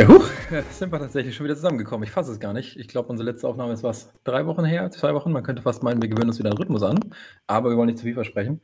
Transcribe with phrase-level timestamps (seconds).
[0.00, 0.30] Ja, huch,
[0.70, 2.04] sind wir tatsächlich schon wieder zusammengekommen.
[2.04, 2.74] Ich fasse es gar nicht.
[2.78, 4.10] Ich glaube, unsere letzte Aufnahme ist was?
[4.24, 4.90] Drei Wochen her?
[4.90, 5.30] Zwei Wochen?
[5.30, 6.98] Man könnte fast meinen, wir gewöhnen uns wieder einen Rhythmus an.
[7.46, 8.62] Aber wir wollen nicht zu viel versprechen.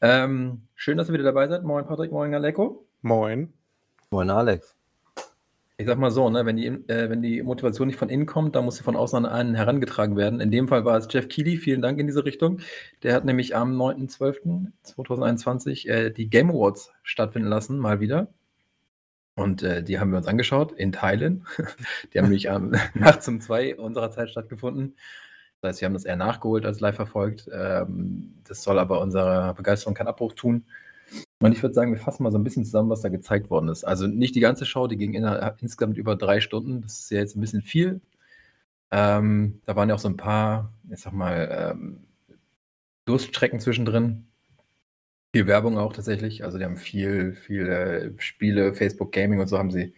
[0.00, 1.62] Ähm, schön, dass ihr wieder dabei seid.
[1.62, 2.10] Moin, Patrick.
[2.10, 2.86] Moin, Aleko.
[3.02, 3.52] Moin.
[4.08, 4.76] Moin, Alex.
[5.76, 8.56] Ich sag mal so, ne, wenn, die, äh, wenn die Motivation nicht von innen kommt,
[8.56, 10.40] dann muss sie von außen an einen herangetragen werden.
[10.40, 12.60] In dem Fall war es Jeff Keighley, vielen Dank in diese Richtung.
[13.02, 18.28] Der hat nämlich am 9.12.2021 äh, die Game Awards stattfinden lassen, mal wieder.
[19.38, 21.46] Und äh, die haben wir uns angeschaut in Teilen.
[22.12, 24.96] die haben nämlich ähm, nachts um zwei unserer Zeit stattgefunden.
[25.60, 27.48] Das heißt, wir haben das eher nachgeholt als live verfolgt.
[27.52, 30.64] Ähm, das soll aber unserer Begeisterung keinen Abbruch tun.
[31.40, 33.68] Und ich würde sagen, wir fassen mal so ein bisschen zusammen, was da gezeigt worden
[33.68, 33.84] ist.
[33.84, 35.24] Also nicht die ganze Show, die ging in,
[35.60, 36.82] insgesamt über drei Stunden.
[36.82, 38.00] Das ist ja jetzt ein bisschen viel.
[38.90, 42.00] Ähm, da waren ja auch so ein paar, ich sag mal, ähm,
[43.04, 44.27] Durststrecken zwischendrin.
[45.38, 46.42] Viel Werbung auch tatsächlich.
[46.42, 49.94] Also die haben viel, viele Spiele, Facebook Gaming und so haben sie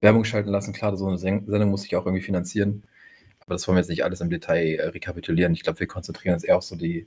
[0.00, 0.72] Werbung schalten lassen.
[0.72, 2.82] Klar, so eine Sendung muss sich auch irgendwie finanzieren.
[3.38, 5.52] Aber das wollen wir jetzt nicht alles im Detail äh, rekapitulieren.
[5.52, 7.06] Ich glaube, wir konzentrieren uns eher auf so die,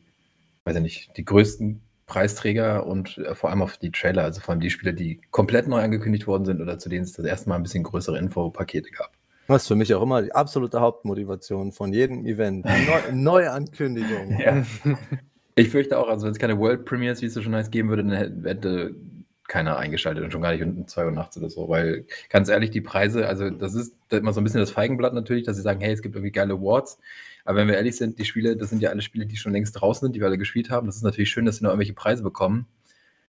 [0.64, 4.54] weiß ich nicht, die größten Preisträger und äh, vor allem auf die Trailer, also vor
[4.54, 7.50] allem die Spiele, die komplett neu angekündigt worden sind oder zu denen es das erste
[7.50, 9.12] Mal ein bisschen größere Infopakete gab.
[9.50, 12.64] Ist für mich auch immer die absolute Hauptmotivation von jedem Event.
[12.64, 14.40] Neu, neue Ankündigungen.
[14.40, 14.64] Ja.
[15.56, 17.90] Ich fürchte auch, also wenn es keine World Premiers, wie es so schon heißt, geben
[17.90, 18.96] würde, dann hätte
[19.48, 22.72] keiner eingeschaltet und schon gar nicht um 2 Uhr nachts oder so, weil ganz ehrlich,
[22.72, 25.82] die Preise, also das ist immer so ein bisschen das Feigenblatt natürlich, dass sie sagen,
[25.82, 27.00] hey, es gibt irgendwie geile Awards,
[27.46, 29.80] aber wenn wir ehrlich sind, die Spiele, das sind ja alle Spiele, die schon längst
[29.80, 30.88] draußen sind, die wir alle gespielt haben.
[30.88, 32.66] Das ist natürlich schön, dass sie noch irgendwelche Preise bekommen.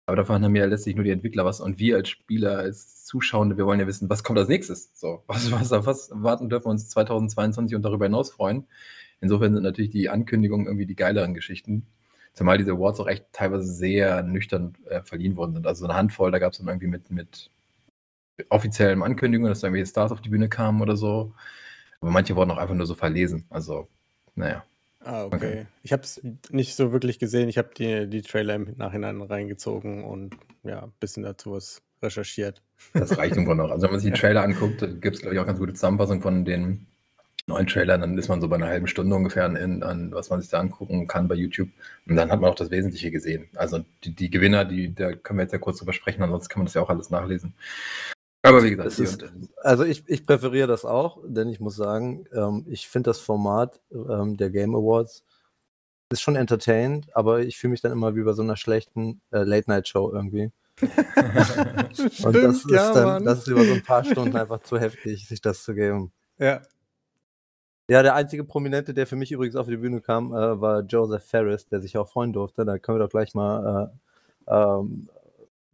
[0.06, 1.60] Aber davon haben ja letztlich nur die Entwickler was.
[1.60, 4.90] Und wir als Spieler, als Zuschauende, wir wollen ja wissen, was kommt als nächstes?
[4.94, 8.66] So, was, was, was warten dürfen wir uns 2022 und darüber hinaus freuen?
[9.20, 11.86] Insofern sind natürlich die Ankündigungen irgendwie die geileren Geschichten.
[12.34, 15.66] Zumal diese Awards auch echt teilweise sehr nüchtern äh, verliehen worden sind.
[15.66, 17.50] Also eine Handvoll, da gab es dann irgendwie mit, mit
[18.48, 21.32] offiziellen Ankündigungen, dass da irgendwelche Stars auf die Bühne kamen oder so.
[22.00, 23.46] Aber manche wurden auch einfach nur so verlesen.
[23.50, 23.88] Also
[24.34, 24.64] naja.
[25.00, 25.36] Ah, okay.
[25.36, 25.66] okay.
[25.82, 27.48] Ich habe es nicht so wirklich gesehen.
[27.48, 32.62] Ich habe die, die Trailer im Nachhinein reingezogen und ja, ein bisschen dazu was recherchiert.
[32.94, 33.70] Das reicht Grunde noch.
[33.70, 36.20] Also wenn man sich die Trailer anguckt, gibt es, glaube ich, auch ganz gute Zusammenfassung
[36.20, 36.86] von den
[37.46, 38.00] neuen Trailern.
[38.00, 40.58] Dann ist man so bei einer halben Stunde ungefähr an, an was man sich da
[40.60, 41.68] angucken kann bei YouTube.
[42.06, 43.48] Und dann hat man auch das Wesentliche gesehen.
[43.54, 46.60] Also die, die Gewinner, die, da können wir jetzt ja kurz drüber sprechen, ansonsten kann
[46.60, 47.54] man das ja auch alles nachlesen.
[48.42, 49.24] Aber wie gesagt, ist,
[49.62, 53.80] also ich, ich präferiere das auch, denn ich muss sagen, ähm, ich finde das Format
[53.90, 55.24] ähm, der Game Awards
[56.10, 59.42] ist schon entertained, aber ich fühle mich dann immer wie bei so einer schlechten äh,
[59.44, 60.50] Late-Night-Show irgendwie.
[60.80, 65.26] Und das ist, ja, dann, das ist über so ein paar Stunden einfach zu heftig,
[65.26, 66.12] sich das zu geben.
[66.38, 66.60] Ja.
[67.88, 71.24] Ja, der einzige Prominente, der für mich übrigens auf die Bühne kam, äh, war Joseph
[71.24, 72.64] Ferris, der sich auch freuen durfte.
[72.64, 73.92] Da können wir doch gleich mal
[74.48, 75.08] äh, ähm,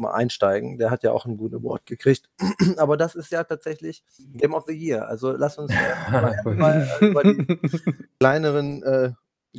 [0.00, 0.78] mal einsteigen.
[0.78, 2.28] Der hat ja auch einen guten Award gekriegt.
[2.78, 4.02] Aber das ist ja tatsächlich
[4.34, 5.06] Game of the Year.
[5.06, 5.72] Also lass uns
[6.10, 7.46] mal, mal über die
[8.18, 9.12] kleineren äh,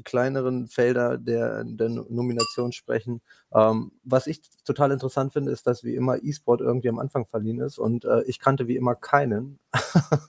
[0.03, 3.22] kleineren Felder der, der Nomination sprechen.
[3.53, 7.59] Ähm, was ich total interessant finde, ist, dass wie immer E-Sport irgendwie am Anfang verliehen
[7.59, 9.59] ist und äh, ich kannte wie immer keinen.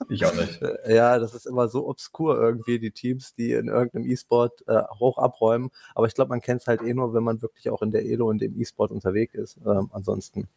[0.09, 0.59] Ich auch nicht.
[0.87, 5.17] ja, das ist immer so obskur irgendwie, die Teams, die in irgendeinem E-Sport äh, hoch
[5.17, 5.71] abräumen.
[5.95, 8.05] Aber ich glaube, man kennt es halt eh nur, wenn man wirklich auch in der
[8.05, 9.57] Elo und dem E-Sport unterwegs ist.
[9.65, 10.49] Ähm, ansonsten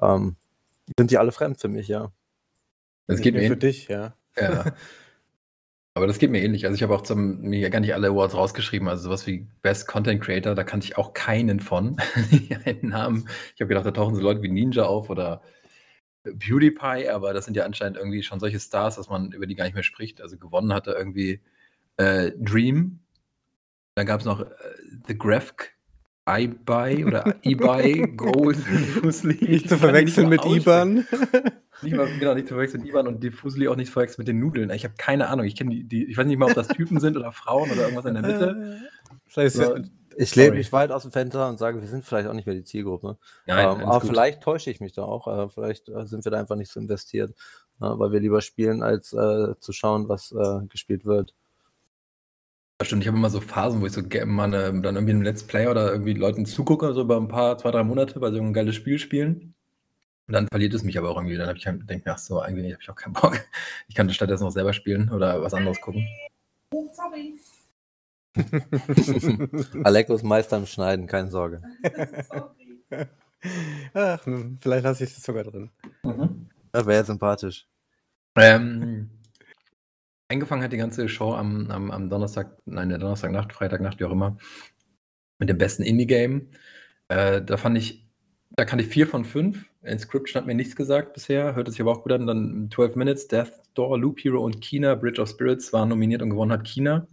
[0.00, 0.36] ähm,
[0.96, 2.10] sind die alle fremd für mich, ja.
[3.06, 4.14] Das geht mir für dich, ja.
[4.36, 4.64] Ja.
[5.98, 6.64] Aber das geht mir ähnlich.
[6.64, 8.86] Also ich habe auch zum, mir gar nicht alle Awards rausgeschrieben.
[8.86, 11.96] Also sowas wie Best Content Creator, da kannte ich auch keinen von.
[12.64, 13.28] einen Namen.
[13.56, 15.42] Ich habe gedacht, da tauchen so Leute wie Ninja auf oder
[16.22, 19.64] PewDiePie, aber das sind ja anscheinend irgendwie schon solche Stars, dass man über die gar
[19.64, 20.20] nicht mehr spricht.
[20.20, 21.40] Also gewonnen hatte irgendwie
[21.96, 23.00] äh, Dream.
[23.96, 24.46] Dann gab es noch äh,
[25.08, 25.52] The Graph
[26.28, 28.58] iBuy oder eBuy Gold.
[29.42, 31.08] Nicht zu verwechseln mit IBAN.
[31.82, 34.28] nicht mal, genau, nicht zu verwechseln mit IBAN und die Fusli auch nicht verwechseln mit
[34.28, 34.70] den Nudeln.
[34.70, 35.46] Ich habe keine Ahnung.
[35.46, 37.82] Ich kenne die, die, ich weiß nicht mal, ob das Typen sind oder Frauen oder
[37.82, 38.80] irgendwas in der Mitte.
[39.26, 39.76] Vielleicht so,
[40.20, 42.56] ich lebe mich weit aus dem Fenster und sage, wir sind vielleicht auch nicht mehr
[42.56, 43.18] die Zielgruppe.
[43.46, 44.10] Nein, ähm, aber gut.
[44.10, 45.28] vielleicht täusche ich mich da auch.
[45.28, 47.30] Äh, vielleicht äh, sind wir da einfach nicht so investiert,
[47.80, 51.34] äh, weil wir lieber spielen, als äh, zu schauen, was äh, gespielt wird.
[52.82, 55.44] Stimmt, ich habe immer so Phasen, wo ich so mal eine, dann irgendwie einem Let's
[55.44, 58.52] Play oder irgendwie Leuten zugucke, so über ein paar, zwei, drei Monate, weil sie ein
[58.52, 59.54] geiles Spiel spielen.
[60.28, 61.36] Und dann verliert es mich aber auch irgendwie.
[61.36, 63.40] Dann habe ich halt, denke mir, ach so, eigentlich habe ich auch keinen Bock.
[63.88, 66.06] Ich kann stattdessen noch selber spielen oder was anderes gucken.
[66.72, 67.34] Oh, sorry.
[69.84, 71.62] Alekos Meister im Schneiden, keine Sorge.
[73.94, 74.20] Ach,
[74.60, 75.70] vielleicht lasse ich das sogar drin.
[76.02, 76.48] Mhm.
[76.72, 77.66] Das wäre sympathisch.
[78.36, 79.10] Ähm,
[80.30, 84.12] Angefangen hat die ganze Show am, am, am Donnerstag, nein, der Donnerstagnacht, Freitagnacht, wie auch
[84.12, 84.36] immer,
[85.38, 86.50] mit dem besten Indie-Game.
[87.08, 88.07] Äh, da fand ich
[88.50, 89.66] Da kann ich vier von fünf.
[89.82, 92.26] Inscription hat mir nichts gesagt bisher, hört sich aber auch gut an.
[92.26, 96.30] Dann 12 Minutes, Death Door, Loop Hero und Kina, Bridge of Spirits waren nominiert und
[96.30, 97.06] gewonnen hat Kina.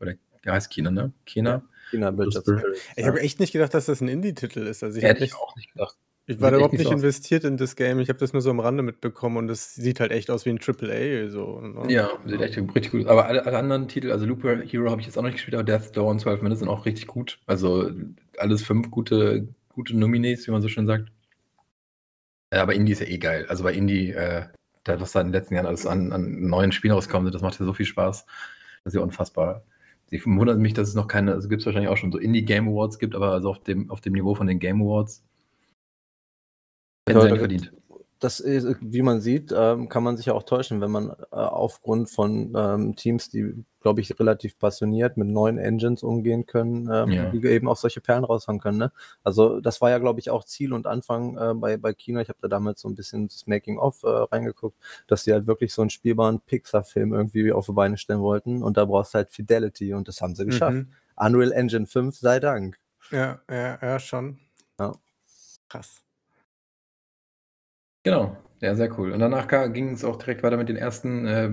[0.00, 0.14] Oder
[0.44, 1.12] der heißt Kina, ne?
[1.26, 1.62] Kina.
[1.90, 2.80] China Bridge of Spirits.
[2.96, 4.82] Ich habe echt nicht gedacht, dass das ein Indie-Titel ist.
[4.84, 5.96] Also ich, Hätte ich auch nicht gedacht.
[6.26, 6.92] ich war überhaupt nicht aus.
[6.92, 7.98] investiert in das Game.
[7.98, 10.50] Ich habe das nur so am Rande mitbekommen und es sieht halt echt aus wie
[10.50, 11.30] ein AAA.
[11.30, 11.92] So, ne?
[11.92, 13.00] Ja, sieht echt richtig gut.
[13.06, 13.10] aus.
[13.10, 15.54] Aber alle, alle anderen Titel, also Loop Hero habe ich jetzt auch noch nicht gespielt,
[15.54, 17.40] aber Death Door und 12 Minutes sind auch richtig gut.
[17.46, 17.90] Also
[18.38, 19.48] alles fünf gute,
[19.80, 21.10] gute Nominees, wie man so schön sagt.
[22.50, 23.46] Äh, Aber Indie ist ja eh geil.
[23.48, 24.44] Also bei Indie, äh,
[24.84, 27.42] da, was da in den letzten Jahren alles an, an neuen Spielen rauskommen sind, das
[27.42, 28.26] macht ja so viel Spaß.
[28.84, 29.64] Das ist ja unfassbar.
[30.06, 32.68] Sie wundert mich, dass es noch keine, also gibt es wahrscheinlich auch schon so Indie-Game
[32.68, 35.24] Awards gibt, aber also auf dem, auf dem Niveau von den Game Awards.
[37.08, 37.72] Hätten Ja, sie verdient.
[38.20, 41.36] Das ist, wie man sieht, ähm, kann man sich ja auch täuschen, wenn man äh,
[41.36, 47.10] aufgrund von ähm, Teams, die, glaube ich, relativ passioniert mit neuen Engines umgehen können, ähm,
[47.10, 47.30] Ja.
[47.30, 48.76] die eben auch solche Perlen raushauen können.
[48.76, 48.92] Ne?
[49.24, 52.20] Also das war ja, glaube ich, auch Ziel und Anfang äh, bei, bei Kino.
[52.20, 54.76] Ich habe da damals so ein bisschen das Making-of äh, reingeguckt,
[55.06, 58.62] dass die halt wirklich so einen spielbaren Pixar-Film irgendwie auf die Beine stellen wollten.
[58.62, 60.76] Und da brauchst du halt Fidelity und das haben sie geschafft.
[60.76, 60.88] Mhm.
[61.16, 62.78] Unreal Engine 5 sei Dank.
[63.10, 64.38] Ja, ja, ja, schon.
[64.78, 64.92] Ja.
[65.70, 66.02] Krass.
[68.02, 69.12] Genau, ja, sehr cool.
[69.12, 71.50] Und danach ging es auch direkt weiter mit den ersten äh,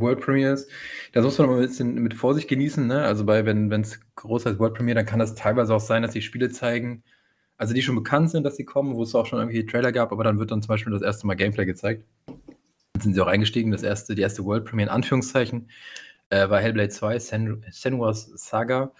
[0.00, 0.66] World Premiers.
[1.12, 2.86] Das muss man immer ein bisschen mit Vorsicht genießen.
[2.86, 3.02] Ne?
[3.04, 6.12] Also bei, wenn es groß heißt World Premiere, dann kann das teilweise auch sein, dass
[6.12, 7.02] die Spiele zeigen,
[7.58, 10.12] also die schon bekannt sind, dass sie kommen, wo es auch schon irgendwie Trailer gab,
[10.12, 12.04] aber dann wird dann zum Beispiel das erste Mal Gameplay gezeigt.
[12.26, 13.70] Dann sind sie auch eingestiegen.
[13.70, 15.70] Das erste, die erste World Premiere in Anführungszeichen
[16.30, 18.92] äh, war Hellblade 2, Sen Senua's Saga.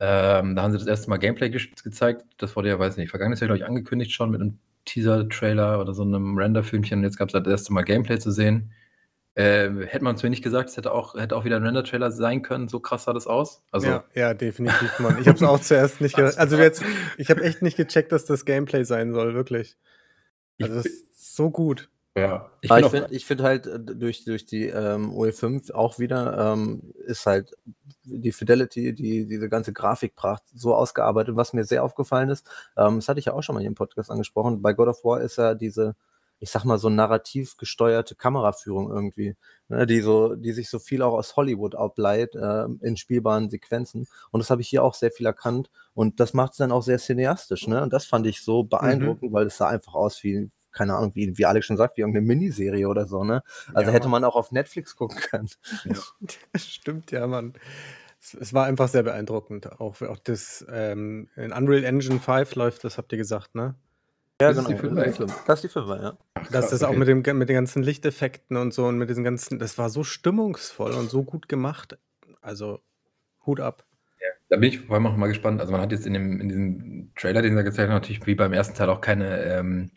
[0.00, 2.24] Ähm, da haben sie das erste Mal Gameplay ge gezeigt.
[2.38, 5.92] Das wurde ja, weiß nicht, vergangenes Jahr, glaube ich, angekündigt schon mit einem Teaser-Trailer oder
[5.92, 7.00] so einem Render-Filmchen.
[7.00, 8.72] Und jetzt gab es das erste Mal Gameplay zu sehen.
[9.34, 12.10] Äh, hätte man uns mir nicht gesagt, es hätte auch, hätte auch wieder ein Render-Trailer
[12.10, 12.68] sein können.
[12.68, 13.62] So krass sah das aus.
[13.70, 15.18] Also, ja, ja, definitiv, Mann.
[15.20, 16.36] Ich habe es auch zuerst nicht Was?
[16.36, 16.82] ge Also jetzt,
[17.18, 19.76] ich habe echt nicht gecheckt, dass das Gameplay sein soll, wirklich.
[20.56, 21.90] ich, Also das ist so gut.
[22.16, 26.94] Ja, ich finde ich find halt äh, durch, durch die ähm, UE5 auch wieder ähm,
[27.04, 27.52] ist halt
[28.04, 32.48] die Fidelity, die, diese ganze Grafikpracht so ausgearbeitet, was mir sehr aufgefallen ist.
[32.76, 34.62] Ähm, das hatte ich ja auch schon mal hier im Podcast angesprochen.
[34.62, 35.94] Bei God of War ist ja diese,
[36.38, 39.36] ich sag mal, so narrativ gesteuerte Kameraführung irgendwie,
[39.68, 44.06] ne, die so, die sich so viel auch aus Hollywood ableiht äh, in spielbaren Sequenzen.
[44.30, 45.70] Und das habe ich hier auch sehr viel erkannt.
[45.92, 47.82] Und das macht es dann auch sehr cineastisch, ne?
[47.82, 51.36] Und das fand ich so beeindruckend, weil es sah einfach aus wie, keine Ahnung, wie,
[51.38, 53.42] wie Alex schon sagt, wie irgendeine Miniserie oder so, ne?
[53.72, 55.48] Also Ja, hätte man auch auf Netflix gucken können.
[56.56, 57.54] Stimmt, ja, Mann.
[58.20, 59.80] Es, es war einfach sehr beeindruckend.
[59.80, 63.74] Auch, auch das ähm, in Unreal Engine 5 läuft, das habt ihr gesagt, ne?
[64.40, 66.18] Ja, Das ist die Fünfer, Das ist die Fünfer, das ist die Fünfer, ja.
[66.34, 66.98] Ach, Dass das auch okay.
[66.98, 70.04] mit, dem, mit den ganzen Lichteffekten und so und mit diesen ganzen, das war so
[70.04, 71.98] stimmungsvoll und so gut gemacht.
[72.42, 72.80] Also
[73.46, 73.86] Hut ab.
[74.48, 75.60] Da bin ich vor allem auch mal gespannt.
[75.60, 78.34] Also man hat jetzt in, dem, in diesem Trailer, den sie gezeigt haben, natürlich wie
[78.34, 79.90] beim ersten Teil auch keine, ähm,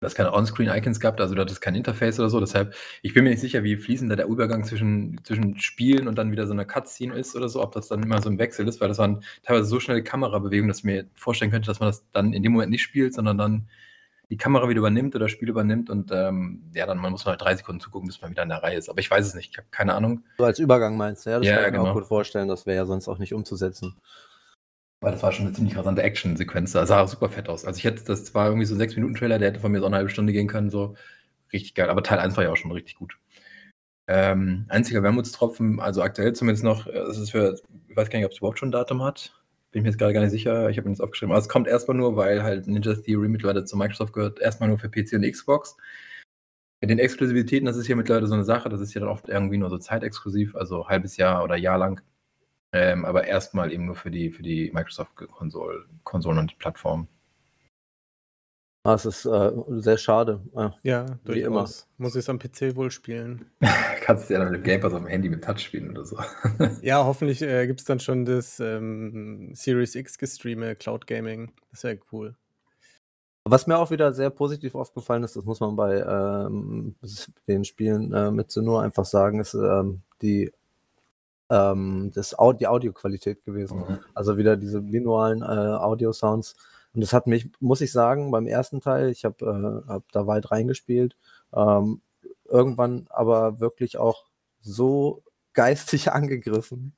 [0.00, 2.40] dass keine On-Screen-Icons gehabt, also du hattest kein Interface oder so.
[2.40, 6.16] Deshalb, ich bin mir nicht sicher, wie fließend da der Übergang zwischen, zwischen Spielen und
[6.16, 8.66] dann wieder so einer Cutscene ist oder so, ob das dann immer so ein Wechsel
[8.66, 11.88] ist, weil das waren teilweise so schnelle Kamerabewegungen, dass ich mir vorstellen könnte, dass man
[11.90, 13.68] das dann in dem Moment nicht spielt, sondern dann
[14.30, 17.32] die Kamera wieder übernimmt oder das Spiel übernimmt und ähm, ja, dann man muss man
[17.32, 18.88] halt drei Sekunden zugucken, bis man wieder in der Reihe ist.
[18.88, 20.24] Aber ich weiß es nicht, ich habe keine Ahnung.
[20.38, 21.38] So als Übergang meinst du, ja?
[21.38, 21.90] Das Ja, kann ich mir genau.
[21.90, 23.96] auch gut vorstellen, das wäre ja sonst auch nicht umzusetzen.
[25.00, 26.72] Weil das war schon eine ziemlich rasante Action-Sequenz.
[26.72, 27.64] Das sah super fett aus.
[27.64, 29.96] Also ich hätte, das war irgendwie so ein 6-Minuten-Trailer, der hätte von mir so eine
[29.96, 30.94] halbe Stunde gehen können, so
[31.52, 31.88] richtig geil.
[31.88, 33.16] Aber Teil 1 war ja auch schon richtig gut.
[34.08, 37.56] Ähm, einziger Wermutstropfen, also aktuell zumindest noch, äh, das ist für,
[37.88, 39.32] ich weiß gar nicht, ob es überhaupt schon ein Datum hat.
[39.70, 40.68] Bin ich mir jetzt gerade gar nicht sicher.
[40.68, 41.32] Ich habe mir das aufgeschrieben.
[41.32, 44.78] Aber es kommt erstmal nur, weil halt Ninja Theory mittlerweile zu Microsoft gehört, erstmal nur
[44.78, 45.76] für PC und Xbox.
[46.80, 49.28] Mit den Exklusivitäten, das ist hier mittlerweile so eine Sache, das ist ja dann oft
[49.28, 52.02] irgendwie nur so zeitexklusiv, also halbes Jahr oder Jahr lang.
[52.72, 57.08] Ähm, aber erstmal eben nur für die, für die Microsoft-Konsolen Konsolen und die Plattform.
[58.86, 60.40] Ah, es ist äh, sehr schade.
[60.54, 61.56] Ah, Ja, Wie immer.
[61.60, 61.86] durchaus.
[61.98, 63.44] Muss ich es am PC wohl spielen.
[64.00, 66.04] Kannst du ja dann mit dem Game Pass auf dem Handy mit Touch spielen oder
[66.04, 66.16] so.
[66.82, 71.52] Ja, hoffentlich äh, gibt es dann schon das ähm, Series X gestreame Cloud Gaming.
[71.72, 72.34] Das wäre cool.
[73.46, 76.94] Was mir auch wieder sehr positiv aufgefallen ist, das muss man bei ähm,
[77.48, 80.52] den Spielen äh, mit Sonor einfach sagen, ist ähm, die,
[81.50, 83.98] ähm, das die Audioqualität gewesen.
[84.14, 86.54] Also wieder diese linearen äh, Audio-Sounds.
[86.94, 90.26] Und das hat mich, muss ich sagen, beim ersten Teil, ich habe äh, hab da
[90.26, 91.16] weit reingespielt,
[91.52, 92.00] ähm,
[92.48, 94.26] irgendwann aber wirklich auch
[94.60, 96.94] so geistig angegriffen,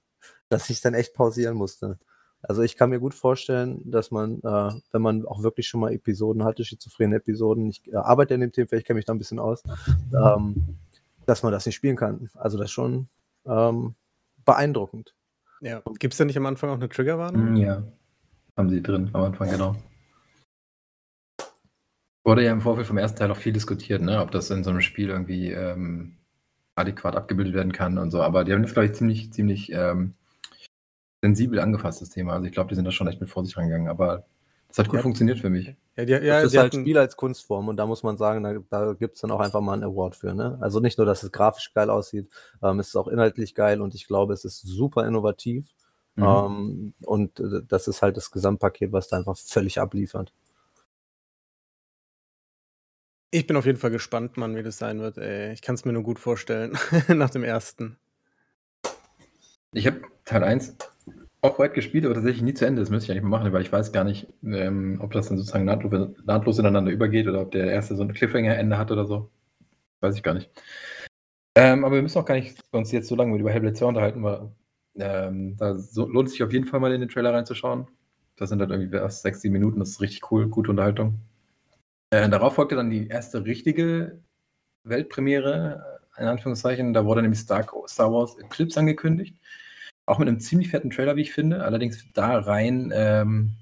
[0.49, 1.99] dass ich dann echt pausieren musste.
[2.43, 5.93] Also ich kann mir gut vorstellen, dass man, äh, wenn man auch wirklich schon mal
[5.93, 9.19] Episoden hatte, schizophrene Episoden, ich äh, arbeite in dem Thema, ich kenne mich da ein
[9.19, 9.63] bisschen aus,
[10.13, 10.77] ähm,
[11.25, 12.29] dass man das nicht spielen kann.
[12.35, 13.09] Also das schon
[13.47, 13.95] ähm,
[14.45, 15.15] beeindruckend.
[15.61, 15.83] Ja.
[15.99, 17.57] Gibt es da nicht am Anfang auch eine Triggerwarnung?
[17.57, 17.83] Ja.
[18.57, 19.77] Haben sie drin am Anfang, genau.
[22.25, 24.21] Wurde ja im Vorfeld vom ersten Teil auch viel diskutiert, ne?
[24.21, 26.17] ob das in so einem Spiel irgendwie ähm,
[26.75, 28.23] adäquat abgebildet werden kann und so.
[28.23, 30.15] Aber die haben das, glaube ich, ziemlich, ziemlich ähm,
[31.23, 32.35] sensibel angefasst, das Thema.
[32.35, 33.89] Also ich glaube, die sind da schon echt mit Vorsicht rangegangen.
[33.89, 34.25] Aber
[34.73, 35.03] das hat gut Ja.
[35.03, 35.75] funktioniert für mich.
[35.97, 38.43] Ja, die, ja, das ist halt hatten- Spiel als Kunstform und da muss man sagen,
[38.43, 40.35] da, da gibt es dann auch einfach mal einen Award für.
[40.35, 40.59] Ne?
[40.61, 42.29] Also nicht nur, dass es grafisch geil aussieht,
[42.63, 45.69] ähm, es ist auch inhaltlich geil und ich glaube, es ist super innovativ.
[46.15, 46.25] Mhm.
[46.25, 50.33] Ähm, und äh, das ist halt das Gesamtpaket, was da einfach völlig abliefert.
[53.31, 55.17] Ich bin auf jeden Fall gespannt, Mann, wie das sein wird.
[55.17, 55.53] Ey.
[55.53, 56.77] Ich kann es mir nur gut vorstellen,
[57.09, 57.97] nach dem ersten.
[59.73, 60.77] Ich habe Teil 1
[61.43, 62.81] auch weit gespielt, aber tatsächlich nie zu Ende.
[62.81, 65.37] Das müsste ich eigentlich mal machen, weil ich weiß gar nicht, ähm, ob das dann
[65.37, 65.93] sozusagen nahtlos,
[66.25, 69.31] nahtlos ineinander übergeht oder ob der erste so ein Cliffhanger-Ende hat oder so.
[70.01, 70.51] Weiß ich gar nicht.
[71.57, 74.23] Ähm, aber wir müssen auch gar nicht uns jetzt so lange über Hellblade 2 unterhalten,
[74.23, 74.51] weil
[74.97, 77.89] ähm, da so, lohnt es sich auf jeden Fall mal in den Trailer reinzuschauen.
[78.37, 81.19] Das sind dann irgendwie erst sechs, sieben Minuten, das ist richtig cool, gute Unterhaltung.
[82.11, 84.23] Äh, darauf folgte dann die erste richtige
[84.85, 86.93] Weltpremiere, in Anführungszeichen.
[86.93, 89.37] Da wurde nämlich Star, Star Wars Eclipse angekündigt.
[90.07, 91.65] Auch mit einem ziemlich fetten Trailer, wie ich finde.
[91.65, 93.53] Allerdings da rein, ähm,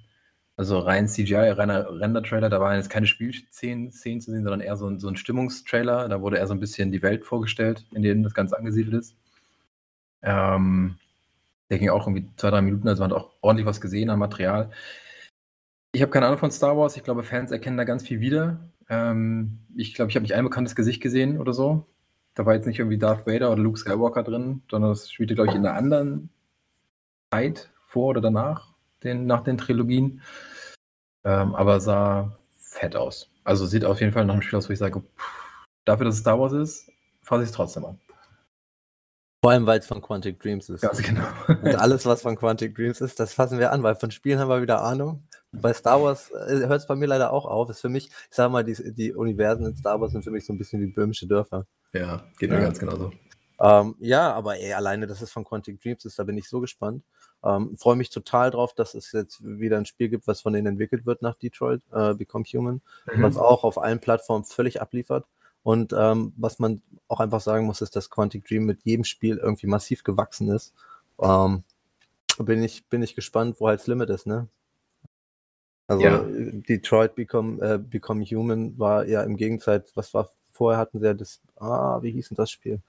[0.56, 2.48] also rein CGI, reiner Render-Trailer.
[2.48, 6.08] Da waren jetzt keine Spielszenen Szenen zu sehen, sondern eher so ein, so ein Stimmungstrailer.
[6.08, 9.16] Da wurde eher so ein bisschen die Welt vorgestellt, in der das Ganze angesiedelt ist.
[10.22, 10.96] Ähm,
[11.70, 14.18] der ging auch irgendwie zwei, drei Minuten, also man hat auch ordentlich was gesehen an
[14.18, 14.70] Material.
[15.92, 16.96] Ich habe keine Ahnung von Star Wars.
[16.96, 18.60] Ich glaube, Fans erkennen da ganz viel wieder.
[18.88, 21.86] Ähm, ich glaube, ich habe nicht ein bekanntes Gesicht gesehen oder so.
[22.40, 25.50] Da war jetzt nicht irgendwie Darth Vader oder Luke Skywalker drin, sondern das spielte, glaube
[25.50, 26.30] ich, in einer anderen
[27.30, 28.72] Zeit vor oder danach,
[29.04, 30.22] den, nach den Trilogien.
[31.22, 33.30] Ähm, aber sah fett aus.
[33.44, 36.14] Also sieht auf jeden Fall nach einem Spiel aus, wo ich sage, pff, dafür, dass
[36.14, 38.00] es Star Wars ist, fasse ich es trotzdem an.
[39.44, 40.80] Vor allem, weil es von Quantic Dreams ist.
[40.80, 41.26] Ganz genau.
[41.46, 44.48] Und alles, was von Quantic Dreams ist, das fassen wir an, weil von Spielen haben
[44.48, 45.28] wir wieder Ahnung.
[45.52, 47.68] Bei Star Wars äh, hört es bei mir leider auch auf.
[47.70, 50.44] Ist für mich, ich sag mal, die, die Universen in Star Wars sind für mich
[50.46, 51.66] so ein bisschen wie böhmische Dörfer.
[51.92, 52.64] ja, geht mir Ja.
[52.64, 53.10] ganz genauso.
[53.60, 56.60] Ähm, ja, aber ey, alleine, dass es von Quantic Dreams ist, da bin ich so
[56.60, 57.02] gespannt.
[57.44, 60.66] Ähm, Freue mich total drauf, dass es jetzt wieder ein Spiel gibt, was von denen
[60.66, 62.80] entwickelt wird nach Detroit, äh, Become Human,
[63.16, 65.26] was auch auf allen Plattformen völlig abliefert.
[65.62, 69.36] Und ähm, was man auch einfach sagen muss, ist, dass Quantic Dream mit jedem Spiel
[69.36, 70.72] irgendwie massiv gewachsen ist.
[71.20, 71.64] Ähm,
[72.38, 74.48] bin ich, bin ich gespannt, wo halt das Limit ist, ne?
[75.90, 76.24] Also Ja.
[76.24, 81.14] Detroit Become, äh, Become Human war ja im Gegensatz, was war vorher hatten sie ja
[81.14, 82.80] das, ah, wie hieß denn das Spiel?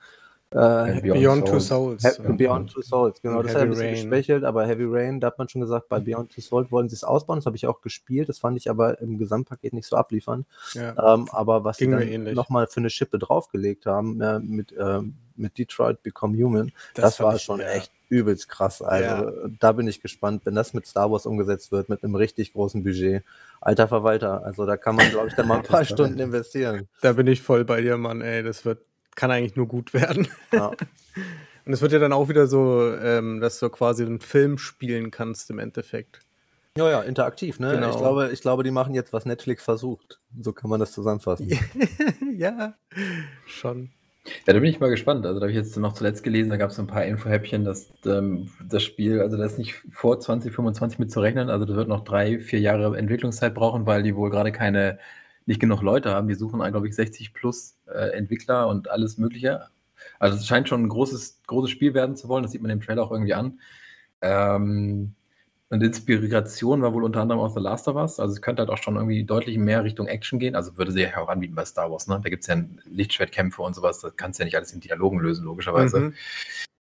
[0.52, 2.04] Äh, Beyond Two Souls.
[2.04, 3.40] He Beyond Two Souls, genau.
[3.40, 3.96] Und Das hat ein Heavy bisschen Rain.
[3.96, 6.96] geschwächelt, aber Heavy Rain, da hat man schon gesagt, bei Beyond Two Souls wollen sie
[6.96, 7.38] es ausbauen.
[7.40, 8.28] Das habe ich auch gespielt.
[8.28, 10.46] Das fand ich aber im Gesamtpaket nicht so abliefern.
[10.74, 11.14] Ja.
[11.14, 15.16] Ähm, aber was Ging sie dann nochmal für eine Schippe draufgelegt haben äh, mit, ähm,
[15.42, 17.68] mit Detroit Become Human, das, fand war schon ja.
[17.68, 18.82] echt übelst krass.
[18.82, 22.54] Also da bin ich gespannt, wenn das mit Star Wars umgesetzt wird, mit einem richtig
[22.54, 23.24] großen Budget.
[23.60, 26.88] Alter Verwalter, also da kann man, glaube ich, dann mal ein paar Stunden investieren.
[27.02, 28.44] Da bin ich voll bei dir, Mann, ey.
[28.44, 28.80] Das wird,
[29.16, 30.28] kann eigentlich nur gut werden.
[30.52, 30.72] Ja.
[31.66, 35.12] Und es wird ja dann auch wieder so, ähm, dass du quasi einen Film spielen
[35.12, 36.20] kannst im Endeffekt.
[36.78, 37.74] Ja, ja, interaktiv, ne?
[37.76, 37.90] Genau.
[37.92, 40.20] Ich, glaube, ich glaube, die machen jetzt, was Netflix versucht.
[40.40, 41.52] So kann man das zusammenfassen.
[42.38, 42.74] ja,
[43.46, 43.92] schon.
[44.26, 45.26] Ja, da bin ich mal gespannt.
[45.26, 47.64] Also da habe ich jetzt noch zuletzt gelesen, da gab es so ein paar Infohäppchen,
[47.66, 51.76] dass ähm, das Spiel, also das ist nicht vor 2025 mit zu rechnen, also das
[51.76, 55.00] wird noch drei, vier Jahre Entwicklungszeit brauchen, weil die wohl gerade keine,
[55.48, 56.28] nicht genug Leute haben.
[56.28, 59.68] Die suchen, glaube ich, 60 plus äh, Entwickler und alles Mögliche.
[60.20, 62.82] Also es scheint schon ein großes, großes Spiel werden zu wollen, das sieht man im
[62.82, 63.60] Trailer auch irgendwie an.
[64.22, 65.16] Ähm,
[65.72, 68.20] und Inspiration war wohl unter anderem aus The Last of Us.
[68.20, 70.54] Also es könnte halt auch schon irgendwie deutlich mehr Richtung Action gehen.
[70.54, 72.08] Also würde sie ja auch anbieten bei Star Wars.
[72.08, 72.20] Ne?
[72.22, 74.02] Da gibt es ja Lichtschwertkämpfe und sowas.
[74.02, 76.00] Das kannst du ja nicht alles in Dialogen lösen, logischerweise.
[76.00, 76.14] Mhm.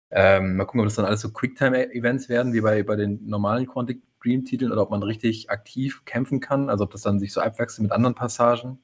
[0.10, 3.68] Ähm, mal gucken, ob das dann alles so Quicktime-Events werden, wie bei, bei den normalen
[3.68, 6.72] Quantic Dream-Titeln, oder ob man richtig aktiv kämpfen kann.
[6.72, 8.80] Also ob das dann sich so abwechselt mit anderen Passagen.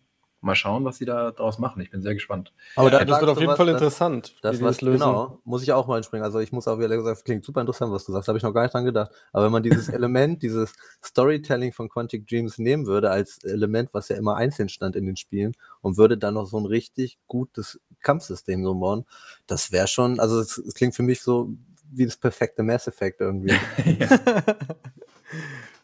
[0.46, 1.82] Mal schauen, was sie da draus machen.
[1.82, 2.54] Ich bin sehr gespannt.
[2.76, 5.00] Aber da das wird auf jeden was, Fall das- interessant, Das was, lösen.
[5.00, 6.24] genau, muss ich auch mal einspringen.
[6.24, 8.28] Also ich muss auch wieder gesagt, klingt super interessant, was du sagst.
[8.28, 9.12] Da habe ich noch gar nicht dran gedacht.
[9.34, 10.74] Aber wenn man dieses Element, dieses
[11.04, 15.16] Storytelling von Quantic Dreams nehmen würde, als Element, was ja immer einzeln stand in den
[15.18, 19.06] Spielen, und würde dann noch so ein richtig gutes Kampfsystem so bauen,
[19.48, 21.50] das wäre schon, also es, es klingt für mich so
[21.92, 23.54] wie das perfekte Mass Effect irgendwie.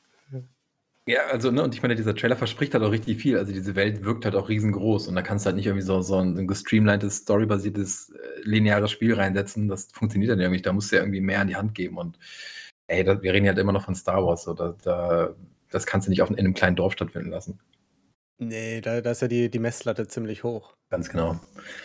[1.07, 3.37] Ja, also, ne, und ich meine, dieser Trailer verspricht halt auch richtig viel.
[3.37, 6.01] Also, diese Welt wirkt halt auch riesengroß und da kannst du halt nicht irgendwie so,
[6.01, 9.67] so ein, ein gestreamlinedes, storybasiertes, äh, lineares Spiel reinsetzen.
[9.67, 10.65] Das funktioniert dann irgendwie nicht.
[10.67, 12.19] Da musst du ja irgendwie mehr an die Hand geben und
[12.87, 14.43] ey, da, wir reden ja halt immer noch von Star Wars.
[14.43, 15.35] So, da, da,
[15.71, 17.59] das kannst du nicht auf, in einem kleinen Dorf stattfinden lassen.
[18.39, 20.75] nee, da, da ist ja die, die Messlatte ziemlich hoch.
[20.89, 21.39] Ganz genau.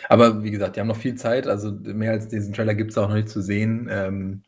[0.09, 1.47] Aber wie gesagt, die haben noch viel Zeit.
[1.47, 3.87] Also, mehr als diesen Trailer gibt es auch noch nicht zu sehen.
[3.89, 4.43] Ähm,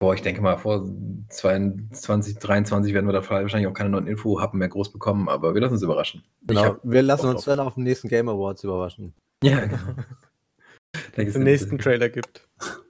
[0.00, 0.88] Boah, ich denke mal, vor
[1.28, 5.60] 22, 23 werden wir da wahrscheinlich auch keine neuen Info-Happen mehr groß bekommen, aber wir
[5.60, 6.22] lassen uns überraschen.
[6.42, 9.12] Genau, wir lassen uns dann auf dem nächsten Game Awards überraschen.
[9.42, 9.78] Ja, genau.
[11.16, 12.46] Wenn es den nächsten Trailer gibt.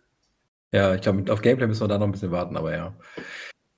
[0.71, 2.95] Ja, ich glaube, auf Gameplay müssen wir da noch ein bisschen warten, aber ja.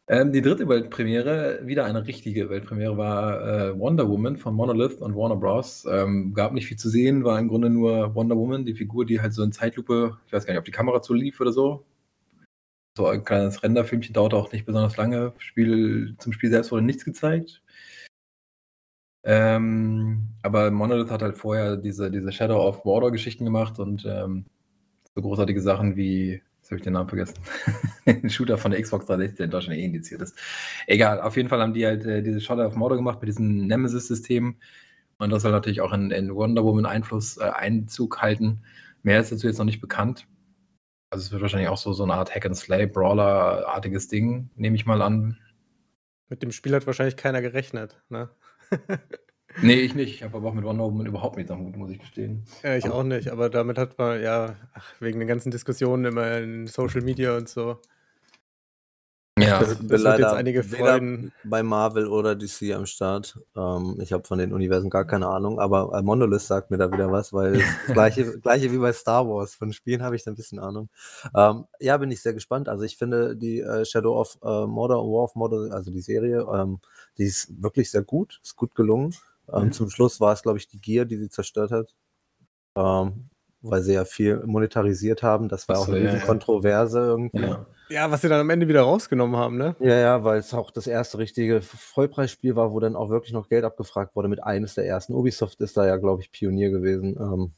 [0.08, 5.14] Ähm, die dritte Weltpremiere, wieder eine richtige Weltpremiere, war äh, Wonder Woman von Monolith und
[5.14, 5.87] Warner Bros.
[5.88, 9.20] Ähm, gab nicht viel zu sehen, war im Grunde nur Wonder Woman, die Figur, die
[9.20, 11.84] halt so in Zeitlupe, ich weiß gar nicht, ob die Kamera zu lief oder so.
[12.97, 15.32] So ein kleines Renderfilmchen dauert auch nicht besonders lange.
[15.38, 17.62] Spiel, zum Spiel selbst wurde nichts gezeigt.
[19.23, 24.47] Ähm, aber Monolith hat halt vorher diese, diese Shadow of Mordor Geschichten gemacht und ähm,
[25.14, 27.35] so großartige Sachen wie habe ich den Namen vergessen.
[28.06, 30.38] Ein Shooter von der Xbox 360, der in Deutschland eh indiziert ist.
[30.87, 33.66] Egal, auf jeden Fall haben die halt äh, diese Shooter of Mordor gemacht mit diesem
[33.66, 34.56] Nemesis-System.
[35.18, 38.62] Und das soll natürlich auch in, in Wonder Woman Einfluss, äh, Einzug halten.
[39.02, 40.26] Mehr ist dazu jetzt noch nicht bekannt.
[41.11, 45.37] Also es wird wahrscheinlich auch so, so eine Art Hack-and-Slay-Brawler-artiges Ding, nehme ich mal an.
[46.29, 48.31] Mit dem Spiel hat wahrscheinlich keiner gerechnet, ne?
[49.62, 50.14] Nee, ich nicht.
[50.14, 52.45] Ich habe aber auch mit Wonder Woman überhaupt nichts am Hut, muss ich gestehen.
[52.62, 56.38] Ja, ich auch nicht, aber damit hat man ja ach, wegen den ganzen Diskussionen immer
[56.38, 57.81] in Social Media und so.
[59.38, 61.32] Ja, das wird leider jetzt einige freuen.
[61.44, 63.38] bei Marvel oder DC am Start.
[63.56, 66.92] Ähm, ich habe von den Universen gar keine Ahnung, aber äh, Monolith sagt mir da
[66.92, 67.52] wieder was, weil
[67.87, 69.54] das gleiche, gleiche wie bei Star Wars.
[69.54, 70.90] Von Spielen habe ich da ein bisschen Ahnung.
[71.34, 72.68] Ähm, ja, bin ich sehr gespannt.
[72.68, 76.46] Also ich finde die äh, Shadow of äh, Mordor, War of Mordor, also die Serie,
[76.52, 76.80] ähm,
[77.16, 79.14] die ist wirklich sehr gut, ist gut gelungen.
[79.52, 79.72] Ähm, mhm.
[79.72, 81.94] Zum Schluss war es, glaube ich, die Gier, die sie zerstört hat.
[82.76, 83.30] Ähm,
[83.62, 85.49] weil sie ja viel monetarisiert haben.
[85.49, 87.42] Das war auch eine ja, Kontroverse irgendwie.
[87.42, 87.66] Ja.
[87.90, 88.11] Ja.
[88.11, 89.76] was sie dann am Ende wieder rausgenommen haben, ne?
[89.80, 93.49] Ja, ja, weil es auch das erste richtige Vollpreisspiel war, wo dann auch wirklich noch
[93.49, 95.14] Geld abgefragt wurde mit eines der ersten.
[95.14, 97.16] Ubisoft ist da ja, glaube ich, Pionier gewesen.
[97.20, 97.52] Ähm,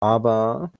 [0.00, 0.72] aber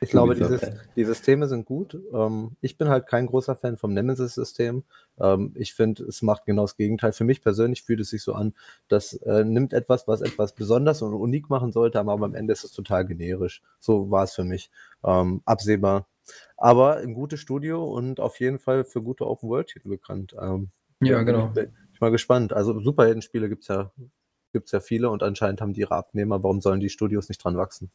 [0.00, 0.60] ich glaube, dieses,
[0.94, 1.98] die Systeme sind gut.
[2.12, 4.84] Ähm, ich bin halt kein großer Fan vom Nemesis-System.
[5.18, 7.12] Ähm, ich finde, es macht genau das Gegenteil.
[7.12, 8.54] Für mich persönlich fühlt es sich so an,
[8.86, 12.64] das äh, nimmt etwas, was etwas besonders und unik machen sollte, aber am Ende ist
[12.64, 13.62] es total generisch.
[13.80, 14.70] So war es für mich.
[15.04, 16.06] Ähm, absehbar.
[16.56, 20.34] Aber ein gutes Studio und auf jeden Fall für gute Open-World-Titel bekannt.
[20.40, 21.48] Ähm, ja, genau.
[21.48, 22.52] Ich bin, ich mal gespannt.
[22.52, 23.92] Also Superhelden-Spiele gibt es ja,
[24.52, 26.42] gibt's ja viele und anscheinend haben die ihre Abnehmer.
[26.42, 27.90] Warum sollen die Studios nicht dran wachsen?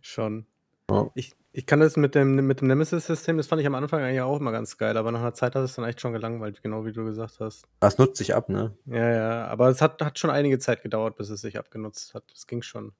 [0.00, 0.46] Schon.
[0.90, 1.10] Ja.
[1.14, 4.20] Ich, ich kann das mit dem, mit dem Nemesis-System, das fand ich am Anfang eigentlich
[4.20, 6.84] auch immer ganz geil, aber nach einer Zeit hat es dann echt schon gelangweilt, genau
[6.84, 7.66] wie du gesagt hast.
[7.80, 8.76] Das nutzt sich ab, ne?
[8.86, 12.24] Ja, ja, aber es hat, hat schon einige Zeit gedauert, bis es sich abgenutzt hat.
[12.32, 12.92] Das ging schon.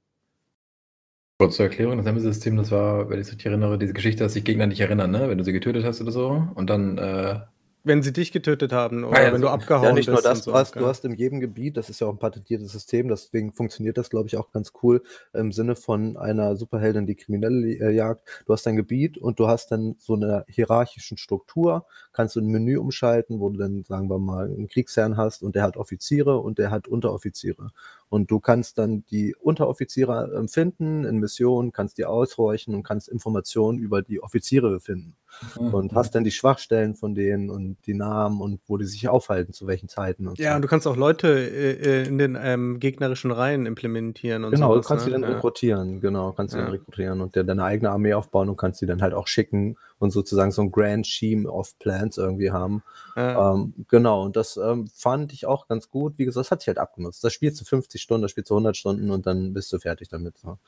[1.42, 4.34] Kurz zur Erklärung, das Nemesis-System, das war, wenn ich es richtig erinnere, diese Geschichte, dass
[4.34, 5.28] sich Gegner nicht erinnern, ne?
[5.28, 7.40] Wenn du sie getötet hast oder so und dann äh,
[7.84, 10.22] wenn sie dich getötet haben oder ja, wenn du abgehauen ja, nicht bist.
[10.22, 12.70] Nur das, du, hast, du hast in jedem Gebiet, das ist ja auch ein patentiertes
[12.70, 17.16] System, deswegen funktioniert das, glaube ich, auch ganz cool im Sinne von einer Superheldin, die
[17.16, 18.42] Kriminelle äh, jagt.
[18.46, 22.46] Du hast dein Gebiet und du hast dann so eine hierarchischen Struktur, kannst du ein
[22.46, 26.38] Menü umschalten, wo du dann, sagen wir mal, einen Kriegsherrn hast und der hat Offiziere
[26.38, 27.70] und der hat Unteroffiziere.
[28.08, 33.08] Und du kannst dann die Unteroffiziere ähm, finden in Missionen, kannst die ausräuchen und kannst
[33.08, 35.16] Informationen über die Offiziere finden.
[35.58, 35.74] Mhm.
[35.74, 39.52] Und hast dann die Schwachstellen von denen und die Namen und wo die sich aufhalten,
[39.52, 40.28] zu welchen Zeiten.
[40.28, 40.56] Und ja, so.
[40.56, 44.44] und du kannst auch Leute äh, äh, in den ähm, gegnerischen Reihen implementieren.
[44.44, 45.10] Und genau, sowas, du kannst ne?
[45.10, 45.36] sie dann ja.
[45.36, 46.64] rekrutieren, genau, kannst sie ja.
[46.64, 49.76] dann rekrutieren und dir deine eigene Armee aufbauen und kannst sie dann halt auch schicken
[49.98, 52.82] und sozusagen so ein Grand Scheme of Plans irgendwie haben.
[53.16, 53.54] Ja.
[53.54, 56.18] Ähm, genau, und das ähm, fand ich auch ganz gut.
[56.18, 57.22] Wie gesagt, das hat sich halt abgenutzt.
[57.24, 60.08] Das spielst du 50 Stunden, das spielst du 100 Stunden und dann bist du fertig
[60.08, 60.38] damit.
[60.38, 60.58] So.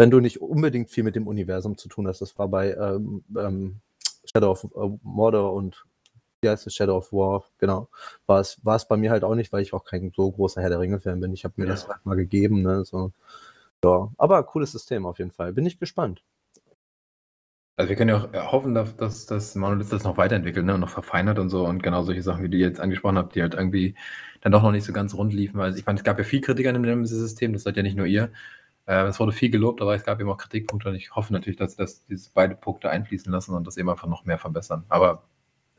[0.00, 3.22] Wenn du nicht unbedingt viel mit dem Universum zu tun hast, das war bei ähm,
[3.36, 3.80] ähm
[4.24, 5.84] Shadow of uh, Mordor und
[6.40, 7.90] wie heißt es, Shadow of War, genau,
[8.24, 10.62] war es, war es bei mir halt auch nicht, weil ich auch kein so großer
[10.62, 11.34] Herr der Ringe-Fan bin.
[11.34, 11.72] Ich habe mir ja.
[11.72, 13.12] das halt mal gegeben, ne, so.
[13.84, 15.52] Ja, aber cooles System auf jeden Fall.
[15.52, 16.22] Bin ich gespannt.
[17.76, 20.72] Also wir können ja auch äh, hoffen, dass, dass, dass Monolith das noch weiterentwickelt ne,
[20.72, 23.42] und noch verfeinert und so und genau solche Sachen, wie die jetzt angesprochen habt, die
[23.42, 23.94] halt irgendwie
[24.40, 25.58] dann doch noch nicht so ganz rund liefen.
[25.58, 27.98] Weil ich meine, es gab ja viel Kritik an dem Nemesis-System, das seid ja nicht
[27.98, 28.30] nur ihr.
[28.90, 31.56] Äh, es wurde viel gelobt, aber es gab eben auch Kritikpunkte und ich hoffe natürlich,
[31.56, 34.84] dass, dass diese beide Punkte einfließen lassen und das eben einfach noch mehr verbessern.
[34.88, 35.22] Aber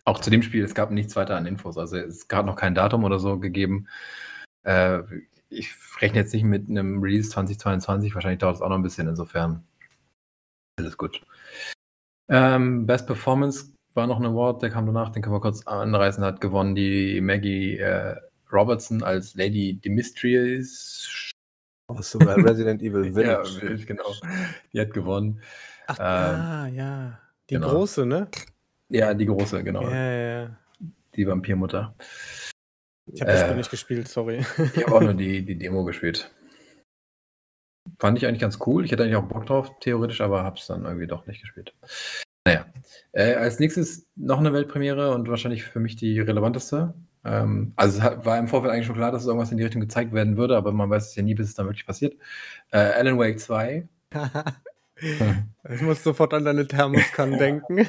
[0.06, 1.78] auch zu dem Spiel, es gab nichts weiter an Infos.
[1.78, 3.88] Also es gab noch kein Datum oder so gegeben.
[4.64, 5.00] Äh,
[5.50, 9.10] ich rechne jetzt nicht mit einem Release 2022, wahrscheinlich dauert es auch noch ein bisschen,
[9.10, 9.66] insofern
[10.80, 11.22] alles gut.
[12.30, 16.24] Ähm, Best Performance war noch ein Award, der kam danach, den können wir kurz anreißen,
[16.24, 18.16] hat gewonnen die Maggie äh,
[18.54, 21.31] Robertson als Lady Demetrius.
[21.98, 23.62] Aus Resident Evil Village.
[23.62, 24.14] ja, genau.
[24.74, 25.42] Die hat gewonnen.
[25.88, 27.20] Ach, ähm, ah, ja.
[27.50, 27.70] Die genau.
[27.70, 28.28] große, ne?
[28.90, 29.84] Ja, die große, genau.
[29.84, 30.58] Ja, ja.
[31.16, 31.96] Die Vampirmutter.
[33.14, 34.46] Ich habe das Spiel äh, nicht gespielt, sorry.
[34.58, 36.32] ich habe auch nur die, die Demo gespielt.
[38.00, 38.86] Fand ich eigentlich ganz cool.
[38.86, 41.74] Ich hätte eigentlich auch Bock drauf, theoretisch, aber habe es dann irgendwie doch nicht gespielt.
[42.46, 42.66] Naja.
[43.12, 46.94] Äh, als nächstes noch eine Weltpremiere und wahrscheinlich für mich die relevanteste.
[47.24, 50.14] Ähm, also es war im Vorfeld eigentlich schon klar, dass irgendwas in die Richtung gezeigt
[50.14, 52.16] werden würde, aber man weiß es ja nie, bis es dann wirklich passiert.
[52.72, 53.88] Äh, Alan Wake 2.
[55.70, 57.88] ich muss sofort an deine Thermoskannen denken.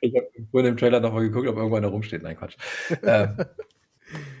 [0.00, 2.22] ich habe vorhin im Trailer nochmal geguckt, ob irgendwo einer rumsteht.
[2.22, 2.56] Nein, Quatsch.
[3.02, 3.28] äh,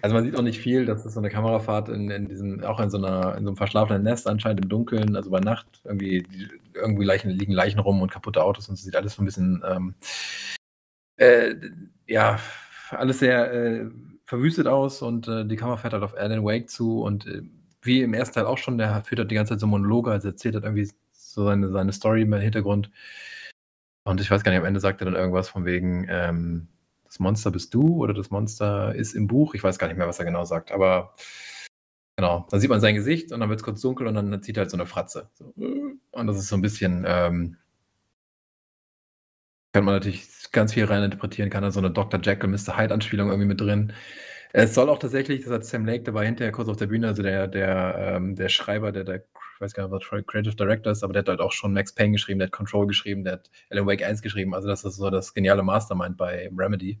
[0.02, 2.80] also man sieht auch nicht viel, das ist so eine Kamerafahrt in, in diesem, auch
[2.80, 5.66] in so, einer, in so einem verschlafenen Nest anscheinend im Dunkeln, also bei Nacht.
[5.84, 6.24] Irgendwie,
[6.74, 9.64] irgendwie Leichen, liegen Leichen rum und kaputte Autos und so sieht alles so ein bisschen,
[9.66, 9.94] ähm,
[11.16, 11.54] äh,
[12.06, 12.38] ja,
[12.90, 13.90] alles sehr äh,
[14.24, 17.42] verwüstet aus und äh, die Kamera fährt halt auf Alan Wake zu und äh,
[17.82, 20.28] wie im ersten Teil auch schon, der führt halt die ganze Zeit so Monologe, also
[20.28, 22.90] erzählt halt irgendwie so seine, seine Story im Hintergrund.
[24.04, 26.68] Und ich weiß gar nicht, am Ende sagt er dann irgendwas von wegen, ähm,
[27.04, 29.54] das Monster bist du oder das Monster ist im Buch.
[29.54, 31.14] Ich weiß gar nicht mehr, was er genau sagt, aber
[32.16, 34.56] genau, dann sieht man sein Gesicht und dann wird es kurz dunkel und dann zieht
[34.56, 35.30] er halt so eine Fratze.
[35.34, 35.52] So.
[36.10, 37.56] Und das ist so ein bisschen, ähm,
[39.74, 42.20] kann man natürlich ganz viel reininterpretieren, kann da so eine Dr.
[42.22, 42.78] Jekyll, Mr.
[42.78, 43.92] Hyde-Anspielung irgendwie mit drin.
[44.52, 47.24] Es soll auch tatsächlich, das hat Sam Lake, war hinterher kurz auf der Bühne, also
[47.24, 51.02] der, der, ähm, der Schreiber, der, der ich weiß gar nicht, was Creative Director ist,
[51.02, 53.50] aber der hat halt auch schon Max Payne geschrieben, der hat Control geschrieben, der hat
[53.68, 54.54] Alan Wake 1 geschrieben.
[54.54, 57.00] Also das ist so das geniale Mastermind bei Remedy.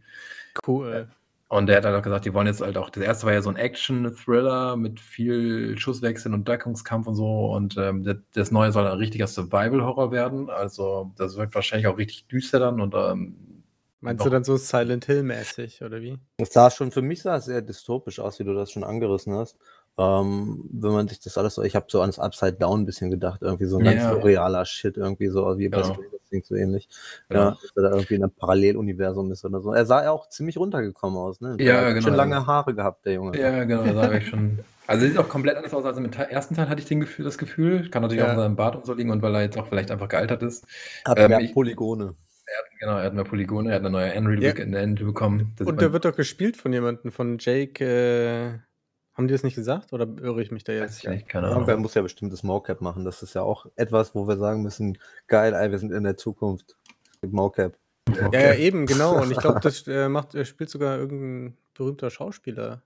[0.66, 1.08] Cool.
[1.48, 3.42] Und der hat halt auch gesagt, die wollen jetzt halt auch, das erste war ja
[3.42, 7.46] so ein Action-Thriller mit viel Schusswechseln und Deckungskampf und so.
[7.52, 10.50] Und ähm, das, das, neue soll ein richtiger Survival-Horror werden.
[10.50, 12.80] Also das wird wahrscheinlich auch richtig düster dann.
[12.80, 13.62] Und, ähm,
[14.00, 16.18] Meinst du dann so Silent Hill-mäßig, oder wie?
[16.36, 19.32] Das sah schon, für mich sah es sehr dystopisch aus, wie du das schon angerissen
[19.32, 19.56] hast.
[19.96, 23.10] Ähm, wenn man sich das alles so, ich habe so ans Upside Down ein bisschen
[23.10, 24.12] gedacht, irgendwie so ein ganz Ja.
[24.12, 25.94] realer Shit, irgendwie so wie bei Genau.
[25.94, 26.88] Stranger Things so ähnlich.
[27.28, 27.40] Genau.
[27.42, 29.72] Ja, dass er da irgendwie in einem Paralleluniversum ist oder so.
[29.72, 31.50] Er sah ja auch ziemlich runtergekommen aus, ne?
[31.50, 32.00] Ja, Der hat genau.
[32.08, 33.38] Schon lange Haare gehabt, der Junge.
[33.38, 34.58] Ja, genau, da sage ich schon.
[34.88, 37.24] Also sieht auch komplett anders aus als im Te- ersten Teil, hatte ich den Gefühl,
[37.24, 37.88] das Gefühl.
[37.88, 38.26] Kann natürlich Ja.
[38.28, 40.42] auch an seinem Bart und so liegen und weil er jetzt auch vielleicht einfach gealtert
[40.42, 40.66] ist.
[41.06, 42.14] Hat Ähm, mehr ich- Polygone.
[42.46, 45.04] Er hat, genau, er hat mehr Polygone, er hat eine neue Unreal Ja.
[45.06, 45.52] Bekommen.
[45.56, 47.82] Das Und der wird doch gespielt von jemandem, von Jake.
[47.84, 48.58] Äh,
[49.14, 49.92] haben die das nicht gesagt?
[49.92, 50.98] Oder irre ich mich da jetzt?
[51.04, 51.82] ich nicht, keine Irgendwer Ahnung.
[51.82, 53.04] muss ja bestimmt das Mocap machen.
[53.04, 54.98] Das ist ja auch etwas, wo wir sagen müssen,
[55.28, 56.76] geil, ey, wir sind in der Zukunft
[57.22, 57.78] mit Mocap.
[58.16, 59.20] Ja, ja, eben, genau.
[59.22, 62.82] Und ich glaube, das äh, macht, äh, spielt sogar irgendein berühmter Schauspieler.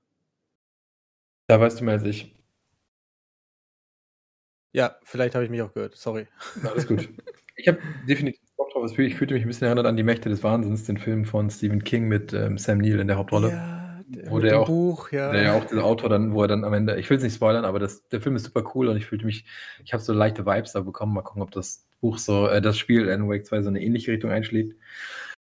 [1.49, 2.35] Da weißt du mehr als ich.
[4.73, 5.97] Ja, vielleicht habe ich mich auch gehört.
[5.97, 6.27] Sorry.
[6.65, 7.09] Alles gut.
[7.61, 8.89] Ich habe definitiv Bock drauf.
[8.89, 11.25] Ich fühl- Ich fühlte mich ein bisschen erinnert an die Mächte des Wahnsinns, den Film
[11.25, 13.49] von Stephen King mit ähm, Sam Neill in der Hauptrolle.
[13.51, 13.78] Ja,
[14.29, 15.33] Wo der dem auch- Buch, ja.
[15.33, 17.35] Der ja auch der Autor dann, wo er dann am Ende, ich will es nicht
[17.35, 19.45] spoilern, aber das, der Film ist super cool und ich fühlte mich,
[19.85, 21.15] ich habe so leichte Vibes da bekommen.
[21.15, 24.13] Mal gucken, ob das Buch so, äh, das Spiel Alan Wake 2 so eine ähnliche
[24.13, 24.75] Richtung einschlägt.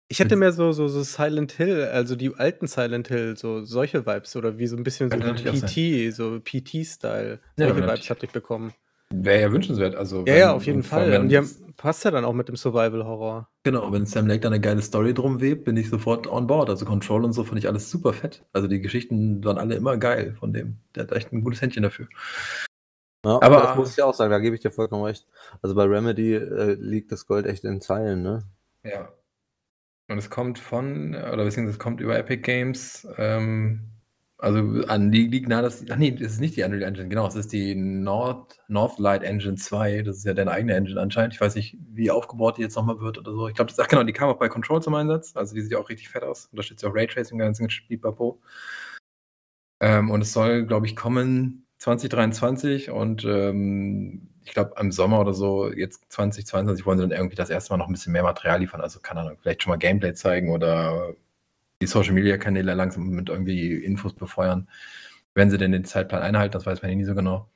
[0.09, 4.07] Ich hätte mehr so, so, so Silent Hill, also die alten Silent Hill, so solche
[4.07, 7.41] Vibes oder wie so ein bisschen so PT, so PT-Style.
[7.59, 7.87] Ja, Solche natürlich.
[8.01, 8.73] Vibes hatte ich bekommen.
[9.11, 9.95] Wäre ja wünschenswert.
[9.95, 11.19] Also, Ja, ja, auf jeden Fall.
[11.21, 13.49] Und die haben, passt ja dann auch mit dem Survival-Horror.
[13.63, 16.69] Genau, wenn Sam Lake da eine geile Story drum webt, bin ich sofort on board.
[16.71, 18.45] Also Control und so fand ich alles super fett.
[18.53, 20.79] Also die Geschichten waren alle immer geil von dem.
[20.95, 22.09] Der hat echt ein gutes Händchen dafür.
[23.25, 25.27] Ja, Aber- das muss ich auch sagen, da gebe ich dir vollkommen recht.
[25.63, 28.43] Also bei Remedy äh, liegt das Gold echt in Zeilen, ne?
[28.83, 29.09] Ja.
[30.09, 33.89] Und es kommt von, oder beziehungsweise es kommt über Epic Games, ähm,
[34.45, 37.27] also an die liegt nahe, dass, ach nee, das ist nicht die Unreal Engine, genau,
[37.27, 41.33] es ist die North, Northlight Engine 2, das ist ja deine eigene Engine anscheinend.
[41.35, 43.49] Ich weiß nicht, wie aufgebaut die jetzt nochmal wird oder so.
[43.49, 45.75] Ich glaube, das, ach genau, die kam auch bei Control zum Einsatz, also die sieht
[45.77, 48.41] auch richtig fett aus, unterstützt ja auch Raytracing, ganzen Spielpapo.
[49.81, 55.33] Ähm, und es soll, glaube ich, kommen 2023 und ähm, ich glaube, im Sommer oder
[55.33, 58.61] so, jetzt 2022, wollen sie dann irgendwie das erste Mal noch ein bisschen mehr Material
[58.61, 58.83] liefern.
[58.83, 61.15] Also, keine Ahnung, vielleicht schon mal Gameplay zeigen oder
[61.83, 64.69] die Social Media Kanäle langsam mit irgendwie Infos befeuern.
[65.35, 67.49] Wenn sie denn den Zeitplan einhalten, das weiß man ja nie so genau.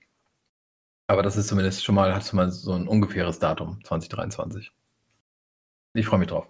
[1.06, 4.72] Aber das ist zumindest schon mal, hat schon mal so ein ungefähres Datum, 2023.
[5.94, 6.46] Ich freue mich drauf.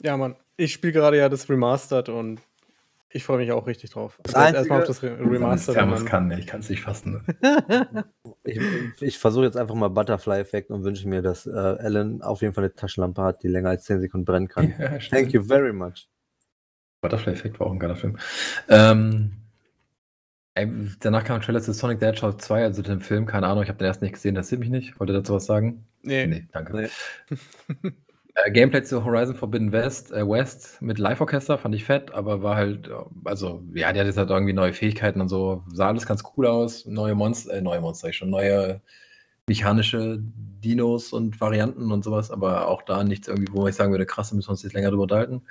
[0.00, 0.36] Ja, Mann.
[0.56, 2.40] Ich spiele gerade ja das Remastered und
[3.14, 4.18] ich freue mich auch richtig drauf.
[4.22, 5.76] Das Also erstmal auf das Re Remastered.
[5.76, 7.24] Thermos kann, ich kann es nicht fassen.
[7.40, 8.04] Ne?
[8.44, 8.58] Ich,
[9.00, 12.64] ich versuche jetzt einfach mal Butterfly-Effekt und wünsche mir, dass äh, Alan auf jeden Fall
[12.64, 14.74] eine Taschenlampe hat, die länger als 10 Sekunden brennen kann.
[14.76, 14.98] Ja.
[14.98, 16.08] Thank you very much.
[17.02, 18.16] Butterfly-Effekt war auch ein geiler Film.
[18.70, 19.32] Ähm,
[21.00, 23.68] danach kam ein Trailer zu Sonic the Hedgehog 2, also dem Film, keine Ahnung, ich
[23.68, 24.98] habe den erst nicht gesehen, interessiert mich nicht.
[24.98, 25.84] Wollt ihr dazu was sagen?
[26.02, 26.26] Nee.
[26.26, 26.90] Nee, danke.
[27.30, 27.36] Nee.
[28.34, 32.56] Äh, Gameplay zu Horizon Forbidden West, äh, West mit Live-Orchester fand ich fett, aber war
[32.56, 32.92] halt, äh,
[33.24, 36.46] also, ja, die hat jetzt halt irgendwie neue Fähigkeiten und so, sah alles ganz cool
[36.46, 38.80] aus, neue Monster, äh, neue Monster, ich schon, neue
[39.46, 44.06] mechanische Dinos und Varianten und sowas, aber auch da nichts irgendwie, wo ich sagen würde,
[44.06, 45.42] krass, da müssen wir uns jetzt länger drüber unterhalten.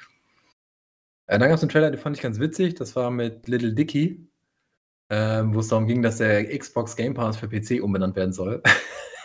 [1.32, 3.74] Äh, dann gab es einen Trailer, den fand ich ganz witzig, das war mit Little
[3.74, 4.28] Dicky,
[5.10, 8.62] ähm, wo es darum ging, dass der Xbox Game Pass für PC umbenannt werden soll.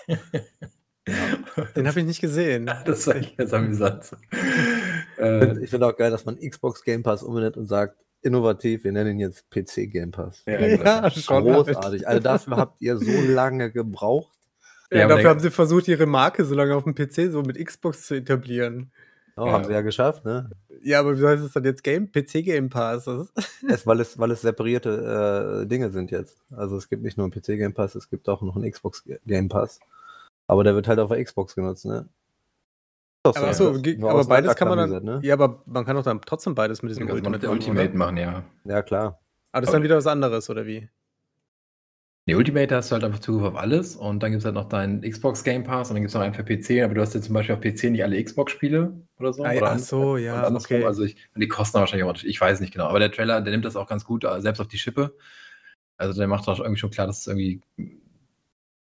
[1.74, 2.70] Den habe ich nicht gesehen.
[2.84, 4.16] Das war echt ganz amüsant.
[5.18, 8.92] Äh, ich finde auch geil, dass man Xbox Game Pass umbenennt und sagt, innovativ, wir
[8.92, 10.42] nennen ihn jetzt PC Game Pass.
[10.46, 11.42] Ja, ja schon.
[11.42, 12.06] Großartig.
[12.06, 14.36] Also dafür habt ihr so lange gebraucht.
[14.92, 17.64] Ja, ja dafür haben sie versucht, ihre Marke so lange auf dem PC so mit
[17.64, 18.92] Xbox zu etablieren.
[19.36, 19.52] Oh, ja.
[19.52, 20.50] haben sie ja geschafft, ne?
[20.82, 22.10] Ja, aber wie heißt es dann jetzt Game?
[22.10, 23.06] PC Game Pass?
[23.06, 26.38] es, weil, es, weil es separierte äh, Dinge sind jetzt.
[26.50, 29.04] Also es gibt nicht nur einen PC Game Pass, es gibt auch noch einen Xbox
[29.26, 29.78] Game Pass.
[30.46, 32.08] Aber der wird halt auf der Xbox genutzt, ne?
[33.24, 35.04] aber, so, achso, aber beides kann man dann.
[35.04, 35.20] Ne?
[35.22, 38.44] Ja, aber man kann doch dann trotzdem beides mit diesem Ultimate, Ultimate machen, ja.
[38.64, 39.18] Ja, klar.
[39.52, 40.88] Aber das ist dann wieder was anderes, oder wie?
[42.28, 44.68] Die Ultimate hast du halt einfach Zugriff auf alles und dann gibt es halt noch
[44.68, 47.14] deinen Xbox Game Pass und dann gibt es noch einen für PC, aber du hast
[47.14, 49.44] ja zum Beispiel auf PC nicht alle Xbox-Spiele oder so.
[49.44, 50.52] Ah, oder ach so, ja.
[50.52, 50.84] Okay.
[50.84, 53.64] Also ich, die kosten wahrscheinlich auch, ich weiß nicht genau, aber der Trailer, der nimmt
[53.64, 55.16] das auch ganz gut, äh, selbst auf die Schippe.
[55.98, 57.60] Also der macht auch irgendwie schon klar, dass es irgendwie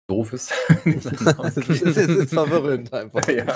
[0.07, 0.53] doof ist.
[0.87, 1.07] es,
[1.57, 3.29] ist, es ist verwirrend einfach.
[3.29, 3.47] ja.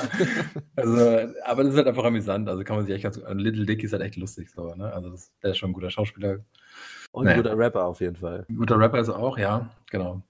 [0.76, 2.48] Also, aber das ist halt einfach amüsant.
[2.48, 3.20] Also kann man sich echt ganz.
[3.32, 4.92] Little Dick ist halt echt lustig so, ne?
[4.92, 6.40] Also das, der ist schon ein guter Schauspieler.
[7.10, 8.46] Und ein guter Rapper auf jeden Fall.
[8.48, 10.22] Ein guter Rapper ist er auch, ja, genau.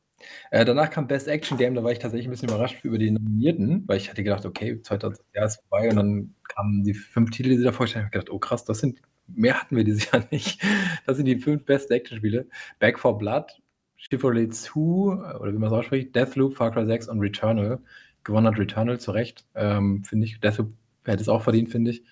[0.51, 3.11] Äh, danach kam Best Action Game, da war ich tatsächlich ein bisschen überrascht über die
[3.11, 7.31] Nominierten, weil ich hatte gedacht, okay, 2000 Jahr ist vorbei und dann kamen die fünf
[7.31, 8.05] Titel, die sie da vorstellen.
[8.05, 10.61] Ich habe gedacht, oh krass, das sind, mehr hatten wir dieses Jahr nicht.
[11.07, 12.47] Das sind die fünf Best Action Spiele.
[12.79, 13.61] Back for Blood,
[13.97, 17.79] Chivalry 2, oder wie man es ausspricht, Deathloop, Far Cry 6 und Returnal.
[18.25, 20.41] Gewonnen hat Returnal zu Recht, ähm, finde ich.
[20.41, 20.73] Deathloop
[21.05, 22.03] hätte es auch verdient, finde ich.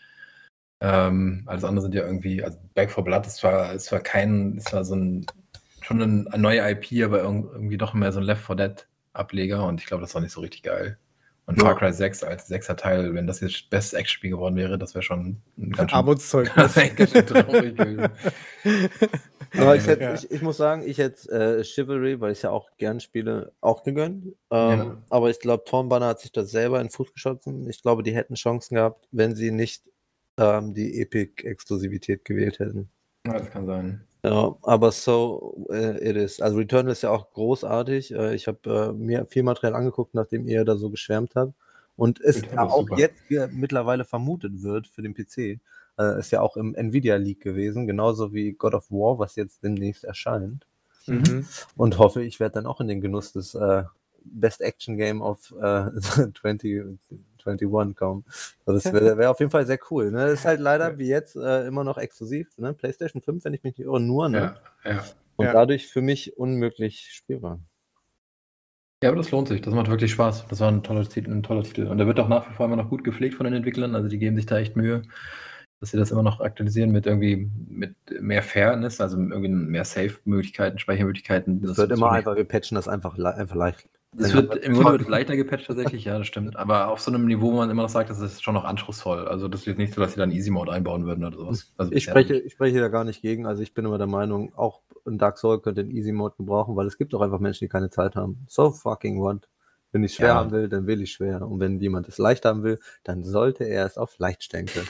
[0.80, 4.58] Ähm, alles andere sind ja irgendwie, also Back for Blood ist zwar, ist zwar kein,
[4.58, 5.26] ist zwar so ein,
[5.80, 9.66] schon ein, ein neuer IP, aber irgendwie doch mehr so ein Left 4 Dead Ableger
[9.66, 10.98] und ich glaube, das war nicht so richtig geil.
[11.46, 14.94] Und Far Cry 6 als sechster Teil, wenn das jetzt bestes Action-Spiel geworden wäre, das
[14.94, 16.52] wäre schon ein ganz schön, Armutszeug.
[16.96, 17.78] Ganz schön traurig
[19.56, 20.14] Aber ich, hätte, ja.
[20.14, 23.84] ich, ich, muss sagen, ich hätte äh, Chivalry, weil ich ja auch gern spiele, auch
[23.84, 24.34] gegönnt.
[24.50, 25.02] Ähm, ja.
[25.08, 27.70] Aber ich glaube, Tom Banner hat sich das selber in den Fuß geschossen.
[27.70, 29.84] Ich glaube, die hätten Chancen gehabt, wenn sie nicht
[30.36, 32.88] ähm, die Epic-Exklusivität gewählt hätten.
[33.26, 34.02] Ja, das kann sein.
[34.24, 36.40] Ja, aber so äh, it is.
[36.40, 38.12] Also Return ist ja auch großartig.
[38.12, 41.54] Äh, ich habe äh, mir viel Material angeguckt, nachdem ihr da so geschwärmt habt.
[41.96, 42.98] Und es ja auch super.
[42.98, 43.22] jetzt
[43.52, 45.60] mittlerweile vermutet wird für den PC.
[45.98, 49.62] Äh, ist ja auch im Nvidia League gewesen, genauso wie God of War, was jetzt
[49.62, 50.66] demnächst erscheint.
[51.06, 51.46] Mhm.
[51.76, 53.84] Und hoffe, ich werde dann auch in den Genuss des äh,
[54.24, 55.90] Best Action Game of äh,
[56.40, 56.98] 20,
[57.46, 58.24] 21 kommen.
[58.64, 60.10] Also das wäre wär auf jeden Fall sehr cool.
[60.10, 60.18] Ne?
[60.18, 62.48] Das ist halt leider wie jetzt äh, immer noch exklusiv.
[62.58, 62.72] Ne?
[62.72, 64.28] PlayStation 5, wenn ich mich nicht irre, nur.
[64.28, 64.54] Ne?
[64.84, 65.04] Ja, ja.
[65.36, 65.52] Und ja.
[65.52, 67.60] dadurch für mich unmöglich spielbar.
[69.02, 69.60] Ja, aber das lohnt sich.
[69.60, 70.46] Das macht wirklich Spaß.
[70.48, 71.86] Das war ein toller, Titel, ein toller Titel.
[71.86, 73.94] Und der wird auch nach wie vor immer noch gut gepflegt von den Entwicklern.
[73.94, 75.02] Also die geben sich da echt Mühe,
[75.80, 80.78] dass sie das immer noch aktualisieren mit irgendwie mit mehr Fairness, also irgendwie mehr Safe-Möglichkeiten,
[80.78, 81.62] Speichermöglichkeiten.
[81.64, 83.88] Es wird immer einfach, wir patchen das einfach, einfach leicht.
[84.18, 86.56] Es wird im Grunde wird leichter gepatcht tatsächlich, ja, das stimmt.
[86.56, 89.28] Aber auf so einem Niveau, wo man immer noch sagt, das ist schon noch anspruchsvoll.
[89.28, 91.66] Also das ist jetzt nicht so, dass sie dann Easy Mode einbauen würden oder sowas.
[91.76, 93.46] Also ich, spreche, ich spreche da gar nicht gegen.
[93.46, 96.76] Also ich bin immer der Meinung, auch ein Dark Soul könnte einen Easy Mode gebrauchen,
[96.76, 98.44] weil es gibt auch einfach Menschen, die keine Zeit haben.
[98.48, 99.48] So fucking what?
[99.92, 100.34] Wenn ich schwer ja.
[100.36, 101.42] haben will, dann will ich schwer.
[101.42, 104.88] Und wenn jemand es leicht haben will, dann sollte er es auf leicht stellen können.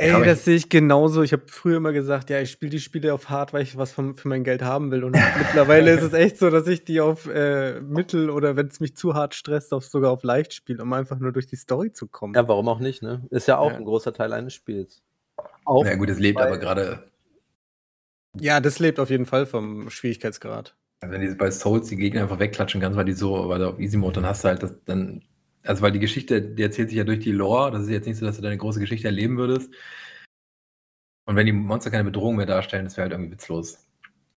[0.00, 1.22] Ey, ja, das sehe ich genauso.
[1.22, 3.92] Ich habe früher immer gesagt, ja, ich spiele die Spiele auf hart, weil ich was
[3.92, 5.04] von, für mein Geld haben will.
[5.04, 8.80] Und mittlerweile ist es echt so, dass ich die auf äh, mittel oder wenn es
[8.80, 11.92] mich zu hart stresst, auch sogar auf leicht spiele, um einfach nur durch die Story
[11.92, 12.32] zu kommen.
[12.32, 13.26] Ja, warum auch nicht, ne?
[13.28, 13.76] Ist ja auch ja.
[13.76, 15.02] ein großer Teil eines Spiels.
[15.66, 17.04] Auch ja, gut, es lebt aber gerade.
[18.38, 20.76] Ja, das lebt auf jeden Fall vom Schwierigkeitsgrad.
[21.02, 23.68] Also wenn du bei Souls die Gegner einfach wegklatschen kannst, weil die so, weil du
[23.68, 25.20] auf Easy Mode, dann hast du halt das, dann
[25.64, 28.18] also weil die Geschichte, die erzählt sich ja durch die Lore, das ist jetzt nicht
[28.18, 29.72] so, dass du deine große Geschichte erleben würdest.
[31.26, 33.86] Und wenn die Monster keine Bedrohung mehr darstellen, das wäre halt irgendwie witzlos.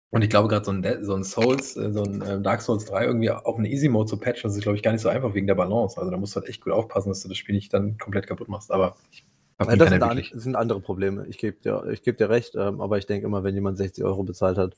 [0.09, 2.85] Und ich glaube, gerade so ein, so ein Souls, äh, so ein ähm, Dark Souls
[2.85, 5.07] 3 irgendwie auf eine Easy Mode zu patchen, das ist, glaube ich, gar nicht so
[5.07, 5.97] einfach wegen der Balance.
[5.97, 8.27] Also da musst du halt echt gut aufpassen, dass du das Spiel nicht dann komplett
[8.27, 8.71] kaputt machst.
[8.71, 9.25] Aber ich
[9.69, 11.25] ja, das, sind, an, sind, andere Probleme.
[11.27, 14.23] Ich gebe dir, geb dir recht, ähm, aber ich denke immer, wenn jemand 60 Euro
[14.23, 14.75] bezahlt hat,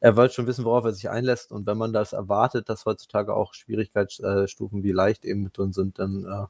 [0.00, 1.52] er wird schon wissen, worauf er sich einlässt.
[1.52, 5.98] Und wenn man das erwartet, dass heutzutage auch Schwierigkeitsstufen wie leicht eben mit drin sind,
[5.98, 6.46] dann äh,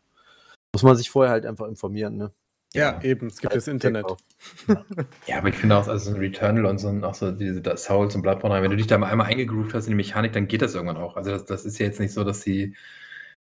[0.72, 2.16] muss man sich vorher halt einfach informieren.
[2.16, 2.30] Ne?
[2.74, 4.06] Ja, ja, eben, es gibt das Internet.
[5.26, 8.14] Ja, aber ich finde auch, also so ein Returnal und so, auch so diese Souls
[8.14, 10.62] und Bloodborne, wenn du dich da mal einmal eingegroovt hast in die Mechanik, dann geht
[10.62, 11.16] das irgendwann auch.
[11.16, 12.76] Also das, das ist ja jetzt nicht so, dass die,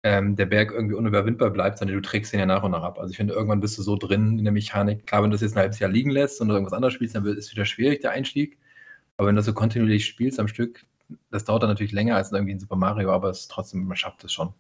[0.04, 3.00] ähm, der Berg irgendwie unüberwindbar bleibt, sondern du trägst ihn ja nach und nach ab.
[3.00, 5.06] Also ich finde, irgendwann bist du so drin in der Mechanik.
[5.06, 7.26] Klar, wenn du das jetzt ein halbes Jahr liegen lässt und irgendwas anderes spielst, dann
[7.26, 8.58] ist es wieder schwierig, der Einstieg.
[9.18, 10.86] Aber wenn du so kontinuierlich spielst am Stück,
[11.32, 14.24] das dauert dann natürlich länger als irgendwie in Super Mario, aber es trotzdem, man schafft
[14.24, 14.54] es schon.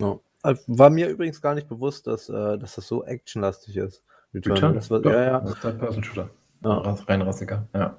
[0.00, 0.18] Ja.
[0.42, 4.04] Also, war mir übrigens gar nicht bewusst, dass, äh, dass das so actionlastig ist.
[4.32, 4.54] Return.
[4.54, 4.74] Return?
[4.74, 5.24] Das war, ja, ja.
[5.24, 5.40] ja.
[5.40, 6.30] Third-Person-Shooter.
[6.64, 6.78] Ja.
[7.08, 7.96] Rein rassiger, ja.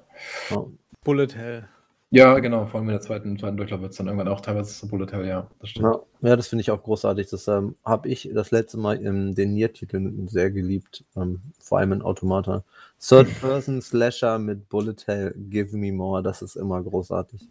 [0.50, 0.66] ja.
[1.04, 1.68] Bullet Hell.
[2.12, 4.72] Ja, genau, vor allem in der zweiten, zweiten Durchlauf wird es dann irgendwann auch teilweise
[4.72, 5.86] so Bullet Hell, ja, das stimmt.
[6.20, 7.28] Ja, ja das finde ich auch großartig.
[7.28, 11.92] Das ähm, habe ich das letzte Mal in den Nier-Titeln sehr geliebt, ähm, vor allem
[11.92, 12.64] in Automata.
[13.00, 17.48] Third-Person-Slasher mit Bullet Hell, Give Me More, das ist immer großartig.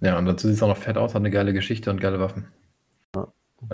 [0.00, 2.20] Ja, und dazu sieht es auch noch fett aus, hat eine geile Geschichte und geile
[2.20, 2.46] Waffen.
[3.16, 3.26] Ja,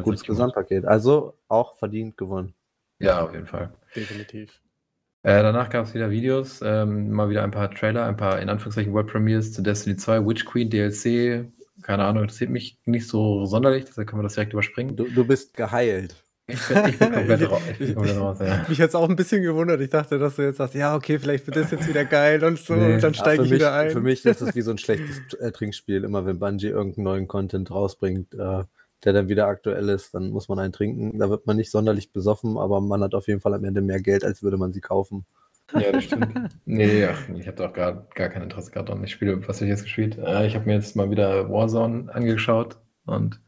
[0.03, 0.87] gutes Gesamtpaket.
[0.87, 2.55] Also auch verdient gewonnen.
[2.99, 3.75] Ja, auf jeden Fall.
[3.95, 4.59] Definitiv.
[5.25, 8.51] Äh, danach gab es wieder Videos, ähm, mal wieder ein paar Trailer, ein paar in
[8.51, 11.47] Anführungszeichen World Premiers zu Destiny 2, Witch Queen DLC.
[11.81, 14.97] Keine Ahnung, interessiert mich nicht so sonderlich, deshalb können wir das direkt überspringen.
[14.97, 16.15] Du, du bist geheilt.
[16.47, 18.39] Ich bin, ich bin komplett, raus, ich bin komplett raus.
[18.41, 18.67] Ja.
[18.69, 19.81] Mich jetzt auch ein bisschen gewundert.
[19.81, 22.59] Ich dachte, dass du jetzt sagst, ja, okay, vielleicht wird das jetzt wieder geil und
[22.59, 22.97] so, Nee.
[22.97, 23.91] und dann steige ich für wieder mich, ein.
[23.93, 26.05] Für mich ist es wie so ein schlechtes äh, Trinkspiel.
[26.05, 28.65] Immer wenn Bungie irgendeinen neuen Content rausbringt, äh,
[29.05, 31.19] der dann wieder aktuell ist, dann muss man einen trinken.
[31.19, 34.01] Da wird man nicht sonderlich besoffen, aber man hat auf jeden Fall am Ende mehr
[34.01, 35.27] Geld, als würde man sie kaufen.
[35.73, 36.59] ja, das stimmt.
[36.65, 39.05] Nee, ach, ich habe da auch gar, gar kein Interesse gerade dran.
[39.05, 40.19] Ich spiele, was ich jetzt gespielt?
[40.19, 43.41] Äh, ich habe mir jetzt mal wieder Warzone angeschaut und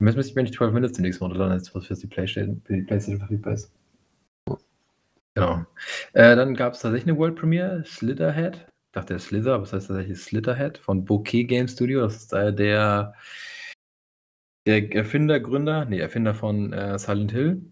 [0.00, 2.74] jetzt müsste ich mir nicht 12 Minutes demnächst runterladen, jetzt was für die Playstation, für
[2.74, 3.72] die Playstation verfügbar ist.
[5.34, 5.64] Genau.
[6.12, 8.56] Äh, dann gab es tatsächlich eine World Premiere, Slitherhead.
[8.56, 12.02] Ich dachte, der Slither, aber es heißt tatsächlich Slitherhead von Bouquet Game Studio.
[12.02, 13.14] Das ist äh, der,
[14.66, 17.62] der Erfinder, Gründer, nee, Erfinder von äh, Silent Hill.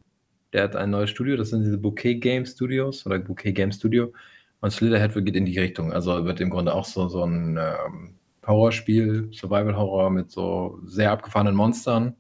[0.52, 4.12] Der hat ein neues Studio, das sind diese Bouquet Game Studios oder Bouquet Game Studio.
[4.60, 5.92] Und Slitherhead geht in die Richtung.
[5.92, 8.14] Also wird im Grunde auch so, so ein ähm,
[8.46, 12.16] Horrorspiel, Survival Horror mit so sehr abgefahrenen Monstern.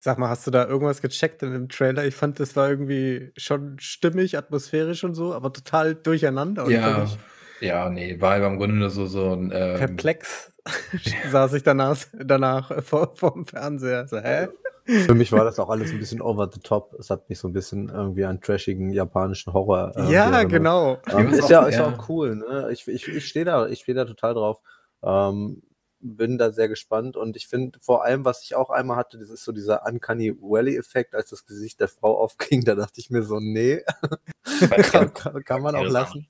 [0.00, 2.04] Sag mal, hast du da irgendwas gecheckt in dem Trailer?
[2.04, 7.18] Ich fand, das war irgendwie schon stimmig, atmosphärisch und so, aber total durcheinander Ja, völlig
[7.66, 9.50] ja, nee, war aber im Grunde nur so, so ein.
[9.54, 10.52] Ähm, perplex
[11.30, 14.06] saß ich danach, danach vor, vor dem Fernseher.
[14.08, 14.48] So, hä?
[14.86, 16.94] Für mich war das auch alles ein bisschen over the top.
[16.98, 19.92] Es hat mich so ein bisschen irgendwie an trashigen japanischen Horror.
[19.96, 20.98] äh, ja, genau.
[21.10, 21.86] Ähm, ist auch- ja, ist ja.
[21.86, 22.68] auch cool, ne?
[22.70, 24.60] Ich, ich, ich stehe da, ich stehe da total drauf.
[25.02, 25.62] Ähm,
[26.00, 29.30] bin da sehr gespannt und ich finde vor allem, was ich auch einmal hatte, das
[29.30, 33.22] ist so dieser Uncanny Valley-Effekt, als das Gesicht der Frau aufging, da dachte ich mir
[33.22, 33.82] so, nee,
[34.92, 36.28] kann, kann, kann man auch lassen.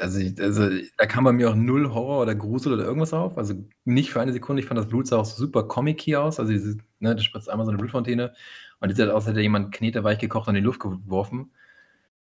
[0.00, 3.36] Also, ich, also da kam bei mir auch null Horror oder Grusel oder irgendwas auf.
[3.38, 4.62] Also nicht für eine Sekunde.
[4.62, 6.38] Ich fand das Blut sah auch super comic aus.
[6.38, 6.52] Also
[7.00, 8.34] ne, das spritzt einmal so eine Blutfontäne
[8.80, 11.50] und die sieht aus, als hätte jemand Knete weich gekocht und in die Luft geworfen.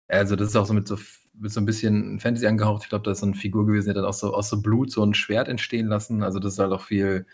[0.08, 0.96] Also das ist auch so mit so,
[1.34, 2.84] mit so ein bisschen Fantasy angehaucht.
[2.84, 4.62] Ich glaube, da ist so eine Figur gewesen, die hat dann aus so, aus so
[4.62, 6.22] Blut so ein Schwert entstehen lassen.
[6.22, 7.26] Also das ist halt auch viel,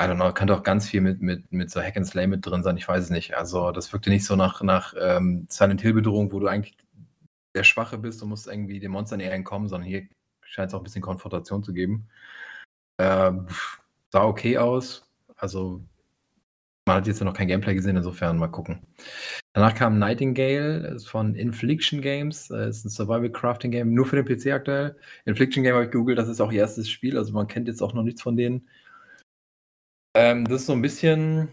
[0.00, 2.44] I don't know, könnte auch ganz viel mit, mit, mit so Hack and Slay mit
[2.46, 2.76] drin sein.
[2.76, 3.36] Ich weiß es nicht.
[3.36, 6.76] Also das wirkte nicht so nach, nach ähm, Silent Hill Bedrohung, wo du eigentlich
[7.54, 10.06] der Schwache bist und musst irgendwie den Monstern eher entkommen, sondern hier
[10.42, 12.08] scheint es auch ein bisschen Konfrontation zu geben.
[13.00, 15.08] Pff, sah okay aus.
[15.36, 15.82] Also,
[16.86, 18.80] man hat jetzt noch kein Gameplay gesehen, insofern mal gucken.
[19.52, 22.50] Danach kam Nightingale ist von Infliction Games.
[22.50, 24.96] äh, ist ein Survival Crafting Game, nur für den PC aktuell.
[25.24, 27.82] Infliction Game habe ich gegoogelt, das ist auch ihr erstes Spiel, also man kennt jetzt
[27.82, 28.68] auch noch nichts von denen.
[30.14, 31.48] Ähm, das ist so ein bisschen.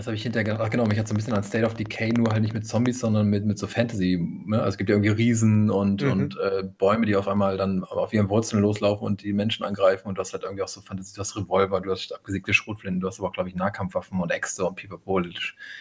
[0.00, 0.62] Das habe ich hinterher gedacht.
[0.64, 2.66] Ach genau, mich hat so ein bisschen an State of Decay, nur halt nicht mit
[2.66, 4.16] Zombies, sondern mit, mit so Fantasy.
[4.46, 4.56] Ne?
[4.56, 6.10] Also es gibt ja irgendwie Riesen und, Mhm.
[6.10, 10.08] und äh, Bäume, die auf einmal dann auf ihren Wurzeln loslaufen und die Menschen angreifen.
[10.08, 13.02] Und du hast halt irgendwie auch so Fantasy, du hast Revolver, du hast abgesägte Schrotflinten,
[13.02, 15.20] du hast aber auch, glaube ich, Nahkampfwaffen und Äxte und Pipapo.
[15.20, 15.32] Du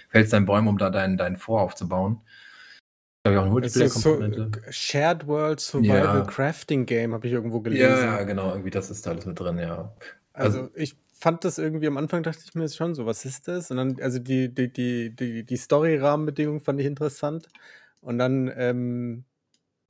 [0.10, 2.20] fällst deinen Bäumen, um da dein, dein Vor aufzubauen.
[3.24, 4.52] Glaube ich auch eine so.
[4.70, 6.22] Shared World Survival Ja.
[6.24, 7.84] Crafting Game, habe ich irgendwo gelesen.
[7.90, 9.94] Ja, ja, genau, irgendwie das ist da alles mit drin, ja.
[10.34, 13.72] Also ich fand das irgendwie am Anfang dachte ich mir schon so, was ist das?
[13.72, 17.48] Und dann, also die, die, die, die, die Story-Rahmenbedingungen fand ich interessant.
[18.02, 19.26] Und dann ähm,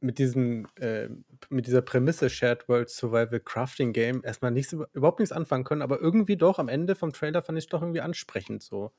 [0.01, 1.09] mit diesem, äh,
[1.49, 5.99] mit dieser Prämisse Shared World Survival Crafting Game erstmal nichts, überhaupt nichts anfangen können, aber
[6.01, 8.91] irgendwie doch am Ende vom Trailer fand ich es doch irgendwie ansprechend so.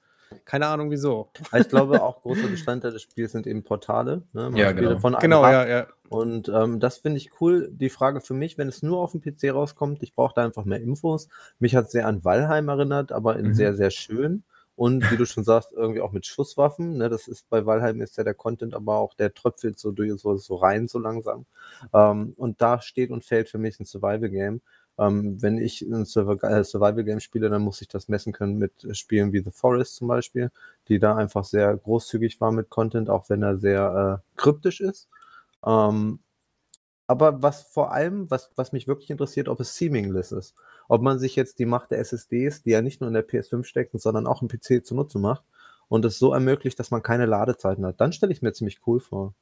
[0.45, 1.29] Keine Ahnung wieso.
[1.57, 4.23] Ich glaube, auch großer Bestandteil des Spiels sind eben Portale.
[4.33, 4.51] Ne?
[4.55, 4.99] Ja, genau.
[4.99, 5.87] Von Genau, ja, ja.
[6.09, 7.69] Und ähm, das finde ich cool.
[7.73, 10.64] Die Frage für mich, wenn es nur auf dem PC rauskommt, ich brauche da einfach
[10.64, 11.29] mehr Infos.
[11.59, 13.55] Mich hat sehr an Valheim erinnert, aber in Mhm.
[13.55, 14.43] sehr, sehr schön.
[14.77, 16.97] Und wie du schon sagst, irgendwie auch mit Schusswaffen.
[16.97, 17.11] Ne?
[17.11, 20.37] Das ist bei Valheim ist ja der Content, aber auch der tröpfelt so durch so,
[20.38, 21.45] so rein so langsam.
[21.93, 24.62] Ähm, und da steht und fällt für mich ein Survival-Game.
[25.01, 29.32] Ähm, wenn ich ein äh, Survival-Game spiele, dann muss ich das messen können mit Spielen
[29.32, 30.51] wie The Forest zum Beispiel,
[30.88, 35.09] die da einfach sehr großzügig war mit Content, auch wenn er sehr äh, kryptisch ist.
[35.64, 36.20] Ähm,
[37.07, 40.55] aber was vor allem, was, was mich wirklich interessiert, ob es seamless ist.
[40.88, 43.64] Ob man sich jetzt die Macht der SSDs, die ja nicht nur in der PS5
[43.64, 45.44] stecken, sondern auch im PC zunutze macht
[45.88, 48.01] und es so ermöglicht, dass man keine Ladezeiten hat.
[48.01, 49.34] Dann stelle ich mir ziemlich cool vor.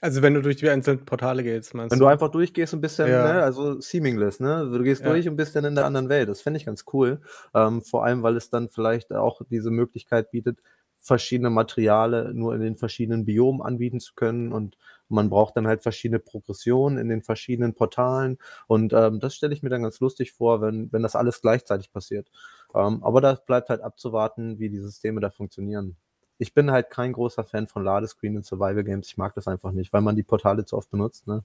[0.00, 2.98] Also wenn du durch die einzelnen Portale gehst, meinst Wenn du einfach durchgehst und bist
[2.98, 3.22] dann, Ja.
[3.22, 4.68] ne, also seamless, ne?
[4.70, 5.08] Du gehst Ja.
[5.10, 6.28] durch und bist dann in der anderen Welt.
[6.28, 7.20] Das fände ich ganz cool.
[7.54, 10.60] Ähm, vor allem, weil es dann vielleicht auch diese Möglichkeit bietet,
[11.00, 14.76] verschiedene Materiale nur in den verschiedenen Biomen anbieten zu können und
[15.10, 18.36] Man braucht dann halt verschiedene Progressionen in den verschiedenen Portalen
[18.66, 21.90] und ähm, das stelle ich mir dann ganz lustig vor, wenn, wenn das alles gleichzeitig
[21.92, 22.28] passiert.
[22.74, 25.96] Ähm, aber da bleibt halt abzuwarten, wie die Systeme da funktionieren.
[26.38, 29.08] Ich bin halt kein großer Fan von Ladescreen in Survival Games.
[29.08, 31.26] Ich mag das einfach nicht, weil man die Portale zu oft benutzt.
[31.26, 31.42] Ne?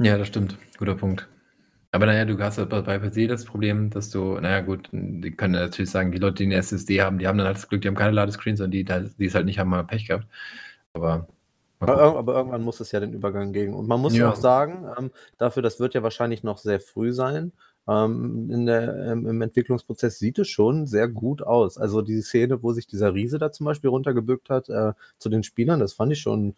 [0.00, 0.56] Ja, das stimmt.
[0.78, 1.28] Guter Punkt.
[1.90, 5.90] Aber naja, du hast bei PC das Problem, dass du, naja gut, die können natürlich
[5.90, 7.94] sagen, die Leute, die eine SSD haben, die haben dann halt das Glück, die haben
[7.94, 10.26] keine Ladescreens und die, die es halt nicht haben, mal Pech gehabt.
[10.92, 11.28] Aber
[11.80, 13.74] aber, aber, irgendwann muss es ja den Übergang geben.
[13.74, 17.12] Und man muss ja auch sagen, ähm, dafür, das wird ja wahrscheinlich noch sehr früh
[17.12, 17.52] sein.
[17.86, 21.76] Ähm, in der, ähm, Im Entwicklungsprozess sieht es schon sehr gut aus.
[21.76, 25.42] Also die Szene, wo sich dieser Riese da zum Beispiel runtergebückt hat äh, zu den
[25.42, 26.54] Spielern, das fand ich schon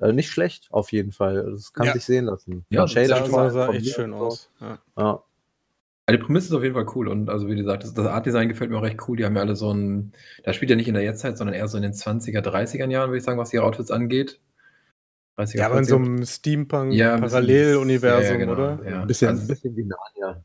[0.00, 1.50] äh, nicht schlecht, auf jeden Fall.
[1.50, 1.92] Das kann ja.
[1.92, 2.64] sich sehen lassen.
[2.70, 4.50] Ja, das sah, sah echt schön aus.
[4.60, 4.78] Ja.
[4.96, 5.22] ja.
[6.10, 8.70] Die Prämisse ist auf jeden Fall cool und also wie gesagt, das, das Art-Design gefällt
[8.70, 9.16] mir auch recht cool.
[9.16, 10.12] Die haben ja alle so ein,
[10.42, 13.10] da spielt ja nicht in der Jetztzeit, sondern eher so in den 20er, 30er Jahren,
[13.10, 14.40] würde ich sagen, was ihre Outfits angeht.
[15.38, 18.80] 30er, ja, aber in so einem Steampunk-Paralleluniversum, ja, genau, oder?
[18.84, 19.02] Ja.
[19.02, 20.42] Ein bisschen, also, ein bisschen wie Narnia.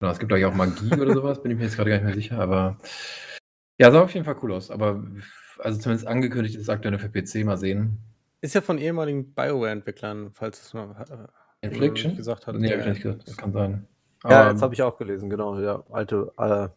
[0.00, 2.04] Genau, es gibt gleich auch Magie oder sowas, bin ich mir jetzt gerade gar nicht
[2.04, 2.78] mehr sicher, aber
[3.78, 4.70] ja, sah auf jeden Fall cool aus.
[4.70, 5.04] Aber
[5.58, 7.98] also zumindest angekündigt ist es aktuell für PC mal sehen.
[8.40, 12.54] Ist ja von ehemaligen BioWare-Entwicklern, falls es mal äh, Infliction gesagt hat.
[12.56, 13.26] Nee, habe ich nicht gehört.
[13.26, 13.86] Das kann sein.
[14.24, 15.58] Ja, das habe ich auch gelesen, genau.
[15.60, 16.68] Ja, alte, äh,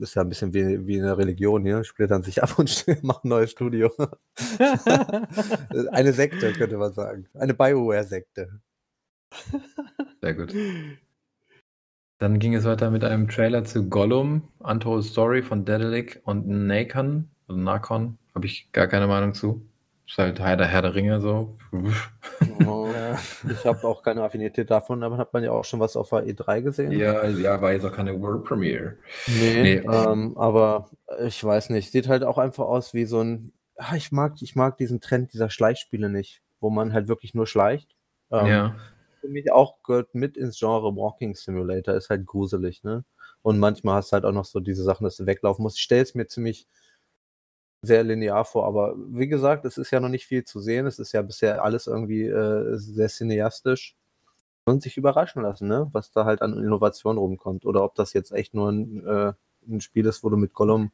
[0.00, 3.28] ist ja ein bisschen wie, wie eine Religion hier, splittern sich ab und machen ein
[3.28, 3.90] neues Studio.
[5.92, 7.26] Eine Sekte, könnte man sagen.
[7.34, 8.60] Eine Bioware-Sekte.
[10.20, 10.54] Sehr gut.
[12.24, 17.28] Dann ging es weiter mit einem Trailer zu Gollum, Untold Story von Daedalic und Nakon,
[17.46, 19.68] also Nakon, habe ich gar keine Meinung zu.
[20.06, 21.58] Ist halt Herr der, Herr der Ringe so.
[22.66, 22.88] Oh,
[23.50, 26.24] ich habe auch keine Affinität davon, aber hat man ja auch schon was auf der
[26.24, 26.92] E3 gesehen.
[26.92, 28.96] Ja, ja, war jetzt auch keine World Premiere.
[29.26, 29.74] Nee, nee.
[29.86, 30.88] Ähm, aber
[31.26, 34.56] ich weiß nicht, sieht halt auch einfach aus wie so ein, ah, ich mag, ich
[34.56, 37.90] mag diesen Trend dieser Schleichspiele nicht, wo man halt wirklich nur schleicht.
[38.30, 38.76] Ähm, ja.
[39.24, 43.04] Für mich auch gehört mit ins Genre Walking Simulator, ist halt gruselig, ne?
[43.40, 45.78] Und manchmal hast du halt auch noch so diese Sachen, dass du weglaufen musst.
[45.78, 46.66] Ich stelle es mir ziemlich
[47.80, 48.66] sehr linear vor.
[48.66, 50.86] Aber wie gesagt, es ist ja noch nicht viel zu sehen.
[50.86, 53.96] Es ist ja bisher alles irgendwie äh, sehr cineastisch.
[54.66, 55.88] Und sich überraschen lassen, ne?
[55.92, 57.64] was da halt an Innovation rumkommt.
[57.64, 59.32] Oder ob das jetzt echt nur ein, äh,
[59.66, 60.90] ein Spiel ist, wo du mit Gollum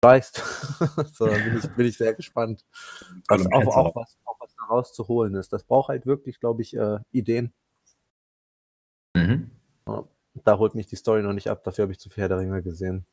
[0.00, 0.36] weißt.
[1.12, 2.64] so, bin ich, bin ich sehr gespannt.
[3.28, 4.37] Was, auch, auch, was, auch
[4.68, 5.52] rauszuholen ist.
[5.52, 7.52] Das braucht halt wirklich, glaube ich, äh, Ideen.
[9.14, 9.50] Mhm.
[9.86, 10.04] Ja,
[10.44, 11.64] da holt mich die Story noch nicht ab.
[11.64, 13.04] Dafür habe ich zu viel Herr der Ringe gesehen.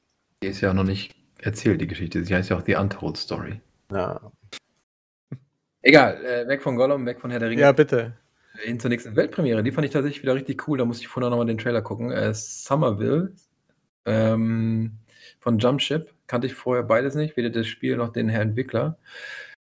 [0.43, 2.23] Die ist ja noch nicht erzählt, die Geschichte.
[2.23, 3.61] Sie heißt ja auch The Untold Story.
[3.91, 4.31] Ja.
[5.81, 7.61] Egal, äh, weg von Gollum, weg von Herr der Ringe.
[7.61, 8.17] Ja, bitte.
[8.63, 9.63] Hin zur nächsten Weltpremiere.
[9.63, 10.77] Die fand ich tatsächlich wieder richtig cool.
[10.77, 12.11] Da musste ich vorher nochmal den Trailer gucken.
[12.11, 13.33] Äh, Somerville
[14.05, 14.97] ähm,
[15.39, 16.13] von Jumpship.
[16.27, 18.97] Kannte ich vorher beides nicht, weder das Spiel noch den Herr Entwickler.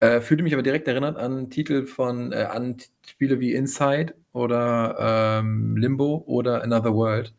[0.05, 2.77] Äh, fühlte mich aber direkt erinnert an Titel von, äh, an
[3.07, 7.33] Spiele wie Inside oder ähm, Limbo oder Another World.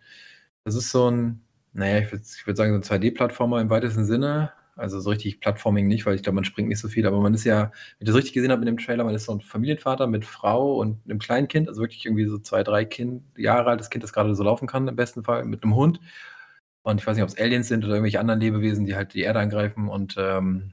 [0.64, 1.42] Das ist so ein,
[1.72, 4.52] naja, ich würde würd sagen, so ein 2D-Plattformer im weitesten Sinne.
[4.74, 7.34] Also so richtig Plattforming nicht, weil ich glaube, man springt nicht so viel, aber man
[7.34, 9.40] ist ja, wenn ich das richtig gesehen habe mit dem Trailer, man ist so ein
[9.40, 13.70] Familienvater mit Frau und einem kleinen Kind, also wirklich irgendwie so zwei, drei kind, Jahre
[13.70, 16.00] altes Kind, das gerade so laufen kann, im besten Fall, mit einem Hund.
[16.82, 19.22] Und ich weiß nicht, ob es Aliens sind oder irgendwelche anderen Lebewesen, die halt die
[19.22, 20.72] Erde angreifen und ähm,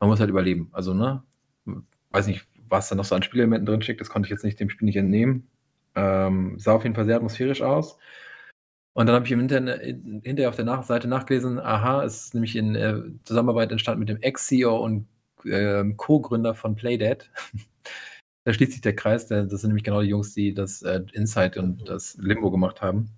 [0.00, 0.70] man muss halt überleben.
[0.72, 1.22] Also, ne?
[2.10, 4.58] Weiß nicht, was da noch so an Spielelementen drin steckt, das konnte ich jetzt nicht
[4.58, 5.48] dem Spiel nicht entnehmen.
[5.94, 7.98] Ähm, sah auf jeden Fall sehr atmosphärisch aus.
[8.92, 9.82] Und dann habe ich im Internet
[10.24, 14.08] hinterher auf der nach Seite nachgelesen, aha, es ist nämlich in äh, Zusammenarbeit entstanden mit
[14.08, 15.06] dem Ex-CEO und
[15.44, 17.30] äh, Co-Gründer von Playdead.
[18.44, 21.56] da schließt sich der Kreis, das sind nämlich genau die Jungs, die das äh, Insight
[21.56, 23.10] und das Limbo gemacht haben.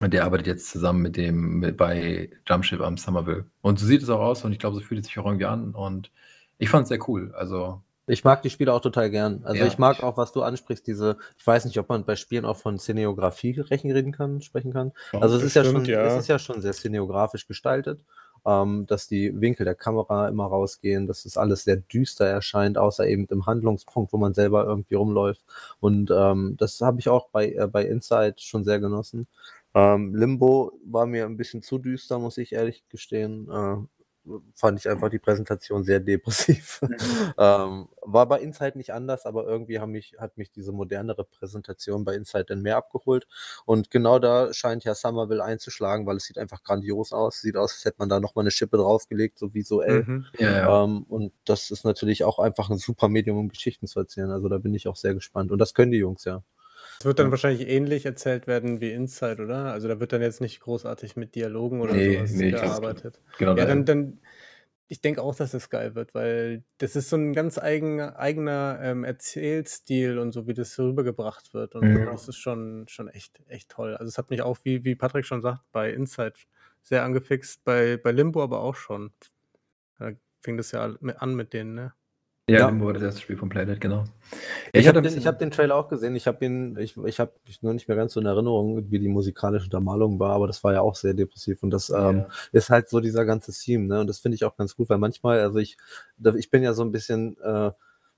[0.00, 3.44] Und der arbeitet jetzt zusammen mit dem mit, bei Jumpship am Somerville.
[3.60, 5.44] Und so sieht es auch aus und ich glaube, so fühlt es sich auch irgendwie
[5.44, 5.74] an.
[5.74, 6.10] Und
[6.58, 7.32] ich fand es sehr cool.
[7.34, 9.42] Also ich mag die Spiele auch total gern.
[9.44, 9.66] Also ja.
[9.66, 12.56] ich mag auch, was du ansprichst, diese, ich weiß nicht, ob man bei Spielen auch
[12.56, 14.92] von Cineografie reden kann, sprechen kann.
[15.12, 16.02] Ja, also es ist, ja schon, ja.
[16.02, 18.04] es ist ja schon sehr cineografisch gestaltet,
[18.44, 23.06] ähm, dass die Winkel der Kamera immer rausgehen, dass es alles sehr düster erscheint, außer
[23.06, 25.44] eben im Handlungspunkt, wo man selber irgendwie rumläuft.
[25.78, 29.28] Und ähm, das habe ich auch bei, äh, bei Inside schon sehr genossen.
[29.74, 33.48] Ähm, Limbo war mir ein bisschen zu düster, muss ich ehrlich gestehen.
[33.50, 33.76] Äh,
[34.52, 36.80] fand ich einfach die Präsentation sehr depressiv.
[36.82, 36.96] Mhm.
[37.38, 42.14] ähm, war bei Insight nicht anders, aber irgendwie mich, hat mich diese modernere Präsentation bei
[42.14, 43.26] Insight dann mehr abgeholt.
[43.64, 47.40] Und genau da scheint ja Somerville einzuschlagen, weil es sieht einfach grandios aus.
[47.40, 50.04] Sieht aus, als hätte man da nochmal eine Schippe draufgelegt, so visuell.
[50.04, 50.26] Mhm.
[50.38, 50.84] Ja, ja.
[50.84, 54.30] Ähm, und das ist natürlich auch einfach ein super Medium, um Geschichten zu erzählen.
[54.30, 55.50] Also da bin ich auch sehr gespannt.
[55.50, 56.42] Und das können die Jungs ja.
[57.00, 57.30] Es wird dann ja.
[57.30, 59.72] wahrscheinlich ähnlich erzählt werden wie Inside, oder?
[59.72, 63.22] Also da wird dann jetzt nicht großartig mit Dialogen oder nee, sowas nee, gearbeitet.
[63.38, 64.20] Genau ja, dann, dann
[64.86, 68.80] ich denke auch, dass das geil wird, weil das ist so ein ganz eigen, eigener
[68.82, 71.74] ähm, Erzählstil und so, wie das rübergebracht wird.
[71.74, 72.04] Und so.
[72.04, 73.96] das ist schon, schon echt, echt toll.
[73.96, 76.34] Also es hat mich auch, wie, wie Patrick schon sagt, bei Inside
[76.82, 79.12] sehr angefixt, bei, bei Limbo aber auch schon.
[79.98, 80.10] Da
[80.42, 81.94] fing das ja an mit denen, ne?
[82.50, 82.80] Ja, Ja.
[82.84, 84.04] War das erste Spiel von Playdead, genau.
[84.72, 86.14] Ich, hatte habe den, ich hab den Trailer auch gesehen.
[86.14, 87.32] Ich habe ihn, ich, ich habe
[87.62, 90.72] nur nicht mehr ganz so in Erinnerung, wie die musikalische Untermalung war, aber das war
[90.72, 92.26] ja auch sehr depressiv und das ähm, Ja.
[92.52, 94.00] ist halt so dieser ganze Theme, ne?
[94.00, 95.76] Und das finde ich auch ganz gut, weil manchmal, also ich,
[96.36, 97.70] ich bin ja so ein bisschen äh,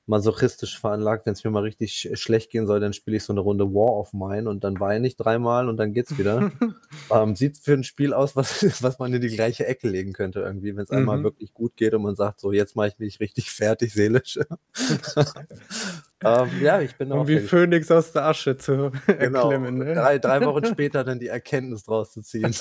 [0.07, 3.33] masochistisch veranlagt, wenn es mir mal richtig sch schlecht gehen soll, dann spiele ich so
[3.33, 6.51] eine Runde War of Mine und dann weine ich dreimal und dann geht's wieder.
[7.11, 10.41] ähm, sieht für ein Spiel aus, was, was man in die gleiche Ecke legen könnte
[10.41, 11.23] irgendwie, wenn es einmal Mhm.
[11.25, 14.39] wirklich gut geht und man sagt, so jetzt mache ich mich richtig fertig seelisch.
[16.25, 19.51] ähm, ja, ich bin auch wie Phönix aus der Asche zu Genau.
[19.51, 19.95] erklimmen, ne?
[19.95, 22.55] Drei, drei Wochen später dann die Erkenntnis draus zu ziehen.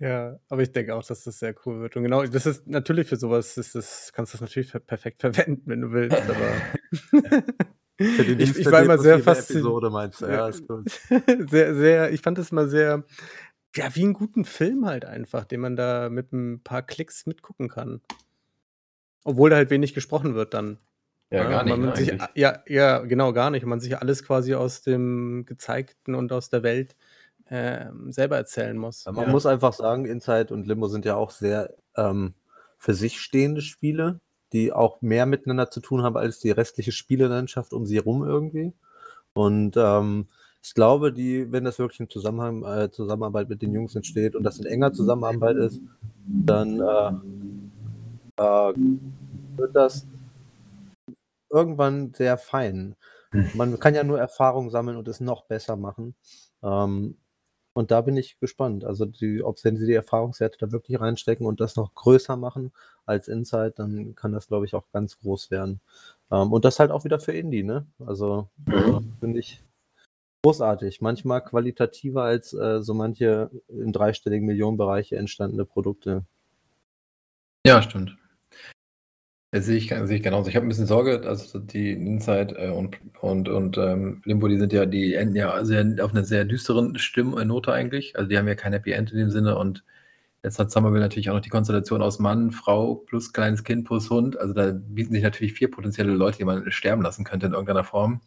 [0.00, 1.94] Ja, aber ich denke auch, dass das sehr cool wird.
[1.94, 5.20] Und genau, das ist natürlich für sowas, ist das, kannst du das natürlich per- perfekt
[5.20, 6.16] verwenden, wenn du willst.
[6.16, 6.52] Aber
[8.00, 9.66] Für die ich, ich war immer sehr fasziniert.
[9.66, 10.26] Episode meinst du?
[10.26, 10.88] Ja, ist gut.
[11.50, 13.04] sehr, sehr, ich fand das mal sehr,
[13.76, 17.68] ja, wie einen guten Film halt einfach, den man da mit ein paar Klicks mitgucken
[17.68, 18.00] kann.
[19.22, 20.78] Obwohl da halt wenig gesprochen wird dann.
[21.30, 22.28] Ja, gar nicht, man sich, eigentlich.
[22.36, 23.64] ja, ja, genau, gar nicht.
[23.64, 26.96] Und man sich alles quasi aus dem Gezeigten und aus der Welt
[27.50, 29.04] ähm, selber erzählen muss.
[29.06, 29.26] Man Ja.
[29.26, 32.34] muss einfach sagen, Inside und Limbo sind ja auch sehr ähm,
[32.78, 34.20] für sich stehende Spiele,
[34.52, 38.72] die auch mehr miteinander zu tun haben als die restliche Spielelandschaft um sie herum irgendwie.
[39.32, 40.26] Und ähm,
[40.62, 44.42] ich glaube, die, wenn das wirklich in Zusammenhang, äh, Zusammenarbeit mit den Jungs entsteht und
[44.42, 45.80] das in enger Zusammenarbeit ist,
[46.26, 48.74] dann äh, äh,
[49.56, 50.06] wird das
[51.48, 52.96] irgendwann sehr fein.
[53.32, 53.50] Hm.
[53.54, 56.14] Man kann ja nur Erfahrung sammeln und es noch besser machen.
[56.62, 57.16] Ähm,
[57.72, 58.84] und da bin ich gespannt.
[58.84, 62.72] Also, die, ob wenn sie die Erfahrungswerte da wirklich reinstecken und das noch größer machen
[63.06, 65.80] als Inside, dann kann das, glaube ich, auch ganz groß werden.
[66.30, 67.86] Ähm, und das halt auch wieder für Indie, ne?
[68.04, 69.62] Also, äh, finde ich
[70.42, 71.00] großartig.
[71.00, 76.24] Manchmal qualitativer als äh, so manche in dreistelligen Millionenbereiche entstandene Produkte.
[77.66, 78.16] Ja, stimmt.
[79.52, 80.48] Das sehe ich, sehe ich genauso.
[80.48, 84.58] Ich habe ein bisschen Sorge, also die Inside äh, und, und, und ähm, Limbo, die
[84.58, 88.16] sind ja, die enden ja sehr, auf einer sehr düsteren Stimmnote eigentlich.
[88.16, 89.82] Also die haben ja kein Happy End in dem Sinne und
[90.44, 94.08] jetzt hat Somerville natürlich auch noch die Konstellation aus Mann, Frau plus kleines Kind plus
[94.08, 94.38] Hund.
[94.38, 97.84] Also da bieten sich natürlich vier potenzielle Leute, die man sterben lassen könnte in irgendeiner
[97.84, 98.20] Form.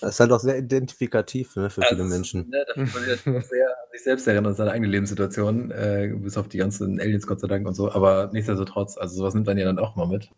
[0.00, 2.50] Das ist halt auch sehr identifikativ ne, für viele Also, Menschen.
[2.50, 4.88] Ne, da fühlt man sich natürlich auch sehr an sich selbst erinnern, an seine eigene
[4.88, 7.92] Lebenssituation, äh, bis auf die ganzen Aliens, Gott sei Dank und so.
[7.92, 10.30] Aber nichtsdestotrotz, also sowas nimmt man ja dann auch mal mit.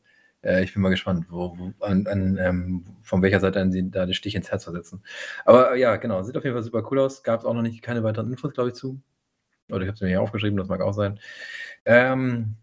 [0.46, 3.90] Äh, ich bin mal gespannt, wo, wo, an, an, ähm, von welcher Seite an sie
[3.90, 5.02] da den Stich ins Herz versetzen.
[5.44, 7.22] Aber äh, ja, genau, sieht auf jeden Fall super cool aus.
[7.22, 9.00] Gab es auch noch nicht keine weiteren Infos, glaube ich, zu.
[9.68, 11.18] Oder ich habe es mir hier aufgeschrieben, das mag auch sein.
[11.84, 12.54] Ähm,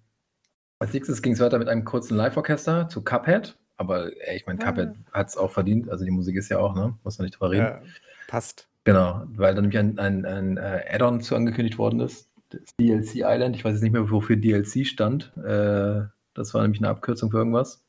[0.79, 3.57] als nächstes ging es weiter mit einem kurzen Live-Orchester zu Cuphead.
[3.75, 4.71] Aber ey, ich meine, Ah.
[4.71, 5.89] Cuphead hat es auch verdient.
[5.89, 6.97] Also die Musik ist ja auch, ne?
[7.03, 7.63] Muss man nicht drüber reden.
[7.65, 7.81] Ja,
[8.27, 8.69] passt.
[8.85, 12.29] Genau, weil dann nämlich ein, ein, ein äh, Add-on zu angekündigt worden ist.
[12.49, 13.55] Das DLC Island.
[13.55, 15.33] Ich weiß jetzt nicht mehr, wofür DLC stand.
[15.37, 16.03] Äh,
[16.33, 17.83] das war nämlich eine Abkürzung für irgendwas.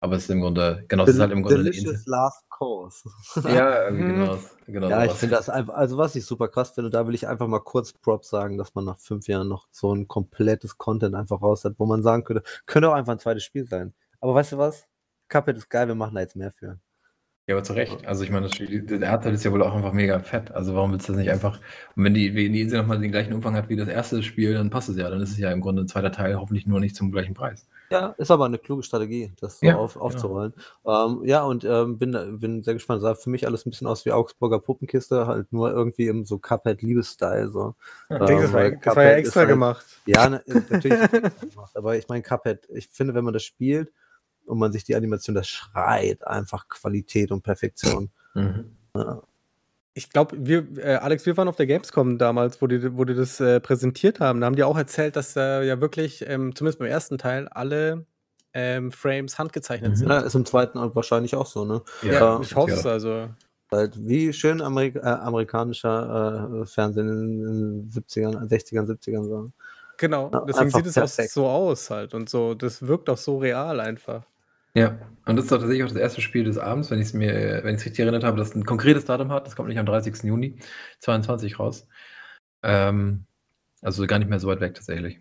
[0.00, 2.06] Aber es ist im Grunde, genau, es ist halt im Grunde Delicious.
[2.06, 3.08] Last Course.
[3.48, 4.18] Ja, irgendwie Mhm.
[4.20, 4.38] genau.
[4.68, 7.26] genau Ja, ich finde das einfach, also was ich super krass finde, da will ich
[7.26, 11.16] einfach mal kurz Props sagen, dass man nach fünf Jahren noch so ein komplettes Content
[11.16, 13.92] einfach raus hat, wo man sagen könnte, könnte auch einfach ein zweites Spiel sein.
[14.20, 14.86] Aber weißt du was?
[15.28, 16.78] Cuphead ist geil, wir machen da jetzt mehr für.
[17.48, 18.06] Ja, aber zu Recht.
[18.06, 20.50] Also ich meine, der Erdteil ist ja wohl auch einfach mega fett.
[20.52, 21.58] Also warum willst du das nicht einfach,
[21.96, 24.52] und wenn die, wenn die Insel nochmal den gleichen Umfang hat wie das erste Spiel,
[24.52, 25.08] dann passt es ja.
[25.08, 27.66] Dann ist es ja im Grunde ein zweiter Teil, hoffentlich nur nicht zum gleichen Preis.
[27.90, 30.52] Ja, ist aber eine kluge Strategie, das so Ja, auf, aufzurollen.
[30.86, 33.00] Ähm, ja, und ähm, bin, bin sehr gespannt.
[33.00, 36.38] Sah für mich alles ein bisschen aus wie Augsburger Puppenkiste, halt nur irgendwie im so
[36.38, 37.48] Cuphead-Liebes-Style.
[37.48, 37.76] So.
[38.10, 39.86] Ich denke, das, war, das war ja extra halt- gemacht.
[40.04, 41.00] Ja, na, natürlich.
[41.00, 43.90] ist das gemacht, aber ich meine, Cuphead, ich finde, wenn man das spielt
[44.48, 48.10] und man sich die Animation, das schreit einfach Qualität und Perfektion.
[48.34, 48.76] Mhm.
[49.94, 53.14] Ich glaube, wir, äh, Alex, wir waren auf der Gamescom damals, wo die, wo die
[53.14, 54.40] das äh, präsentiert haben.
[54.40, 58.06] Da haben die auch erzählt, dass da ja wirklich, ähm, zumindest beim ersten Teil, alle
[58.54, 59.96] ähm, Frames handgezeichnet Mhm.
[59.96, 60.08] sind.
[60.08, 61.82] Ja, ist im zweiten wahrscheinlich auch so, ne?
[62.02, 63.28] Ja, Ja, ich hoffe es also.
[63.70, 69.50] Halt, wie schön Amerik äh, amerikanischer äh, Fernsehen in den 70ern, 60ern, 70ern so.
[69.98, 72.54] Genau, Ja, deswegen sieht es auch so aus halt und so.
[72.54, 74.24] Das wirkt auch so real einfach.
[74.78, 77.12] Ja, und das ist doch tatsächlich auch das erste Spiel des Abends, wenn ich es
[77.12, 79.44] mir, wenn ich es richtig erinnert habe, das ein konkretes Datum hat.
[79.44, 80.22] Das kommt nicht am 30.
[80.22, 80.60] Juni
[81.00, 81.88] 22 raus.
[82.62, 83.26] Ähm,
[83.82, 85.18] also gar nicht mehr so weit weg tatsächlich.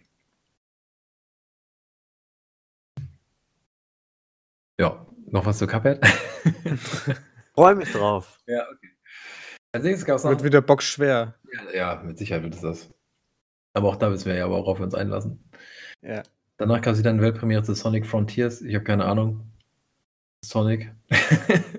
[4.79, 6.05] Ja, noch was zu Cuphead?
[7.55, 8.37] Freue mich drauf.
[8.45, 8.91] ja, okay.
[9.71, 10.29] Als nächstes gab es noch.
[10.29, 11.33] Wird wieder bockschwer.
[11.51, 12.93] Ja, ja, mit Sicherheit wird es das.
[13.73, 15.49] Aber auch da wissen wir ja, worauf wir uns einlassen.
[16.03, 16.21] Ja.
[16.57, 18.61] Danach gab es dann Weltpremiere zu Sonic Frontiers.
[18.61, 19.41] Ich habe keine Ahnung.
[20.43, 20.91] Sonic.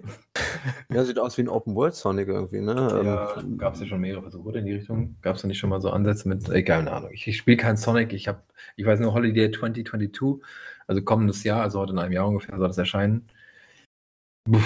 [0.91, 2.75] Ja, sieht aus wie ein Open World Sonic irgendwie, ne?
[3.05, 5.17] ja, Ähm, gab es ja schon mehrere Versuche in die Richtung.
[5.21, 7.11] Gab es da nicht schon mal so Ansätze mit, egal, keine Ahnung.
[7.13, 8.13] Ich, ich spiele kein Sonic.
[8.13, 8.43] Ich habe,
[8.77, 10.43] ich weiß nur Holiday 2022,
[10.87, 13.29] also kommendes Jahr, also heute in einem Jahr ungefähr soll das erscheinen.
[14.51, 14.61] Puh,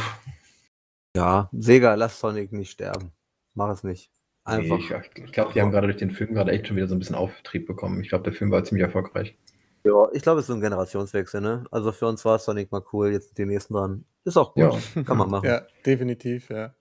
[1.16, 3.12] ja, Sega, lass Sonic nicht sterben.
[3.54, 4.10] Mach es nicht.
[4.46, 4.78] nee, Einfach.
[4.78, 7.00] ich ich glaube, die haben gerade durch den Film gerade echt schon wieder so ein
[7.00, 8.00] bisschen Auftrieb bekommen.
[8.00, 9.36] Ich glaube, der Film war ziemlich erfolgreich.
[9.84, 11.64] Ja, ich glaube, es ist so ein Generationswechsel, ne?
[11.70, 14.04] Also für uns war Sonic mal cool, jetzt sind die nächsten dran.
[14.24, 14.74] Ist auch gut.
[14.94, 15.02] Ja.
[15.02, 15.46] Kann man machen.
[15.48, 16.74] Ja, definitiv, ja.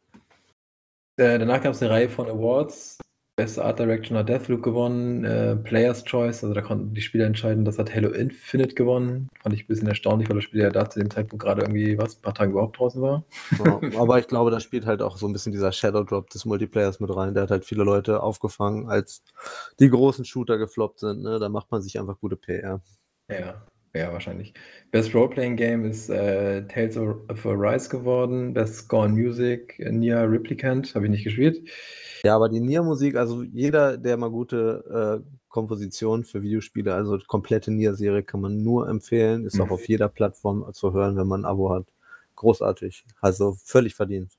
[1.17, 2.99] Äh, danach gab es eine Reihe von Awards.
[3.41, 7.65] Beste Art Direction hat Deathloop gewonnen, äh, Player's Choice, also da konnten die Spieler entscheiden,
[7.65, 9.29] das hat Halo Infinite gewonnen.
[9.41, 11.97] Fand ich ein bisschen erstaunlich, weil das Spiel ja da zu dem Zeitpunkt gerade irgendwie,
[11.97, 13.23] was, ein paar Tage überhaupt draußen war.
[13.65, 16.45] Ja, aber ich glaube, da spielt halt auch so ein bisschen dieser Shadow Drop des
[16.45, 17.33] Multiplayers mit rein.
[17.33, 19.23] Der hat halt viele Leute aufgefangen, als
[19.79, 21.23] die großen Shooter gefloppt sind.
[21.23, 21.39] Ne?
[21.39, 22.79] Da macht man sich einfach gute PR.
[23.27, 23.55] Ja,
[23.93, 24.53] ja, wahrscheinlich.
[24.91, 28.53] Best Roleplaying Game ist äh, Tales of Arise geworden.
[28.53, 31.67] Best Score Music, äh, Nier Replicant, habe ich nicht gespielt.
[32.23, 37.71] Ja, aber die Nier-Musik, also jeder, der mal gute äh, Komposition für Videospiele, also komplette
[37.71, 39.45] Nier-Serie kann man nur empfehlen.
[39.45, 39.71] Ist auch Mhm.
[39.71, 41.87] auf jeder Plattform zu hören, wenn man ein Abo hat.
[42.35, 43.05] Großartig.
[43.21, 44.37] Also völlig verdient.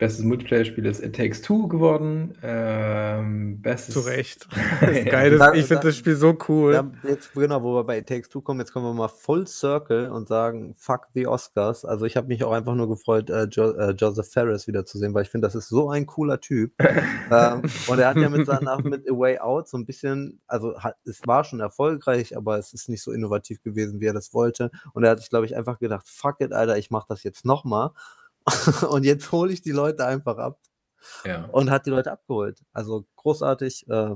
[0.00, 2.34] Bestes Multiplayer-Spiel ist It Takes Two geworden.
[2.42, 4.48] Ähm, bestes Zu Recht.
[4.80, 6.72] Das geil, ich finde da- das Spiel so cool.
[6.72, 9.46] Ja, jetzt, genau, wo wir bei It Takes Two kommen, jetzt kommen wir mal full
[9.46, 11.84] circle und sagen, fuck the Oscars.
[11.84, 15.24] Also ich habe mich auch einfach nur gefreut, äh, jo äh, Joseph Ferris wiederzusehen, weil
[15.24, 16.72] ich finde, das ist so ein cooler Typ.
[17.30, 20.78] ähm, und er hat ja mit seiner mit A Way Out so ein bisschen, also
[20.78, 24.32] hat, es war schon erfolgreich, aber es ist nicht so innovativ gewesen, wie er das
[24.32, 24.70] wollte.
[24.94, 27.44] Und er hat sich, glaube ich, einfach gedacht, fuck it, Alter, ich mache das jetzt
[27.44, 27.90] nochmal.
[28.90, 30.58] und jetzt hole ich die Leute einfach ab
[31.24, 31.44] Ja.
[31.46, 32.60] und hat die Leute abgeholt.
[32.72, 34.14] Also großartig, äh,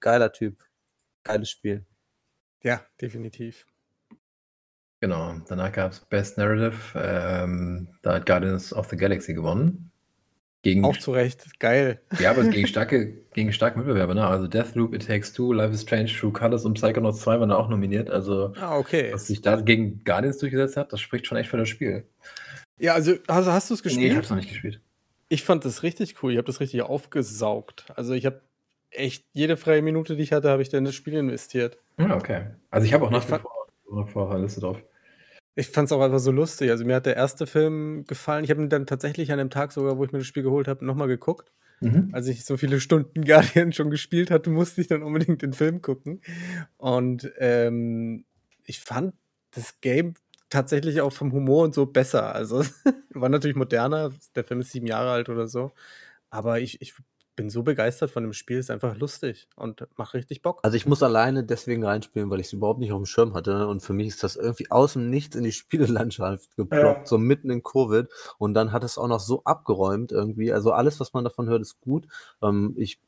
[0.00, 0.62] geiler Typ,
[1.22, 1.84] geiles Spiel.
[2.62, 3.66] Ja, definitiv.
[5.00, 6.76] Genau, danach gab es Best Narrative.
[6.96, 9.90] Ähm, da hat Guardians of the Galaxy gewonnen.
[10.62, 11.60] Gegen, Auch zu Recht.
[11.60, 12.00] Geil.
[12.18, 14.14] ja, aber gegen starke, gegen starke Mitbewerber.
[14.14, 14.26] Ne?
[14.26, 17.56] Also Deathloop, It Takes Two, Life is Strange, True Colors und Psychonauts 2 waren da
[17.56, 18.08] auch nominiert.
[18.08, 19.12] Also, Ah, okay.
[19.12, 22.08] was sich da gegen Guardians durchgesetzt hat, das spricht schon echt für das Spiel.
[22.78, 24.16] Ja, also hast, hast du es Nee, ich gespielt?
[24.16, 24.80] hab's noch nicht gespielt.
[25.28, 26.32] Ich fand das richtig cool.
[26.32, 27.86] Ich habe das richtig aufgesaugt.
[27.96, 28.42] Also ich habe
[28.90, 31.78] echt jede freie Minute, die ich hatte, habe ich da in das Spiel investiert.
[31.98, 32.46] Ja, okay.
[32.70, 34.82] Also ich habe auch nach wie vor noch vor Liste drauf.
[35.56, 36.70] Ich fand es auch einfach so lustig.
[36.70, 38.42] Also mir hat der erste Film gefallen.
[38.44, 40.66] Ich habe ihn dann tatsächlich an dem Tag sogar, wo ich mir das Spiel geholt
[40.66, 41.52] habe, nochmal geguckt.
[41.80, 42.10] Mhm.
[42.12, 45.80] Als ich so viele Stunden Guardian schon gespielt hatte, musste ich dann unbedingt den Film
[45.80, 46.20] gucken.
[46.76, 48.24] Und ähm,
[48.64, 49.14] ich fand
[49.52, 50.14] das Game
[50.54, 52.34] tatsächlich auch vom Humor und so besser.
[52.34, 52.62] Also
[53.10, 54.10] war natürlich moderner.
[54.36, 55.72] Der Film ist sieben Jahre alt oder so.
[56.30, 56.94] Aber ich, ich
[57.36, 58.58] bin so begeistert von dem Spiel.
[58.58, 60.60] Ist einfach lustig und macht richtig Bock.
[60.62, 63.66] Also ich muss alleine deswegen reinspielen, weil ich es überhaupt nicht auf dem Schirm hatte.
[63.66, 67.06] Und für mich ist das irgendwie aus dem Nichts in die Spielelandschaft geploppt, Ja.
[67.06, 68.06] so mitten in Covid.
[68.38, 70.52] Und dann hat es auch noch so abgeräumt irgendwie.
[70.52, 72.06] Also alles, was man davon hört, ist gut.
[72.42, 73.00] Ähm, ich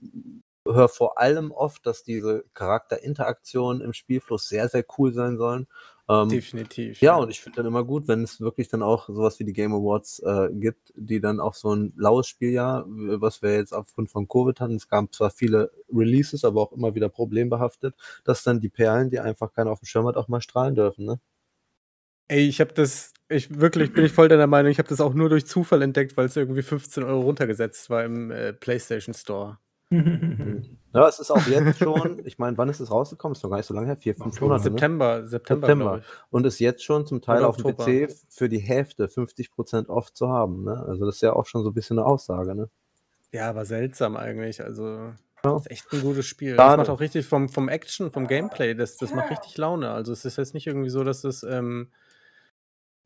[0.67, 5.69] höre vor allem oft, dass diese Charakterinteraktionen im Spielfluss sehr, sehr cool sein sollen.
[6.09, 7.01] Ähm, Definitiv.
[7.01, 9.53] ja, und ich finde dann immer gut, wenn es wirklich dann auch sowas wie die
[9.53, 14.11] Game Awards äh, gibt, die dann auch so ein laues Spieljahr, was wir jetzt aufgrund
[14.11, 18.61] von Covid hatten, es gab zwar viele Releases, aber auch immer wieder problembehaftet, dass dann
[18.61, 21.21] die Perlen, die einfach keiner auf dem Schirm hat, auch mal strahlen dürfen, ne?
[22.29, 25.15] Ey, ich habe das, ich wirklich bin ich voll deiner Meinung, ich habe das auch
[25.15, 29.59] nur durch Zufall entdeckt, weil es irgendwie 15 Euro runtergesetzt war im äh, PlayStation Store.
[30.97, 33.35] Ja, es ist auch jetzt schon, ich meine, wann ist es rausgekommen?
[33.35, 34.41] Ist noch gar nicht so lange her, vier, fünf.
[34.41, 34.71] Monate, ne?
[34.71, 35.85] September, September, September.
[35.85, 36.07] glaube ich.
[36.31, 37.77] Und ist jetzt schon zum Teil Oder auf dem.
[37.77, 40.85] PC für die Hälfte, 50% off zu haben, ne?
[40.89, 42.71] Also das ist ja auch schon so ein bisschen eine Aussage, ne?
[43.33, 44.63] Ja, aber seltsam eigentlich.
[44.63, 45.15] Also, Ja.
[45.43, 46.57] das ist echt ein gutes Spiel.
[46.57, 49.91] Das macht auch richtig vom, vom Action, vom Gameplay, das, das macht richtig Laune.
[49.91, 51.91] Also, es ist jetzt nicht irgendwie so, dass es ähm,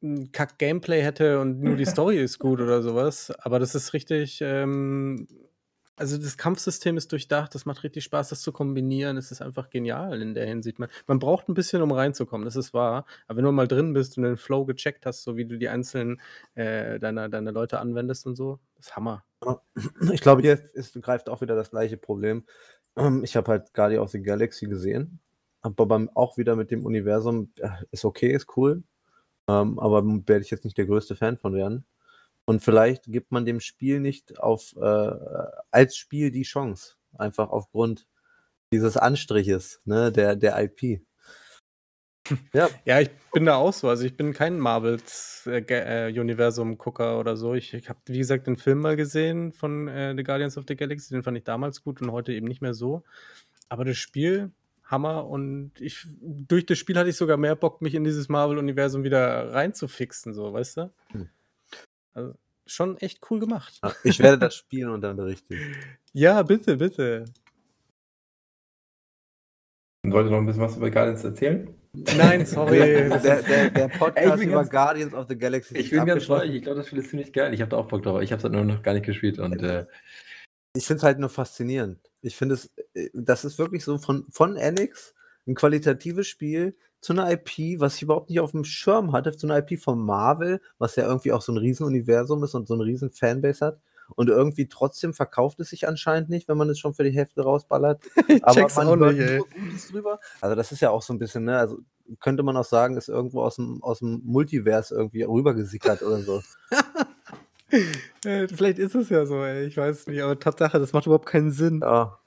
[0.03, 3.33] ein Kack-Gameplay hätte und nur die Story ist gut oder sowas.
[3.41, 4.39] Aber das ist richtig.
[4.43, 5.27] Ähm,
[6.01, 7.55] also, das Kampfsystem ist durchdacht.
[7.55, 9.17] Das macht richtig Spaß, das zu kombinieren.
[9.17, 10.79] Es ist einfach genial in der Hinsicht.
[10.79, 12.47] Man, man braucht ein bisschen, um reinzukommen.
[12.47, 13.05] Das ist wahr.
[13.29, 15.69] Aber wenn du mal drin bist und den Flow gecheckt hast, so wie du die
[15.69, 16.21] einzelnen
[16.55, 19.25] äh, deiner, deiner Leute anwendest und so, ist Hammer.
[20.13, 22.45] Ich glaube, hier ist, greift auch wieder das gleiche Problem.
[22.97, 25.21] Ähm, Ich habe halt Guardian of the Galaxy gesehen,
[25.61, 28.83] aber beim, auch wieder mit dem Universum, äh, ist okay, ist cool,
[29.49, 31.85] ähm, aber werde ich jetzt nicht der größte Fan von werden.
[32.51, 35.11] Und vielleicht gibt man dem Spiel nicht auf, äh,
[35.71, 38.09] als Spiel die Chance, einfach aufgrund
[38.73, 41.01] dieses Anstriches, ne, der, der IP.
[42.53, 43.89] Ja, Ja, ich bin da auch so.
[43.89, 47.55] Also ich bin kein Marvels-Universum-Gucker oder so.
[47.55, 50.75] Ich, ich habe, wie gesagt, den Film mal gesehen von äh, The Guardians of the
[50.75, 51.15] Galaxy.
[51.15, 53.05] Den fand ich damals gut und heute eben nicht mehr so.
[53.69, 54.51] Aber das Spiel
[54.87, 59.05] Hammer und ich durch das Spiel hatte ich sogar mehr Bock, mich in dieses Marvel-Universum
[59.05, 60.93] wieder reinzufixen, so, weißt du?
[61.13, 61.29] Hm.
[62.21, 63.81] Also, schon echt cool gemacht.
[63.83, 65.57] Ja, Ich werde das spielen und dann berichten.
[66.13, 67.25] Ja, bitte, bitte.
[70.05, 71.75] Und wollt ihr noch ein bisschen was über Guardians erzählen?
[72.17, 72.79] Nein, sorry.
[72.79, 76.43] Der, der, der, Podcast über ganz- Guardians of the Galaxy Ich bin ganz treu.
[76.45, 77.53] Ich glaube, das Spiel ist ziemlich geil.
[77.53, 78.23] Ich habe da auch Bock drauf.
[78.23, 79.39] Ich habe es halt nur noch gar nicht gespielt.
[79.39, 79.87] Und äh,
[80.77, 81.99] Ich finde es halt nur faszinierend.
[82.23, 85.15] Ich finde es, äh, das ist wirklich so von, von Enix
[85.47, 89.47] ein qualitatives Spiel zu einer IP, was ich überhaupt nicht auf dem Schirm hatte, zu
[89.47, 92.81] einer IP von Marvel, was ja irgendwie auch so ein Riesenuniversum ist und so ein
[92.81, 93.81] riesen Fanbase hat.
[94.17, 97.43] Und irgendwie trotzdem verkauft es sich anscheinend nicht, wenn man es schon für die Hälfte
[97.43, 98.03] rausballert.
[98.43, 100.19] Aber man hört nicht, nur Gutes drüber.
[100.41, 101.79] Also das ist ja auch so ein bisschen, ne, also
[102.19, 106.43] könnte man auch sagen, ist irgendwo aus dem, aus dem Multivers irgendwie rübergesickert oder so.
[108.25, 109.65] Äh, Vielleicht ist es ja so, ey.
[109.65, 111.81] Ich weiß nicht, aber Tatsache, das macht überhaupt keinen Sinn.
[111.83, 112.19] Ja.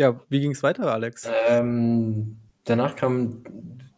[0.00, 1.28] Ja, wie ging's weiter, Alex?
[1.48, 3.44] ähm, danach kam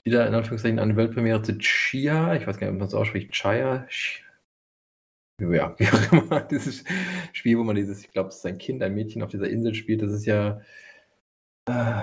[0.03, 2.35] wieder in Anführungszeichen eine Weltpremiere zu Chia.
[2.35, 3.31] Ich weiß gar nicht, ob man es ausspricht.
[3.31, 3.87] Chia.
[3.89, 4.21] Ch-
[5.41, 6.41] Ja, wie auch immer.
[6.51, 6.83] Dieses
[7.33, 9.77] Spiel, wo man dieses, ich glaube, es ist ein Kind, ein Mädchen auf dieser Insel
[9.77, 10.03] spielt.
[10.03, 10.61] Das ist ja
[11.67, 12.03] äh,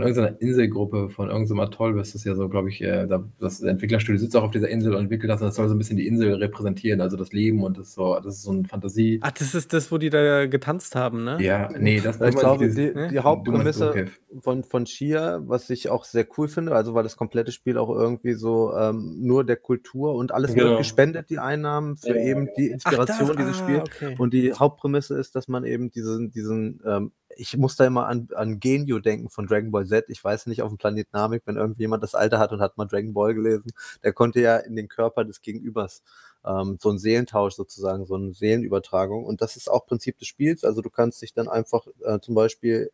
[0.00, 3.60] von irgendeiner Inselgruppe, von irgendeinem Atoll, ist das ja so, glaube ich, äh, da, das
[3.62, 5.96] Entwicklerstudio sitzt auch auf dieser Insel und entwickelt das und das soll so ein bisschen
[5.96, 9.18] die Insel repräsentieren, also das Leben und das so, das ist so eine Fantasie.
[9.22, 11.38] Ach, das ist das, wo die da getanzt haben, ne?
[11.40, 13.08] Ja, nee, das Ich meinst glaube, dieses- die, ne?
[13.08, 14.06] die Hauptprämisse
[14.40, 17.90] von, von Chia, was ich auch sehr cool finde, also weil das komplette Spiel auch
[17.90, 20.68] irgendwie so ähm, nur der Kultur und alles Genau.
[20.70, 22.22] wird gespendet, die Einnahmen für Ja.
[22.24, 23.82] eben die Ach, Inspiration das, dieses ah, Spiels.
[23.84, 24.14] okay.
[24.18, 28.28] Und die Hauptprämisse ist, dass man eben diesen, diesen, ähm, ich muss da immer an,
[28.34, 30.06] an Genio denken von Dragon Ball Z.
[30.08, 32.86] Ich weiß nicht, auf dem Planet Namek, wenn irgendjemand das Alter hat und hat mal
[32.86, 33.72] Dragon Ball gelesen,
[34.02, 36.02] der konnte ja in den Körper des Gegenübers
[36.44, 39.24] ähm, so einen Seelentausch sozusagen, so eine Seelenübertragung.
[39.24, 40.64] Und das ist auch Prinzip des Spiels.
[40.64, 42.90] Also du kannst dich dann einfach äh, zum Beispiel,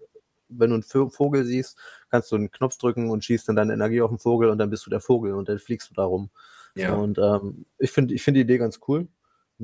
[0.48, 1.78] wenn du einen Vogel siehst,
[2.10, 4.70] kannst du einen Knopf drücken und schießt dann deine Energie auf den Vogel und dann
[4.70, 6.30] bist du der Vogel und dann fliegst du da rum.
[6.74, 6.94] Ja.
[6.94, 9.08] Und ähm, ich finde ich find die Idee ganz cool.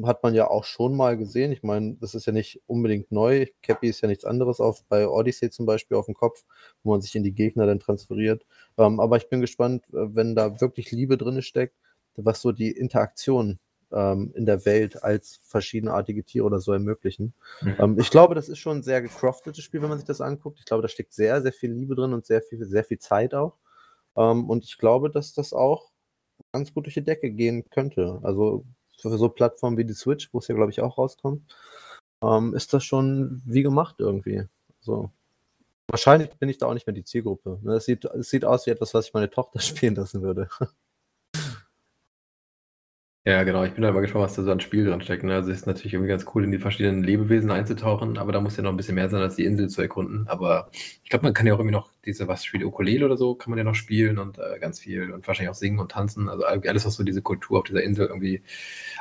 [0.05, 1.53] Hat man ja auch schon mal gesehen.
[1.53, 3.46] Ich meine, das ist ja nicht unbedingt neu.
[3.62, 6.44] Cappy ist ja nichts anderes auf bei Odyssey zum Beispiel auf dem Kopf,
[6.82, 8.44] wo man sich in die Gegner dann transferiert.
[8.76, 11.76] Ähm, aber ich bin gespannt, äh, wenn da wirklich Liebe drin steckt,
[12.16, 13.59] was so die Interaktion
[13.92, 17.34] ähm, in der Welt als verschiedenartige Tiere oder so ermöglichen.
[17.62, 17.76] Mhm.
[17.78, 20.59] Ähm, ich glaube, das ist schon ein sehr gecraftetes Spiel, wenn man sich das anguckt.
[20.59, 23.34] Ich glaube, da steckt sehr, sehr viel Liebe drin und sehr viel, sehr viel Zeit
[23.34, 23.57] auch.
[24.16, 25.90] Ähm, und ich glaube, dass das auch
[26.53, 28.20] ganz gut durch die Decke gehen könnte.
[28.22, 28.64] Also
[28.99, 31.42] für so Plattformen wie die Switch, wo es ja, glaube ich, auch rauskommt,
[32.22, 34.44] ähm, ist das schon wie gemacht irgendwie.
[34.80, 35.11] So.
[35.86, 37.59] Wahrscheinlich bin ich da auch nicht mehr die Zielgruppe.
[37.62, 40.49] Ne, Es sieht, sieht aus wie etwas, was ich meine Tochter spielen lassen würde.
[43.29, 43.62] Ja, genau.
[43.64, 45.22] Ich bin da mal gespannt, was da so an Spiel dran steckt.
[45.22, 45.35] Ne?
[45.35, 48.57] Also es ist natürlich irgendwie ganz cool, in die verschiedenen Lebewesen einzutauchen, aber da muss
[48.57, 50.26] ja noch ein bisschen mehr sein, als die Insel zu erkunden.
[50.29, 53.35] Aber ich glaube, man kann ja auch irgendwie noch diese, was spielt Ukulele oder so,
[53.35, 56.31] kann man ja noch spielen und äh, ganz viel und wahrscheinlich auch singen und tanzen.
[56.31, 58.43] Also alles, was so diese Kultur auf dieser Insel irgendwie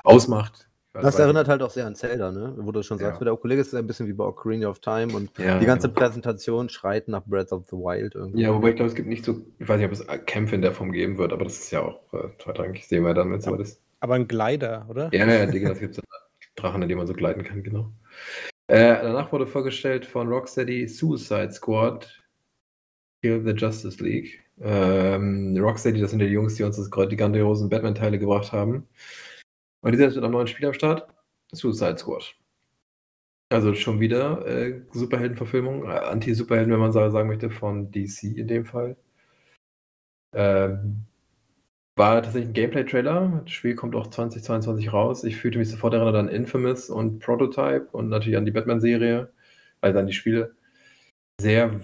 [0.03, 0.67] ausmacht.
[0.93, 2.53] Weiß- Das erinnert halt auch sehr an Zelda, ne?
[2.57, 3.19] wo du schon sagst, Ja.
[3.19, 5.65] mit der Ukulele ist es ein bisschen wie bei Ocarina of Time und ja, die
[5.65, 6.01] ganze genau.
[6.01, 8.41] Präsentation schreit nach Breath of the Wild irgendwie.
[8.41, 10.61] Ja, wobei ich glaube, es gibt nicht so, ich weiß nicht, ob es Kämpfe in
[10.63, 12.87] der Form geben wird, aber das ist ja auch äh, zweitrangig.
[12.87, 13.51] Sehen wir dann, wenn es Ja.
[13.51, 13.81] soweit ist.
[13.99, 15.09] Aber ein Glider, oder?
[15.13, 16.03] Ja, ja, Digga, das gibt es
[16.55, 17.91] Drachen, an denen man so gleiten kann, genau.
[18.67, 22.21] Äh, danach wurde vorgestellt von Rocksteady Suicide Squad
[23.21, 24.43] Kill the Justice League.
[24.59, 28.87] Ähm, Rocksteady, das sind die Jungs, die uns das, die grandiosen Batman-Teile gebracht haben.
[29.81, 31.07] Und die sind jetzt mit einem neuen Spiel am Start.
[31.51, 32.35] Suicide Squad.
[33.49, 38.47] Also schon wieder äh, Superheldenverfilmung, äh, Anti-Superhelden, wenn man sa- sagen möchte, von DC in
[38.47, 38.97] dem Fall.
[40.33, 41.05] Ähm,
[41.97, 43.41] war tatsächlich ein Gameplay-Trailer.
[43.43, 45.23] Das Spiel kommt auch 2022 raus.
[45.23, 49.29] Ich fühlte mich sofort erinnert an Infamous und Prototype und natürlich an die Batman-Serie,
[49.81, 50.55] also an die Spiele.
[51.41, 51.79] Sehr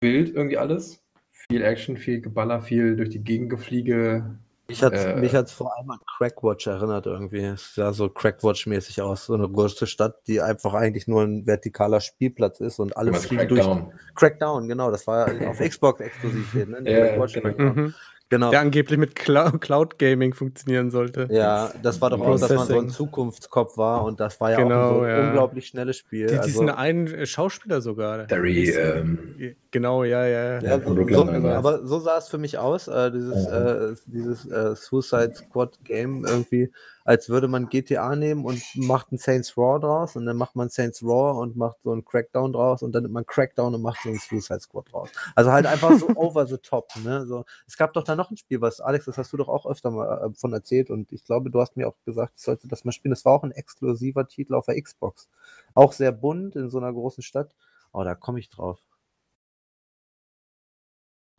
[0.00, 1.02] wild irgendwie alles.
[1.30, 4.38] Viel Action, viel Geballer, viel durch die Gegend gefliege.
[4.68, 7.44] Mich hat Äh, mich hat's vor allem an Crackwatch erinnert irgendwie.
[7.44, 9.26] Es sah so Crackwatch-mäßig aus.
[9.26, 13.48] So eine große Stadt, die einfach eigentlich nur ein vertikaler Spielplatz ist und alle fliegen
[13.48, 13.60] durch.
[13.60, 13.92] Crackdown.
[14.14, 14.90] Crackdown, genau.
[14.90, 16.54] Das war auf Xbox exklusiv.
[16.54, 16.82] Ne?
[16.84, 17.48] Ja, Crackwatch, genau.
[17.48, 17.74] Crackdown.
[17.74, 17.94] Mhm.
[18.32, 18.50] Genau.
[18.50, 21.28] Der angeblich mit Clou- Cloud Gaming funktionieren sollte.
[21.30, 22.88] Ja, das war doch auch, dass man so ein.
[22.88, 25.26] Zukunftskopf war und das war ja auch Genau, so ein ja.
[25.26, 26.28] unglaublich schnelles Spiel.
[26.28, 28.26] Die, also, diesen einen äh, Schauspieler sogar.
[28.26, 30.60] Terry, ähm, Genau, ja, ja.
[30.60, 31.56] ja, so, so, Nine-Nine.
[31.56, 36.26] aber so sah es für mich aus, äh, dieses, äh, dieses äh, Suicide Squad Game
[36.26, 36.70] irgendwie,
[37.04, 40.68] als würde man GTA nehmen und macht ein Saints Raw draus und dann macht man
[40.68, 44.02] Saints Raw und macht so ein Crackdown draus und dann nimmt man Crackdown und macht
[44.02, 45.08] so ein Suicide Squad draus.
[45.34, 46.90] Also halt einfach so over the top.
[47.02, 47.24] Ne?
[47.24, 49.64] So, es gab doch da noch ein Spiel, was Alex, das hast du doch auch
[49.64, 52.68] öfter mal äh, von erzählt und ich glaube, du hast mir auch gesagt, ich sollte
[52.68, 53.12] das mal spielen.
[53.12, 55.28] Das war auch ein exklusiver Titel auf der Xbox.
[55.72, 57.54] Auch sehr bunt in so einer großen Stadt.
[57.94, 58.78] Oh, da komme ich drauf.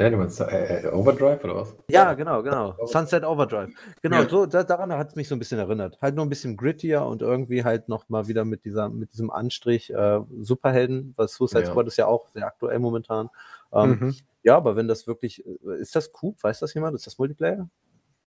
[0.04, 1.76] Ja, du meinst äh, äh, Overdrive oder was?
[1.90, 2.76] Ja, genau, genau.
[2.86, 3.72] Sunset Overdrive.
[4.02, 4.30] Genau, Ja.
[4.30, 5.98] so da, daran hat es mich so ein bisschen erinnert.
[6.02, 9.32] Halt nur ein bisschen grittier und irgendwie halt noch mal wieder mit dieser mit diesem
[9.32, 11.66] Anstrich äh, Superhelden, was Suicide Ja.
[11.72, 13.30] Squad ist ja auch sehr aktuell momentan.
[13.72, 14.16] Ähm, Mhm.
[14.44, 16.96] Ja, aber wenn das wirklich äh, ist das Coop, weiß das jemand?
[16.96, 17.70] Ist das Multiplayer?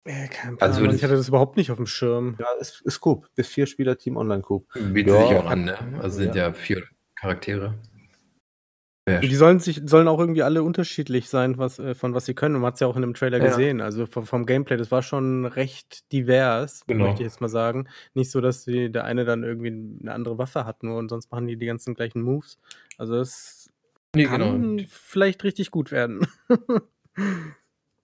[0.05, 2.37] Äh, kein Also ich hatte das überhaupt nicht auf dem Schirm.
[2.39, 3.27] Ja, ist, ist Coop.
[3.35, 4.67] Bis vier Spieler Team Online Coop.
[4.93, 5.77] Bietet Ja, sich auch an, ne?
[6.01, 6.83] Also sind ja, vier
[7.15, 7.73] Charaktere.
[9.07, 12.33] Ja, Die sollen sich sollen auch irgendwie alle unterschiedlich sein, was, äh, von was sie
[12.33, 12.55] können.
[12.55, 13.45] Und man hat es ja auch in dem Trailer Ja.
[13.45, 13.79] gesehen.
[13.79, 17.05] Also vom, vom Gameplay, das war schon recht divers, Genau.
[17.05, 17.87] möchte ich jetzt mal sagen.
[18.15, 21.31] Nicht so, dass die, der eine dann irgendwie eine andere Waffe hat nur und sonst
[21.31, 22.57] machen die die ganzen gleichen Moves.
[22.97, 23.69] Also das
[24.15, 24.41] nee, kann
[24.77, 24.83] genau.
[24.89, 26.25] vielleicht richtig gut werden.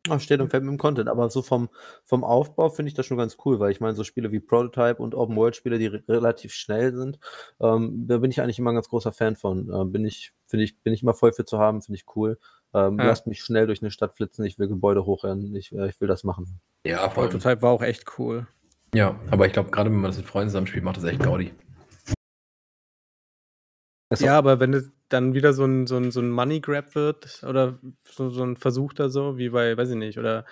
[0.07, 1.69] Ah, steht und fällt mit dem Content, aber so vom,
[2.03, 5.01] vom Aufbau finde ich das schon ganz cool, weil ich meine, so Spiele wie Prototype
[5.01, 7.17] und Open World Spiele, die re relativ schnell sind,
[7.59, 9.71] ähm, da bin ich eigentlich immer ein ganz großer Fan von.
[9.73, 12.37] Ähm, bin ich, finde ich, bin ich immer voll für zu haben, finde ich cool.
[12.73, 13.05] Ähm, Ja.
[13.05, 16.07] Lasst mich schnell durch eine Stadt flitzen, ich will Gebäude hochrennen, ich, äh, ich will
[16.07, 16.61] das machen.
[16.85, 17.31] Ja, vor allem.
[17.31, 18.45] Prototype war auch echt cool.
[18.93, 21.53] Ja, aber ich glaube, gerade wenn man das mit Freunden zusammenspielt, macht das echt Gaudi.
[24.19, 27.41] Ja, aber wenn es dann wieder so ein, so ein, so ein Money Grab wird
[27.47, 27.79] oder
[28.09, 30.45] so, so ein Versuch da so, wie bei, weiß ich nicht, oder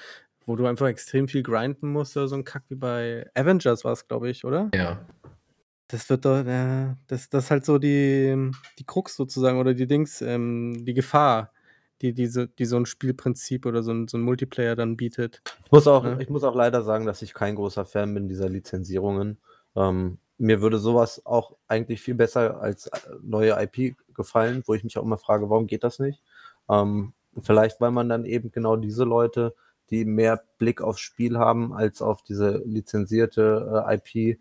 [0.46, 3.92] wo du einfach extrem viel grinden musst oder so ein Kack wie bei Avengers war
[3.92, 4.70] es, glaube ich, oder?
[4.74, 5.06] Ja.
[5.92, 9.88] Das wird doch, ja, das, das ist halt so die, die Krux sozusagen oder die
[9.88, 11.52] Dings, ähm, die Gefahr,
[12.04, 15.42] die, diese, die so ein Spielprinzip oder so ein, so ein Multiplayer dann bietet.
[15.66, 16.20] Ich muss, auch, Ja.
[16.20, 19.40] ich muss auch leider sagen, dass ich kein großer Fan bin dieser Lizenzierungen.
[19.76, 24.84] Ähm, mir würde sowas auch eigentlich viel besser als äh, neue IP gefallen, wo ich
[24.84, 26.22] mich auch immer frage, warum geht das nicht?
[26.70, 29.56] Ähm, vielleicht, weil man dann eben genau diese Leute,
[29.90, 34.40] die mehr Blick aufs Spiel haben als auf diese lizenzierte äh, IP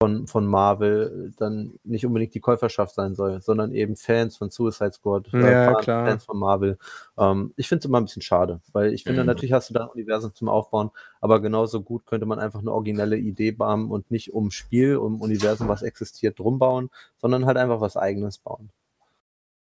[0.00, 4.92] von, von Marvel, dann nicht unbedingt die Käuferschaft sein soll, sondern eben Fans von Suicide
[4.92, 5.84] Squad, äh, Ja, Fans-.
[5.86, 6.78] Fans von Marvel.
[7.16, 9.26] Ähm, ich finde es immer ein bisschen schade, weil ich finde, Mhm.
[9.28, 12.72] natürlich hast du da ein Universum zum Aufbauen, aber genauso gut könnte man einfach eine
[12.72, 17.56] originelle Idee bauen und nicht um Spiel, um Universum, was existiert, drum bauen, sondern halt
[17.56, 18.70] einfach was eigenes bauen.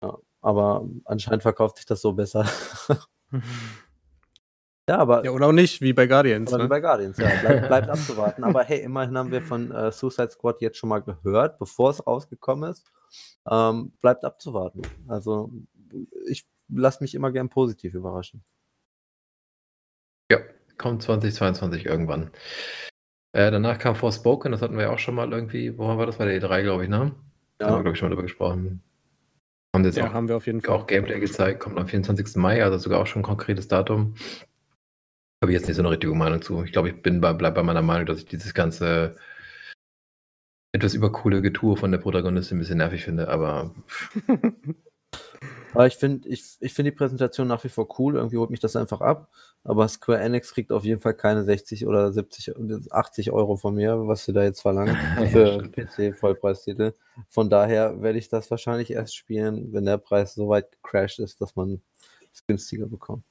[0.01, 2.45] Ja, aber anscheinend verkauft sich das so besser.
[4.89, 6.51] ja, aber, Ja, oder auch nicht, wie bei Guardians.
[6.51, 6.69] aber wie Ne?
[6.69, 8.43] bei Guardians, ja, bleibt, bleibt abzuwarten.
[8.43, 12.05] Aber hey, immerhin haben wir von äh, Suicide Squad jetzt schon mal gehört, bevor es
[12.05, 12.85] rausgekommen ist.
[13.49, 14.81] Ähm, bleibt abzuwarten.
[15.07, 15.51] Also
[16.27, 18.43] ich lasse mich immer gern positiv überraschen.
[20.31, 20.39] Ja,
[20.77, 22.31] kommt 2022 irgendwann.
[23.31, 26.17] Äh, danach kam Forspoken, das hatten wir ja auch schon mal irgendwie, wo war das?
[26.17, 27.15] Bei der E3, glaube ich, ne?
[27.59, 28.81] Da haben wir, Ja, glaube ich, schon mal drüber gesprochen.
[29.75, 30.75] Haben jetzt Ja, auch, haben wir auf jeden Fall.
[30.75, 32.37] auch Gameplay gezeigt, kommt am 24.
[32.37, 34.15] Mai, also sogar auch schon ein konkretes Datum.
[35.41, 36.63] Habe ich jetzt nicht so eine richtige Meinung zu.
[36.63, 39.15] Ich glaube, ich bin bei, bleib bei meiner Meinung, dass ich dieses ganze
[40.71, 43.73] etwas übercoole Getue von der Protagonistin ein bisschen nervig finde, aber
[45.73, 48.15] aber ich finde ich, ich find die Präsentation nach wie vor cool.
[48.15, 49.29] Irgendwie holt mich das einfach ab.
[49.63, 53.75] Aber Square Enix kriegt auf jeden Fall keine 60 oder 70, oder 80 Euro von
[53.75, 54.95] mir, was sie da jetzt verlangen
[55.31, 56.93] für PC-Vollpreistitel.
[57.29, 61.41] Von daher werde ich das wahrscheinlich erst spielen, wenn der Preis so weit gecrashed ist,
[61.41, 61.81] dass man
[62.33, 63.23] es günstiger bekommt.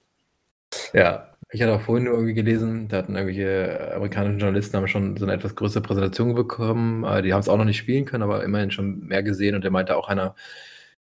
[0.93, 5.17] Ja, ich hatte auch vorhin nur irgendwie gelesen, da hatten irgendwelche amerikanischen Journalisten haben schon
[5.17, 7.05] so eine etwas größere Präsentation bekommen.
[7.05, 9.55] Äh, Die haben es auch noch nicht spielen können, aber immerhin schon mehr gesehen.
[9.55, 10.35] Und der meinte auch einer,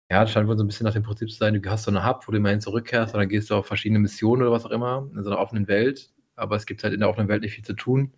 [0.09, 1.91] ja, das scheint wohl so ein bisschen nach dem Prinzip zu sein, du hast so
[1.91, 4.65] eine Hub, wo du immerhin zurückkehrst und dann gehst du auf verschiedene Missionen oder was
[4.65, 6.11] auch immer, in so einer offenen Welt.
[6.35, 8.13] Aber es gibt halt in der offenen Welt nicht viel zu tun.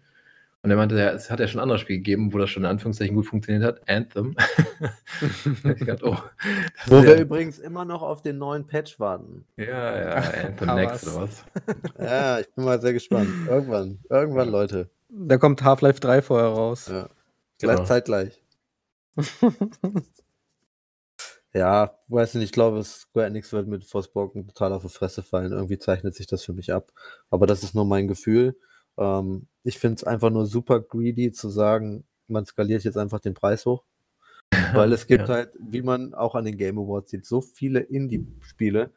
[0.62, 2.70] Und er meinte, ja, es hat ja schon andere Spiele gegeben, wo das schon in
[2.70, 3.88] Anführungszeichen gut funktioniert hat.
[3.88, 4.36] Anthem.
[5.64, 6.18] ich dachte, oh,
[6.88, 9.46] Wo wir ja, übrigens immer noch auf den neuen Patch warten.
[9.56, 10.16] ja, ja,
[10.48, 11.46] Anthem Next oder was?
[11.98, 13.30] Ja, ich bin mal sehr gespannt.
[13.48, 14.90] Irgendwann, irgendwann, Leute.
[15.08, 16.88] Da kommt Half-Life 3 vorher raus.
[16.88, 17.10] Ja.
[17.60, 17.76] Genau.
[17.76, 18.44] Gleich zeitgleich.
[21.52, 25.52] Ja, weiß nicht, ich glaube, Square Enix wird mit Forspoken total auf die Fresse fallen.
[25.52, 26.92] Irgendwie zeichnet sich das für mich ab.
[27.32, 28.56] Aber das ist nur mein Gefühl.
[29.00, 33.34] Ähm, ich finde es einfach nur super greedy zu sagen, man skaliert jetzt einfach den
[33.34, 33.84] Preis hoch.
[34.74, 35.36] Weil es gibt Ja.
[35.36, 38.92] halt, wie man auch an den Game Awards sieht, so viele Indie-Spiele,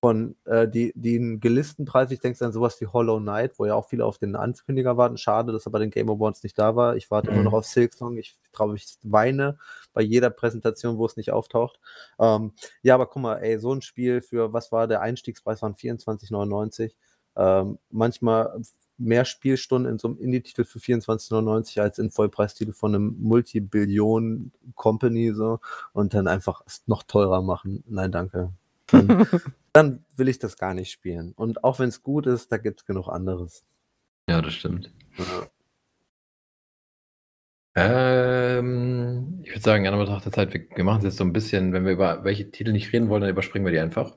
[0.00, 3.74] von äh, die, einen gelisten Preis, ich denke an sowas wie Hollow Knight, wo ja
[3.76, 5.16] auch viele auf den Ankündiger warten.
[5.18, 6.96] Schade, dass er bei den Game Awards nicht da war.
[6.96, 7.44] Ich warte immer Mhm.
[7.44, 8.16] noch auf Silksong.
[8.16, 9.56] Ich traue, ich weine
[9.92, 11.78] bei jeder Präsentation, wo es nicht auftaucht.
[12.18, 15.74] Ähm, ja, aber guck mal, ey, so ein Spiel für, was war der Einstiegspreis, waren
[15.76, 16.92] 24,99.
[17.36, 18.60] Ähm, manchmal
[18.98, 25.60] mehr Spielstunden in so einem Indie-Titel für 24,99 als in Vollpreistitel von einem Multi-Billion-Company so
[25.92, 27.84] und dann einfach es noch teurer machen.
[27.86, 28.52] Nein, danke.
[28.88, 29.26] Dann,
[29.72, 31.32] dann will ich das gar nicht spielen.
[31.32, 33.64] Und auch wenn es gut ist, da gibt es genug anderes.
[34.28, 34.92] Ja, das stimmt.
[35.16, 35.46] Ja.
[37.78, 41.32] Ähm, ich würde sagen, in Anbetracht der Zeit, wir, wir machen es jetzt so ein
[41.32, 44.16] bisschen, wenn wir über welche Titel nicht reden wollen, dann überspringen wir die einfach.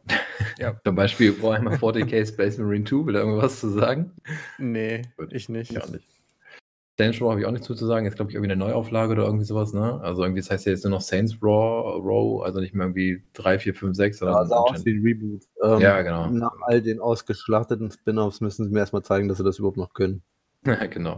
[0.57, 0.79] Ja.
[0.85, 4.11] Zum Beispiel Warhammer 40k Space Marine 2, will er irgendwas zu sagen?
[4.57, 5.33] Nee, Gut.
[5.33, 5.71] ich nicht.
[5.71, 6.05] Ich auch nicht.
[7.01, 8.05] Saints Row habe ich auch nichts zu sagen.
[8.05, 9.99] Jetzt glaube ich irgendwie eine Neuauflage oder irgendwie sowas, ne?
[10.03, 13.23] Also irgendwie, das heißt ja jetzt nur noch Saints Row, Row also nicht mehr irgendwie
[13.33, 15.41] 3, 4, 5, 6, sondern Ja, wie ein Reboot.
[15.63, 16.29] Ähm, Ja, genau.
[16.29, 19.93] Nach all den ausgeschlachteten Spin-offs müssen sie mir erstmal zeigen, dass sie das überhaupt noch
[19.93, 20.21] können.
[20.65, 21.17] Ja, genau.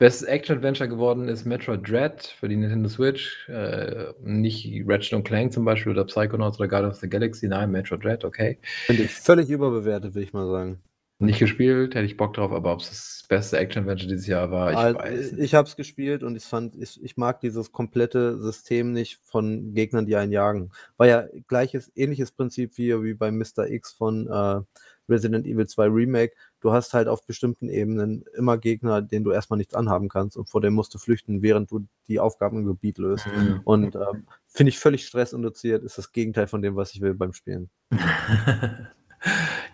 [0.00, 3.46] Bestes Action-Adventure geworden ist Metroid Dread für die Nintendo Switch.
[3.50, 7.46] Äh, nicht Ratchet und Clank zum Beispiel oder Psychonauts oder Guardians of the Galaxy.
[7.48, 8.56] Nein, Metroid Dread, okay.
[8.86, 10.80] Finde ich völlig überbewertet, will ich mal sagen.
[11.18, 14.70] Nicht gespielt, hätte ich Bock drauf, aber ob es das beste Action-Adventure dieses Jahr war,
[14.72, 15.44] ich Also, weiß nicht.
[15.44, 19.74] ich habe es gespielt und ich fand, ich, ich mag dieses komplette System nicht von
[19.74, 20.70] Gegnern, die einen jagen.
[20.96, 23.68] War ja gleiches, ähnliches Prinzip wie, wie bei Mr.
[23.68, 24.62] X von äh,
[25.10, 26.32] Resident Evil 2 Remake.
[26.60, 30.48] Du hast halt auf bestimmten Ebenen immer Gegner, denen du erstmal nichts anhaben kannst und
[30.48, 33.26] vor denen musst du flüchten, während du die Aufgaben im Gebiet löst.
[33.26, 33.60] Mhm.
[33.64, 37.32] Und ähm, finde ich völlig stressinduziert, ist das Gegenteil von dem, was ich will beim
[37.32, 37.70] Spielen.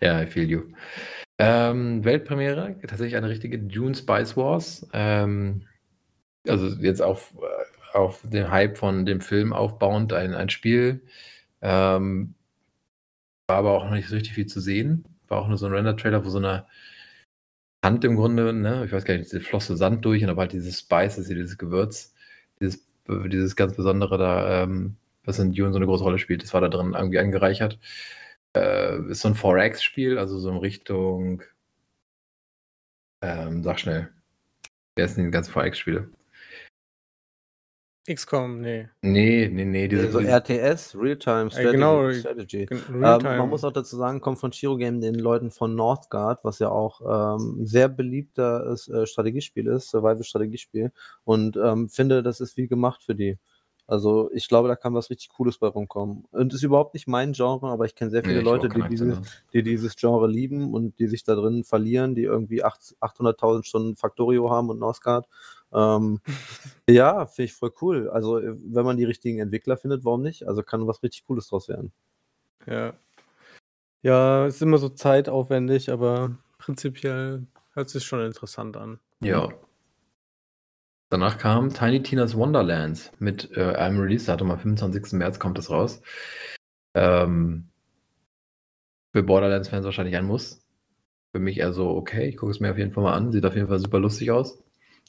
[0.01, 0.63] ja, I feel you.
[1.39, 4.87] Ähm, Weltpremiere, tatsächlich eine richtige Dune Spice Wars.
[4.93, 5.63] Ähm,
[6.47, 11.03] also jetzt auf, äh, auf den Hype von dem Film aufbauend ein, ein Spiel.
[11.63, 12.35] Ähm,
[13.49, 15.05] war aber auch noch nicht so richtig viel zu sehen.
[15.29, 16.67] War auch nur so ein Render-Trailer, wo so eine
[17.85, 20.53] Hand im Grunde, ne, ich weiß gar nicht, diese flosse Sand durch und aber halt
[20.53, 22.15] dieses Spices, hier, dieses Gewürz,
[22.61, 26.55] dieses, dieses ganz Besondere da, ähm, was in Dune so eine große Rolle spielt, das
[26.55, 27.79] war da drin irgendwie angereichert.
[28.57, 31.43] Äh, ist so ein 4X-Spiel, also so in Richtung,
[33.23, 34.11] ähm, sag schnell,
[34.97, 36.11] wer ist denn die ganzen 4X-Spiele?
[38.07, 38.89] XCOM, nee.
[39.03, 41.73] Nee, nee, nee, diese, Also RTS, Real-Time Strategy.
[41.73, 42.67] genau, Strategy.
[42.67, 46.45] Gen- Ähm, man muss auch dazu sagen, kommt von Shiro Game, den Leuten von Northgard,
[46.45, 50.93] was ja auch ähm, ein sehr beliebtes äh, Strategiespiel ist, Survival-Strategiespiel.
[51.25, 53.39] Und ähm, finde, das ist wie gemacht für die.
[53.89, 56.25] Also ich glaube, da kann was richtig Cooles bei rumkommen.
[56.33, 58.83] Und ist überhaupt nicht mein Genre, aber ich kenne sehr Nee, viele hab Leute, die
[58.89, 59.21] dieses,
[59.53, 63.95] die dieses Genre lieben und die sich da drin verlieren, die irgendwie acht- 800.000 Stunden
[63.95, 65.29] Factorio haben und Northgard.
[65.77, 66.21] Ähm,
[66.89, 68.09] ja, finde ich voll cool.
[68.09, 70.49] Also, äh, wenn man die richtigen Entwickler findet, warum nicht?
[70.49, 71.93] Also kann was richtig Cooles draus werden.
[72.67, 72.95] Ja.
[74.03, 79.01] Ja, ist immer so zeitaufwendig, aber prinzipiell hört sich schon interessant an.
[79.21, 79.53] Ja.
[81.11, 85.13] Danach kam Tiny Tina's Wonderlands mit äh, einem Release-Datum am 25.
[85.13, 86.03] März kommt es raus.
[86.95, 87.69] Ähm,
[89.13, 90.67] für Borderlands-Fans wahrscheinlich ein Muss.
[91.33, 93.31] Für mich eher so, okay, ich gucke es mir auf jeden Fall mal an.
[93.31, 94.63] Sieht auf jeden Fall super lustig aus.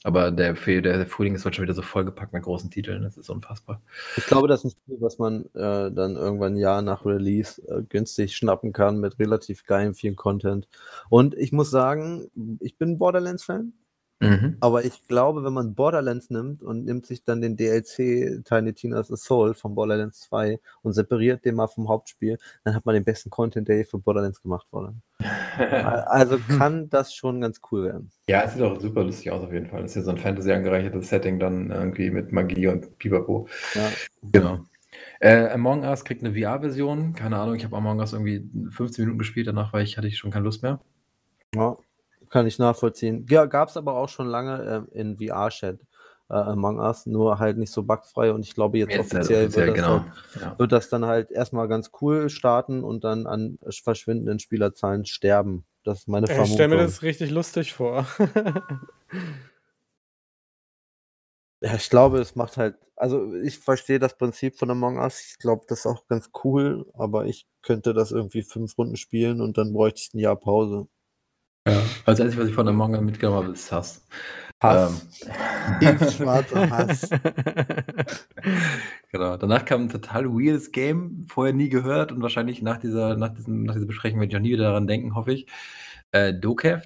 [0.04, 3.02] Aber der, der Frühling ist heute schon wieder so vollgepackt mit großen Titeln.
[3.02, 3.82] Das ist unfassbar.
[4.16, 7.60] Ich glaube, das ist ein Spiel, was man äh, dann irgendwann ein Jahr nach Release
[7.68, 10.68] äh, günstig schnappen kann mit relativ geilem viel Content.
[11.08, 12.30] Und ich muss sagen,
[12.60, 13.72] ich bin Borderlands-Fan,
[14.20, 14.56] Mhm.
[14.60, 19.12] aber ich glaube, wenn man Borderlands nimmt und nimmt sich dann den DLC Tiny Tina's
[19.12, 23.30] Assault von Borderlands 2 und separiert den mal vom Hauptspiel, dann hat man den besten
[23.30, 24.94] Content, der für Borderlands gemacht wurde.
[25.58, 28.12] Also kann das schon ganz cool werden.
[28.28, 29.82] Ja, es sieht auch super lustig aus auf jeden Fall.
[29.82, 33.48] Das ist ja so ein Fantasy angereichertes Setting dann irgendwie mit Magie und Pipapo.
[33.74, 33.90] Ja.
[34.30, 34.60] Genau.
[35.20, 37.14] Äh, Among Us kriegt eine VR-Version.
[37.14, 40.18] Keine Ahnung, ich habe Among Us irgendwie 15 Minuten gespielt, danach war ich, hatte ich
[40.18, 40.80] schon keine Lust mehr.
[41.54, 41.76] Ja,
[42.30, 43.26] kann ich nachvollziehen.
[43.28, 45.80] Ja, gab es aber auch schon lange ähm, in VR-Chat
[46.30, 49.44] äh, Among Us, nur halt nicht so bugfrei und ich glaube jetzt, Jetzt halt offiziell,
[49.46, 50.00] offiziell, wird, das genau.
[50.00, 50.58] halt, Ja.
[50.58, 55.64] wird das dann halt erstmal ganz cool starten und dann an verschwindenden Spielerzahlen sterben.
[55.84, 56.54] Das ist meine Ich Vermutung.
[56.54, 58.06] stelle mir das richtig lustig vor.
[61.60, 65.20] Ja, ich glaube, es macht halt, also ich verstehe das Prinzip von Among Us.
[65.32, 69.40] Ich glaube, das ist auch ganz cool, aber ich könnte das irgendwie fünf Runden spielen
[69.40, 70.86] und dann bräuchte ich ein Jahr Pause.
[71.70, 71.82] Ja.
[72.04, 74.06] Also, das Einzige, was ich von Among Us mitgenommen habe, ist Hass.
[74.62, 75.24] Hass.
[75.80, 75.98] Ähm.
[75.98, 77.10] Tiefschwarzer Hass.
[79.10, 79.36] Genau.
[79.38, 83.62] Danach kam ein total weirdes Game, vorher nie gehört und wahrscheinlich nach dieser, nach diesem,
[83.62, 85.46] nach dieser Besprechung werde ich auch nie wieder daran denken, hoffe ich.
[86.12, 86.82] Äh, Dokev.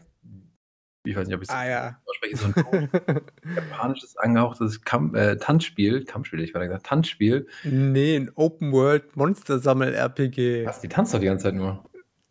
[1.05, 1.99] Ich weiß nicht, ob ich es ah ja.
[2.07, 2.37] ausspreche.
[2.37, 2.89] So ein
[3.57, 6.05] japanisches angehauchtes Kamp äh, Tanzspiel.
[6.05, 6.87] Kampfspiel, ich war gesagt.
[6.87, 7.49] Tanzspiel.
[7.65, 10.65] nee, ein Open World Monster Sammel RPG.
[10.65, 10.81] Was?
[10.81, 11.85] Die tanzt doch die ganze Zeit nur.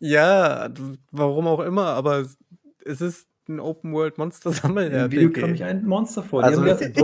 [0.04, 0.68] Ja,
[1.12, 2.36] warum auch immer, aber es-
[2.84, 6.42] es ist ein Open World Monster Sammel Im Video kam mich ein Monster vor.
[6.42, 6.94] Also ich, Ich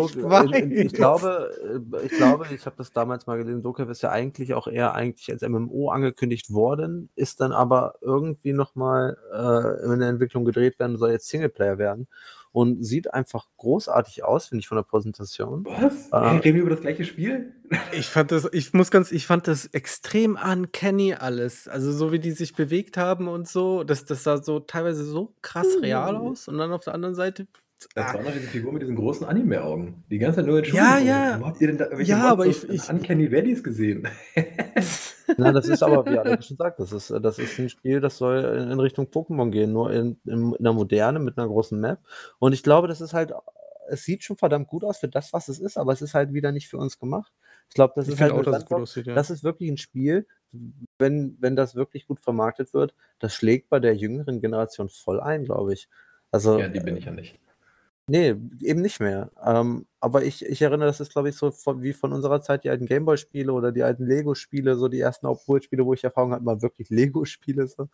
[0.57, 1.51] ich, ich glaube,
[1.95, 4.95] äh, ich glaube, ich habe das damals mal gelesen, Dokev ist ja eigentlich auch eher
[4.95, 10.79] eigentlich als MMO angekündigt worden, ist dann aber irgendwie nochmal äh, in der Entwicklung gedreht
[10.81, 12.09] werden, soll jetzt Singleplayer werden
[12.59, 15.65] und sieht einfach großartig aus, finde ich, von der Präsentation.
[15.65, 16.13] Was?
[16.13, 16.39] Ah.
[16.39, 17.55] Reden wir über das gleiche Spiel?
[17.93, 21.69] Ich fand das, ich muss ganz, ich fand das extrem uncanny alles.
[21.69, 25.37] Also so wie die sich bewegt haben und so, das, das sah so teilweise so
[25.41, 27.47] krass real aus und dann auf der anderen Seite.
[27.95, 30.05] Das war noch diese Figur mit diesen großen Anime-Augen.
[30.11, 31.07] Die ganze Zeit nur Ja, Entschuldigung.
[31.07, 31.41] ja.
[31.41, 34.09] Wo habt ihr denn da irgendwelche Ja, aber ich- ich- Uncanny Valleys gesehen?
[35.37, 38.17] Na, das ist aber, wie Alex schon sagt, das ist, das ist ein Spiel, das
[38.19, 38.39] soll
[38.71, 42.01] in Richtung Pokémon gehen, nur in, in, in einer Moderne mit einer großen Map.
[42.39, 43.33] Und ich glaube, das ist halt,
[43.91, 46.33] es sieht schon verdammt gut aus für das, was es ist, aber es ist halt
[46.33, 47.33] wieder nicht für uns gemacht.
[47.69, 48.83] Ich glaube, das Ich ist halt auch, dass es gut Sandbox.
[48.91, 49.15] aussieht, ja.
[49.15, 50.27] Das ist wirklich ein Spiel,
[50.99, 55.45] wenn, wenn das wirklich gut vermarktet wird, das schlägt bei der jüngeren Generation voll ein,
[55.45, 55.89] glaube ich.
[56.31, 57.39] Also, Ja, die bin ich ja nicht.
[58.11, 59.31] Nee, eben nicht mehr.
[59.45, 62.65] Ähm, aber ich, ich erinnere, das ist, glaube ich, so von, wie von unserer Zeit
[62.65, 66.47] die alten Gameboy-Spiele oder die alten Lego-Spiele, so die ersten Open-World-Spiele, wo ich Erfahrung hatte,
[66.47, 67.67] waren wirklich Lego-Spiele.
[67.69, 67.89] So.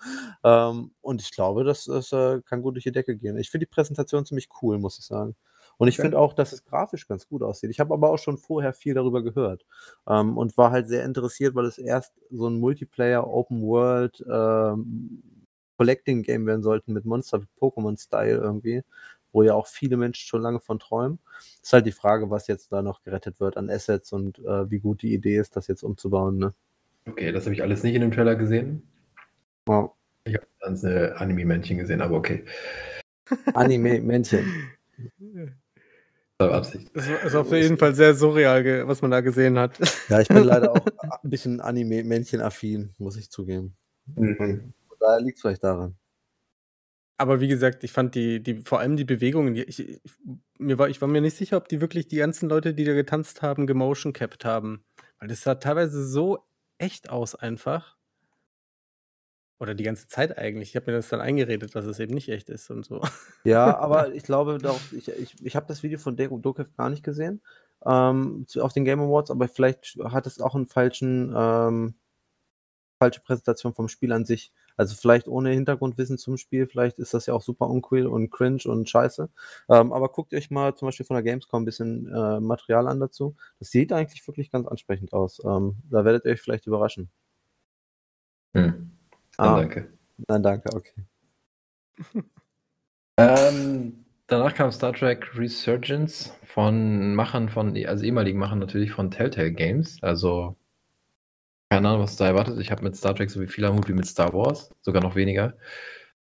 [0.45, 3.37] Ähm, und ich glaube, das, das äh, kann gut durch die Decke gehen.
[3.39, 5.35] Ich finde die Präsentation ziemlich cool, muss ich sagen.
[5.79, 6.03] Und ich Okay.
[6.03, 7.71] finde auch, dass es grafisch ganz gut aussieht.
[7.71, 9.65] Ich habe aber auch schon vorher viel darüber gehört
[10.07, 15.23] ähm, und war halt sehr interessiert, weil es erst so ein Multiplayer, Open-World, ähm,
[16.47, 18.83] werden sollten mit Monster Pokémon-Style irgendwie
[19.35, 21.19] wo ja auch viele Menschen schon lange von träumen.
[21.61, 24.79] Ist halt die Frage, was jetzt da noch gerettet wird an Assets und äh, wie
[24.79, 26.39] gut die Idee ist, das jetzt umzubauen.
[26.39, 26.55] Ne?
[27.07, 28.83] Okay, das habe ich alles nicht in dem Trailer gesehen.
[29.69, 29.91] Ja.
[30.27, 32.45] Ich habe ganz eine Anime-Männchen gesehen, aber okay.
[33.55, 34.47] Anime-Männchen.
[36.39, 36.91] Das war Absicht.
[36.95, 39.79] Es war, es war auf jeden Fall sehr surreal, was man da gesehen hat.
[40.09, 40.87] Ja, ich bin leider auch
[41.23, 43.75] ein bisschen Anime-Männchen-affin, muss ich zugeben.
[44.15, 44.73] Mhm.
[44.89, 45.97] Von daher liegt es vielleicht daran.
[47.17, 50.01] Aber wie gesagt, ich fand die, die vor allem die Bewegungen, ich, ich,
[50.59, 52.93] mir war, ich war mir nicht sicher, ob die wirklich die ganzen Leute, die da
[52.93, 54.85] getanzt haben, gemotion capped haben.
[55.19, 56.45] Weil das sah teilweise so
[56.79, 57.97] echt aus einfach.
[59.61, 60.71] Oder die ganze Zeit eigentlich.
[60.71, 63.01] Ich habe mir das dann eingeredet, dass es eben nicht echt ist und so.
[63.45, 66.91] Ja, aber ich glaube doch, ich, ich, ich habe das Video von Deko Dokev gar
[66.91, 67.41] nicht gesehen
[67.87, 71.95] ähm, auf den Game Awards, aber vielleicht hat es auch falschen, ähm,
[72.99, 74.53] falsche Präsentation vom Spiel an sich.
[74.77, 78.63] Also vielleicht ohne Hintergrundwissen zum Spiel, vielleicht ist das ja auch super uncool und cringe
[78.67, 79.29] und scheiße.
[79.71, 83.01] Ähm, aber guckt euch mal zum Beispiel von der Gamescom ein bisschen äh, Material an
[83.01, 83.37] dazu.
[83.59, 85.41] Das sieht eigentlich wirklich ganz ansprechend aus.
[85.45, 87.11] Ähm, da werdet ihr euch vielleicht überraschen.
[88.55, 88.91] Hm.
[89.37, 89.57] Dann Ah.
[89.57, 89.93] danke.
[90.29, 91.05] Nein, danke, okay.
[93.17, 99.53] Ähm, danach kam Star Trek Resurgence von Machern von, also ehemaligen Machern natürlich von Telltale
[99.53, 99.99] Games.
[100.03, 100.57] Also
[101.71, 102.59] keine Ahnung, was da erwartet.
[102.61, 105.03] Ich habe mit Star Trek so wie viel am Hut wie mit Star Wars, sogar
[105.03, 105.55] noch weniger.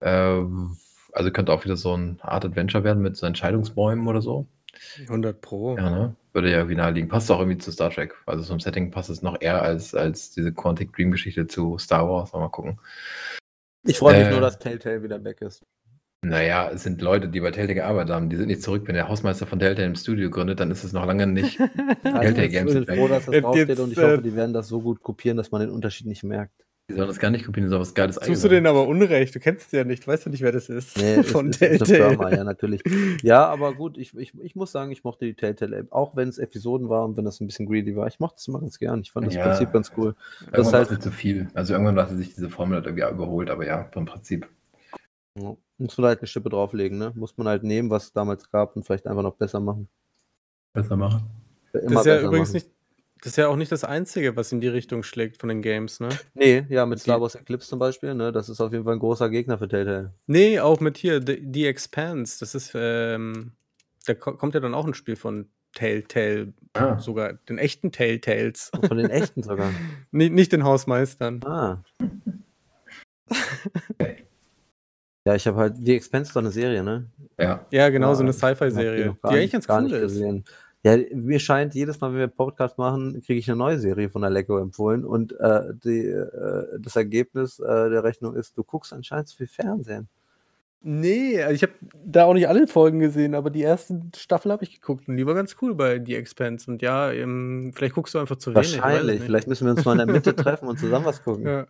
[0.01, 0.77] Ähm,
[1.13, 4.47] also könnte auch wieder so ein Art Adventure werden mit so Entscheidungsbäumen oder so.
[5.03, 5.77] 100 Pro.
[5.77, 6.17] Ja, ne?
[6.33, 7.09] Würde ja irgendwie naheliegen.
[7.11, 8.15] Passt auch irgendwie zu Star Trek.
[8.25, 12.09] Also zum Setting passt es noch eher als, als diese Quantic Dream Geschichte zu Star
[12.09, 12.33] Wars.
[12.33, 12.79] Mal gucken.
[13.85, 14.31] Ich freue mich Äh.
[14.31, 15.63] nur, dass Telltale wieder weg ist.
[16.25, 18.31] Naja, es sind Leute, die bei Telltale gearbeitet haben.
[18.31, 18.83] Die sind nicht zurück.
[18.87, 21.57] Wenn der Hausmeister von Telltale im Studio gründet, dann ist es noch lange nicht.
[22.03, 24.37] Telltale ich Games bin sind froh, dass das Jetzt, draufsteht und ich äh, hoffe, die
[24.37, 26.65] werden das so gut kopieren, dass man den Unterschied nicht merkt.
[26.89, 29.35] Die sollen das gar nicht kopieren, die sollen was Geiles Tust du denen aber Unrecht?
[29.35, 30.97] Du kennst ja nicht, weißt du nicht, wer das ist.
[30.97, 32.11] Nee, Von ist, ist eine Telltale.
[32.17, 32.83] Firma, ja, natürlich.
[33.23, 36.39] Ja, aber gut, ich, ich, ich muss sagen, ich mochte die Telltale, auch wenn es
[36.39, 38.07] Episoden waren und wenn das ein bisschen greedy war.
[38.07, 39.01] Ich mochte es immer ganz gern.
[39.01, 39.49] Ich fand das Ja.
[39.49, 40.15] Prinzip ganz cool.
[40.41, 41.49] Irgendwann Das ist war halt- zu viel.
[41.55, 44.49] Also irgendwann hatte sich diese Formel irgendwie überholt, aber ja, vom Prinzip.
[45.41, 45.57] Ja.
[45.83, 47.13] Muss man halt eine Schippe drauflegen, ne?
[47.15, 49.89] Muss man halt nehmen, was es damals gab und vielleicht einfach noch besser machen.
[50.73, 51.23] Besser machen.
[51.73, 52.55] Immer Das ist ja übrigens machen.
[52.55, 52.71] nicht,
[53.23, 56.01] das ist ja auch nicht das Einzige, was in die Richtung schlägt von den Games,
[56.01, 56.09] ne?
[56.35, 58.33] Nee, ja, mit Die- Star Wars Eclipse zum Beispiel, ne?
[58.33, 60.13] Das ist auf jeden Fall ein großer Gegner für Telltale.
[60.27, 62.39] Nee, auch mit hier, The, The Expanse.
[62.41, 63.53] Das ist, ähm,
[64.07, 68.71] da ko- kommt ja dann auch ein Spiel von Telltale, Ah, sogar den echten Telltales.
[68.87, 69.71] Von den echten sogar.
[70.11, 71.41] nicht, nicht den Hausmeistern.
[71.45, 71.83] Ah.
[73.99, 74.17] Okay.
[75.25, 77.07] Ja, ich habe halt, die Expense ist doch eine Serie, ne?
[77.39, 77.65] ja.
[77.71, 79.93] Ja, genau, so Ja, eine ich hab Sci-Fi-Serie, die gar eigentlich ganz gar cool nicht
[79.95, 80.03] ist.
[80.15, 80.45] gesehen.
[80.85, 84.23] Ja, mir scheint, jedes Mal, wenn wir Podcast machen, kriege ich eine neue Serie von
[84.23, 88.93] der Lego empfohlen und äh, die, äh, das Ergebnis äh, der Rechnung ist, du guckst
[88.93, 90.09] anscheinend zu viel Fernsehen.
[90.85, 91.75] Nee, also ich habe
[92.05, 95.25] da auch nicht alle Folgen gesehen, aber die erste Staffel habe ich geguckt und die
[95.25, 96.69] war ganz cool bei The Expanse.
[96.69, 98.81] Und ja, ähm, vielleicht guckst du einfach zu wenig.
[98.83, 99.21] Wahrscheinlich.
[99.23, 101.47] Vielleicht müssen wir uns mal in der Mitte treffen und zusammen was gucken.
[101.47, 101.67] Ja.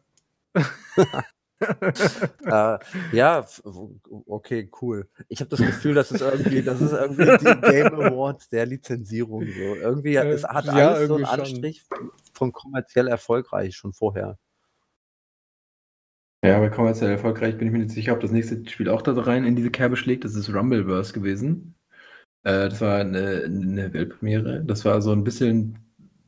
[2.44, 2.78] Äh,
[3.12, 3.46] ja,
[4.26, 5.08] okay, cool.
[5.28, 9.42] Ich habe das Gefühl, das ist irgendwie, das ist irgendwie die Game Awards der Lizenzierung.
[9.42, 9.74] So.
[9.76, 11.40] Irgendwie Äh, es hat ja, alles so einen irgendwie schon.
[11.40, 11.84] Anstrich
[12.32, 14.38] von kommerziell erfolgreich schon vorher.
[16.44, 19.12] Ja, bei kommerziell erfolgreich bin ich mir nicht sicher, ob das nächste Spiel auch da
[19.12, 20.24] rein in diese Kerbe schlägt.
[20.24, 21.76] Das ist Rumbleverse gewesen.
[22.44, 24.64] Äh, das war eine, eine Weltpremiere.
[24.64, 25.78] Das war so ein bisschen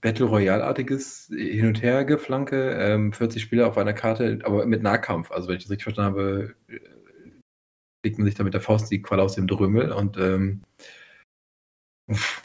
[0.05, 2.72] Battle Royale-artiges Hin- und Her-Geflanke.
[2.72, 5.32] Ähm, 40 Spieler auf einer Karte, aber mit Nahkampf.
[5.32, 6.78] Also, wenn ich das richtig verstanden habe, äh,
[8.05, 10.62] legt man sich da mit der Faust die Qual aus dem Drömel und ähm,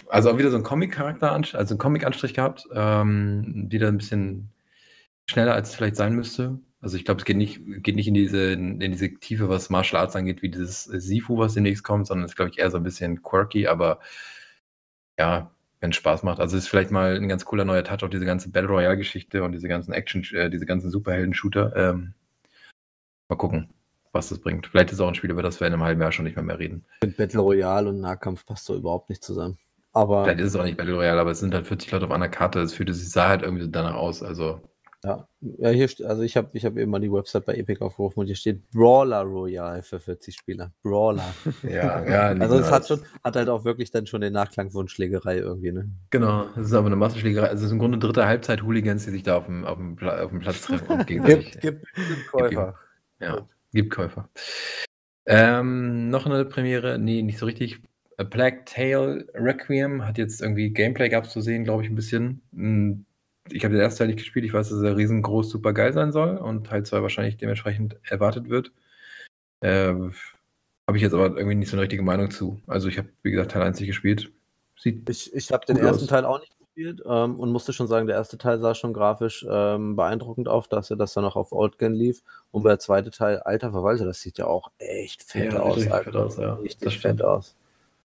[0.08, 4.54] also auch wieder so ein Comic-Charakter, also ein Comic-Anstrich gehabt, ähm, die da ein bisschen
[5.30, 6.60] schneller als es vielleicht sein müsste.
[6.80, 10.02] Also ich glaube, es geht nicht, geht nicht in diese, in diese Tiefe, was Martial
[10.02, 12.78] Arts angeht, wie dieses Sifu, was demnächst kommt, sondern es ist, glaube ich, eher so
[12.78, 14.00] ein bisschen quirky, aber
[15.20, 16.40] ja, wenn es Spaß macht.
[16.40, 19.44] Also es ist vielleicht mal ein ganz cooler neuer Touch auf diese ganze Battle Royale-Geschichte
[19.44, 21.76] und diese ganzen Action, äh, diese ganzen Superhelden-Shooter.
[21.76, 22.14] Ähm,
[23.30, 23.70] mal gucken,
[24.12, 24.68] was das bringt.
[24.68, 26.36] Vielleicht ist es auch ein Spiel, über das wir in einem halben Jahr schon nicht
[26.36, 26.86] mehr, mehr reden.
[27.02, 29.58] Finde Battle Royale und Nahkampf passt so überhaupt nicht zusammen.
[29.94, 32.12] Aber Vielleicht ist es auch nicht Battle Royale, aber es sind halt 40 Leute auf
[32.12, 32.60] einer Karte.
[32.60, 34.22] Es fühlte sich sah halt irgendwie danach aus.
[34.22, 34.62] Also
[35.04, 38.20] ja, ja hier also ich habe ich hab eben mal die Website bei Epic aufgerufen
[38.20, 40.74] und hier steht Brawler Royale für 40 Spieler.
[40.84, 41.34] Brawler.
[41.64, 42.22] ja, ja.
[42.40, 45.72] Also es hat schon, hat halt auch wirklich dann schon den Nachklang von Schlägerei irgendwie,
[45.72, 45.90] ne?
[46.10, 47.48] Genau, es ist aber eine Massenschlägerei.
[47.48, 49.98] Also es ist im Grunde dritte Halbzeit Hooligans, die sich da auf dem, auf dem,
[50.00, 51.52] auf dem Platz treffen und gegenseitig.
[51.60, 52.76] Gibt, gibt, gibt Käufer.
[53.22, 54.30] Ja, gibt Käufer.
[55.26, 57.82] Ähm, noch eine Premiere, nee, nicht so richtig.
[58.18, 61.96] A Plague Tale Requiem hat jetzt irgendwie Gameplay gab es zu sehen, glaube ich, ein
[61.96, 62.42] bisschen.
[62.54, 63.06] Hm,
[63.52, 66.12] Ich habe den ersten Teil nicht gespielt, ich weiß, dass er riesengroß super geil sein
[66.12, 68.72] soll und Teil 2 wahrscheinlich dementsprechend erwartet wird.
[69.62, 69.94] Äh,
[70.88, 72.62] habe ich jetzt aber irgendwie nicht so eine richtige Meinung zu.
[72.68, 74.32] Also ich habe, wie gesagt, Teil 1 nicht gespielt.
[74.78, 76.10] Sieht Ich, ich habe den ersten aus.
[76.10, 79.46] Teil auch nicht gespielt ähm, und musste schon sagen, der erste Teil sah schon grafisch
[79.50, 82.22] ähm, beeindruckend auf, dass er das dann noch auf Oldgen lief.
[82.52, 85.86] Und der zweite Teil, alter Verwalter, das sieht ja auch echt fett Ja, aus.
[85.88, 86.04] Alter.
[86.04, 86.54] fett aus, ja.
[86.56, 87.56] Richtig fett aus.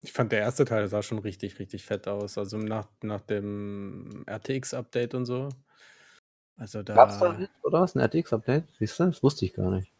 [0.01, 2.37] Ich fand der erste Teil sah schon richtig, richtig fett aus.
[2.37, 5.49] Also nach, nach dem RTX-Update und so.
[6.55, 6.95] Also da.
[6.95, 7.95] Gab's da nicht, oder was?
[7.95, 8.65] Ein RTX-Update?
[8.77, 9.05] Siehst du?
[9.05, 9.91] Das wusste ich gar nicht.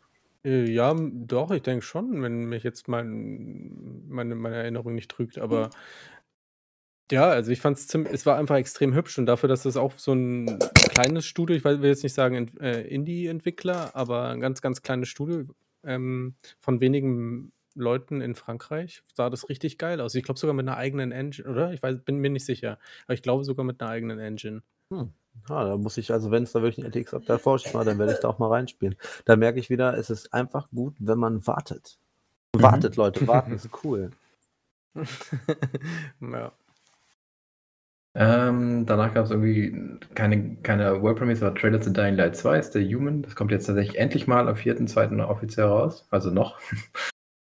[0.44, 5.38] Äh, Ja, doch, ich denke schon, wenn mich jetzt mein, meine, meine Erinnerung nicht trügt,
[5.38, 5.70] aber
[7.12, 9.78] ja, also ich fand es ziemlich, es war einfach extrem hübsch und dafür, dass es
[9.78, 10.60] auch so ein
[10.92, 15.46] kleines Studio, ich will jetzt nicht sagen äh, Indie-Entwickler, aber ein ganz, ganz kleines Studio
[15.84, 20.16] ähm, von wenigen Leuten in Frankreich, sah das richtig geil aus.
[20.16, 21.74] Ich glaube sogar mit einer eigenen Engine, oder?
[21.74, 24.62] Ich weiß, bin mir nicht sicher, aber ich glaube sogar mit einer eigenen Engine.
[24.92, 25.12] Hm.
[25.48, 28.14] Ja, da muss ich, also wenn es da wirklich ein RTX-Update vorstellt, mal, dann werde
[28.14, 28.96] ich da auch mal reinspielen.
[29.26, 31.98] Da merke ich wieder, es ist einfach gut, wenn man wartet.
[32.56, 32.62] Mhm.
[32.64, 34.12] Wartet, Leute, warten, ist cool.
[36.20, 36.52] ja.
[38.16, 42.60] Ähm, danach gab es irgendwie keine, keine World Premiere, aber Trailer zu Dying Light 2
[42.60, 43.22] ist der Human.
[43.22, 45.24] Das kommt jetzt tatsächlich endlich mal am 4.2.
[45.26, 46.08] offiziell raus.
[46.10, 46.60] Also noch.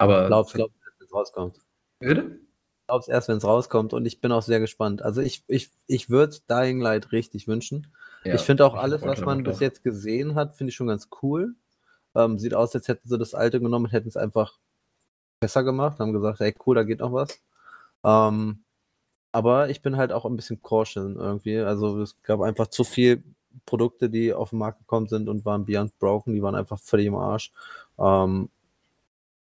[0.02, 0.28] Aber.
[0.28, 1.58] Glaub's, glaub's, wenn es rauskommt.
[2.00, 2.40] Bitte?
[2.88, 5.02] Glaub's erst, wenn es rauskommt und ich bin auch sehr gespannt.
[5.02, 7.88] Also ich, ich, ich würde Dying Light richtig wünschen.
[8.24, 11.10] Ja, ich finde auch alles, was man bis jetzt gesehen hat, finde ich schon ganz
[11.22, 11.56] cool.
[12.14, 14.60] Ähm, sieht aus, als hätten sie das alte genommen und hätten es einfach
[15.40, 17.42] besser gemacht, haben gesagt, ey cool, da geht noch was.
[18.04, 18.64] Ähm,
[19.32, 21.60] aber ich bin halt auch ein bisschen cautious irgendwie.
[21.60, 23.24] Also es gab einfach zu viel
[23.66, 27.08] Produkte, die auf den Markt gekommen sind und waren beyond broken, die waren einfach völlig
[27.08, 27.52] im Arsch.
[27.98, 28.50] Ähm,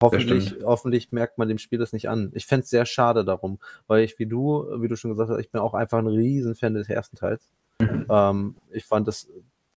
[0.02, 2.30] hoffentlich, hoffentlich merkt man dem Spiel das nicht an.
[2.34, 5.38] Ich fände es sehr schade darum, weil ich, wie du, wie du schon gesagt hast,
[5.38, 7.48] ich bin auch einfach ein riesen Fan des ersten Teils.
[7.80, 8.06] Mhm.
[8.08, 9.28] Ähm, ich fand das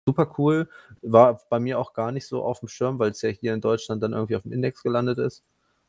[0.06, 0.68] super cool.
[1.02, 3.60] War bei mir auch gar nicht so auf dem Schirm, weil es ja hier in
[3.60, 5.42] Deutschland dann irgendwie auf dem Index gelandet ist.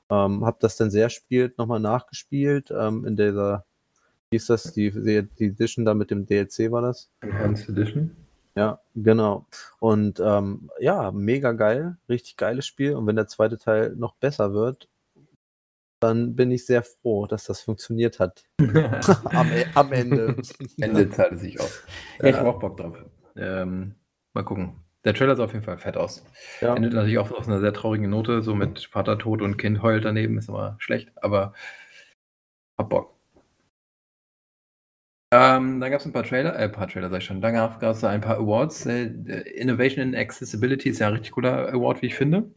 [0.09, 2.71] Ähm, hab das dann sehr spielt, nochmal nachgespielt.
[2.71, 3.65] Ähm, in dieser,
[4.29, 7.09] wie ist das, die, die, die Edition da mit dem DLC war das?
[7.21, 8.15] Enhanced Edition.
[8.59, 9.45] Ja, genau.
[9.79, 12.93] Und ähm, ja, mega geil, richtig geiles Spiel.
[12.93, 14.89] Und wenn der zweite Teil noch besser wird,
[16.01, 18.43] dann bin ich sehr froh, dass das funktioniert hat.
[18.59, 20.35] am, E- am Ende.
[20.77, 21.83] Ende zahlt es sich aus.
[22.21, 22.97] Ja, ich habe auch Bock drauf.
[23.37, 23.95] Ähm,
[24.33, 24.83] mal gucken.
[25.05, 26.25] Der Trailer sah auf jeden Fall fett aus.
[26.59, 26.75] Ja.
[26.75, 30.03] Endet natürlich auch auf einer sehr traurigen Note, so mit Vater tot und Kind heult
[30.03, 31.53] daneben, ist immer schlecht, aber
[32.77, 33.18] hab Bock.
[35.31, 37.39] Ähm, dann gab es ein paar Trailer, äh, ein paar Trailer sag ich schon.
[37.39, 38.87] Dann gab es ein paar Awards.
[38.87, 39.05] Äh,
[39.55, 42.51] Innovation in Accessibility ist ja ein richtig cooler Award, wie ich finde.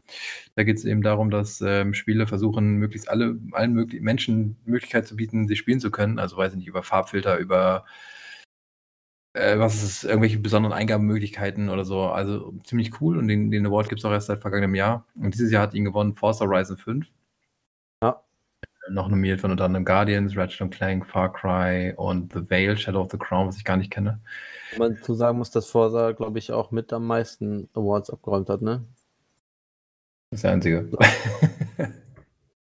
[0.54, 5.06] Da geht es eben darum, dass ähm, Spiele versuchen, möglichst alle, allen möglich Menschen Möglichkeit
[5.06, 6.18] zu bieten, sie spielen zu können.
[6.18, 7.84] Also weiß ich nicht, über Farbfilter, über
[9.34, 12.02] äh, was ist, irgendwelche besonderen Eingabemöglichkeiten oder so.
[12.04, 15.06] Also ziemlich cool und den, den Award gibt es auch erst seit vergangenem Jahr.
[15.14, 17.06] Und dieses Jahr hat ihn gewonnen Forza Horizon 5.
[18.02, 18.22] Ja.
[18.88, 23.00] Äh, Noch nominiert von unter anderem Guardians, Ratchet Clank, Far Cry und The Veil, Shadow
[23.02, 24.20] of the Crown, was ich gar nicht kenne.
[24.72, 28.48] Wenn man zu sagen muss, dass Forza, glaube ich, auch mit am meisten Awards abgeräumt
[28.48, 28.84] hat, ne?
[30.30, 30.88] Das ist der einzige.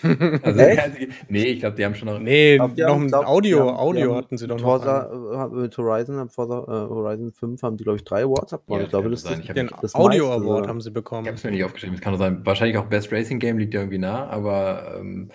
[0.01, 1.13] also, der einzige.
[1.27, 2.19] Nee, ich glaube, die haben schon noch.
[2.19, 4.63] nee, glaub, die noch haben- ein glaub, Audio, haben- Audio hatten sie doch noch.
[4.63, 8.79] Forza, äh, mit Horizon, Forza, äh, Horizon 5 haben die, glaube ich, drei Awards abgeräumt.
[8.81, 9.43] Ja, ich glaube, das das ist sein.
[9.43, 10.67] Ich hab Den das Audio meiste Award sogar.
[10.69, 11.27] haben sie Ich bekommen.
[11.27, 11.95] habe es mir nicht aufgeschrieben.
[11.95, 12.43] Es kann nur sein.
[12.45, 15.29] Wahrscheinlich auch Best Racing Game liegt ja irgendwie nah, aber ähm,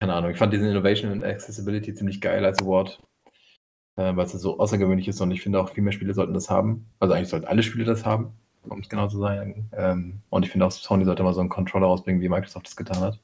[0.00, 0.30] keine Ahnung.
[0.30, 3.00] Ich fand diesen Innovation and Accessibility ziemlich geil als Award,
[3.96, 6.50] äh, weil es so außergewöhnlich ist und ich finde auch viel mehr Spiele sollten das
[6.50, 6.86] haben.
[6.98, 8.32] Also eigentlich sollten alle Spiele das haben,
[8.68, 9.70] um es genau zu sagen.
[9.72, 12.76] Ähm, und ich finde auch Sony sollte mal so einen Controller rausbringen, wie Microsoft das
[12.76, 13.18] getan hat.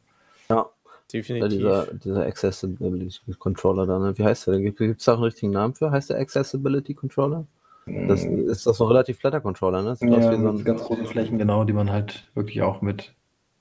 [0.48, 0.66] Ja,
[1.12, 1.58] Definitiv.
[1.58, 4.16] dieser, dieser Accessibility Controller da, ne?
[4.16, 4.64] Wie heißt der denn?
[4.64, 5.90] Gibt es da auch einen richtigen Namen für?
[5.90, 7.46] Heißt der Accessibility Controller?
[7.84, 9.96] Das ist so ein relativ flatter Controller, ne?
[9.96, 12.80] Sieht aus ja, wie so ein, ganz großen Flächen, genau, die man halt wirklich auch
[12.80, 13.12] mit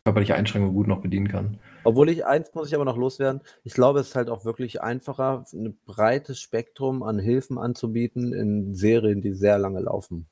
[0.03, 1.59] körperliche Einschränkungen gut noch bedienen kann.
[1.83, 3.41] Obwohl ich eins muss ich aber noch loswerden.
[3.63, 8.73] Ich glaube, es ist halt auch wirklich einfacher, ein breites Spektrum an Hilfen anzubieten in
[8.73, 10.27] Serien, die sehr lange laufen.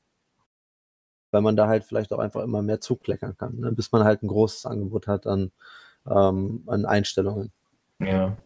[1.32, 3.72] Weil man da halt vielleicht auch einfach immer mehr zukleckern kann, ne?
[3.72, 5.52] bis man halt ein großes Angebot hat an,
[6.08, 7.52] ähm, an Einstellungen.
[8.00, 8.38] Ja.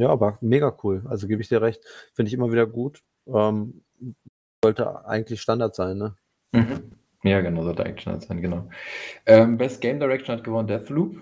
[0.00, 1.02] Ja, aber mega cool.
[1.08, 1.82] Also gebe ich dir recht.
[2.12, 3.02] Finde ich immer wieder gut.
[3.26, 3.82] Ähm,
[4.62, 6.14] sollte eigentlich Standard sein, ne?
[6.52, 6.92] Mhm.
[7.26, 8.68] Ja, genau, sollte eigentlich Standard sein, genau.
[9.26, 11.20] Ähm, Best Game Direction hat gewonnen Deathloop.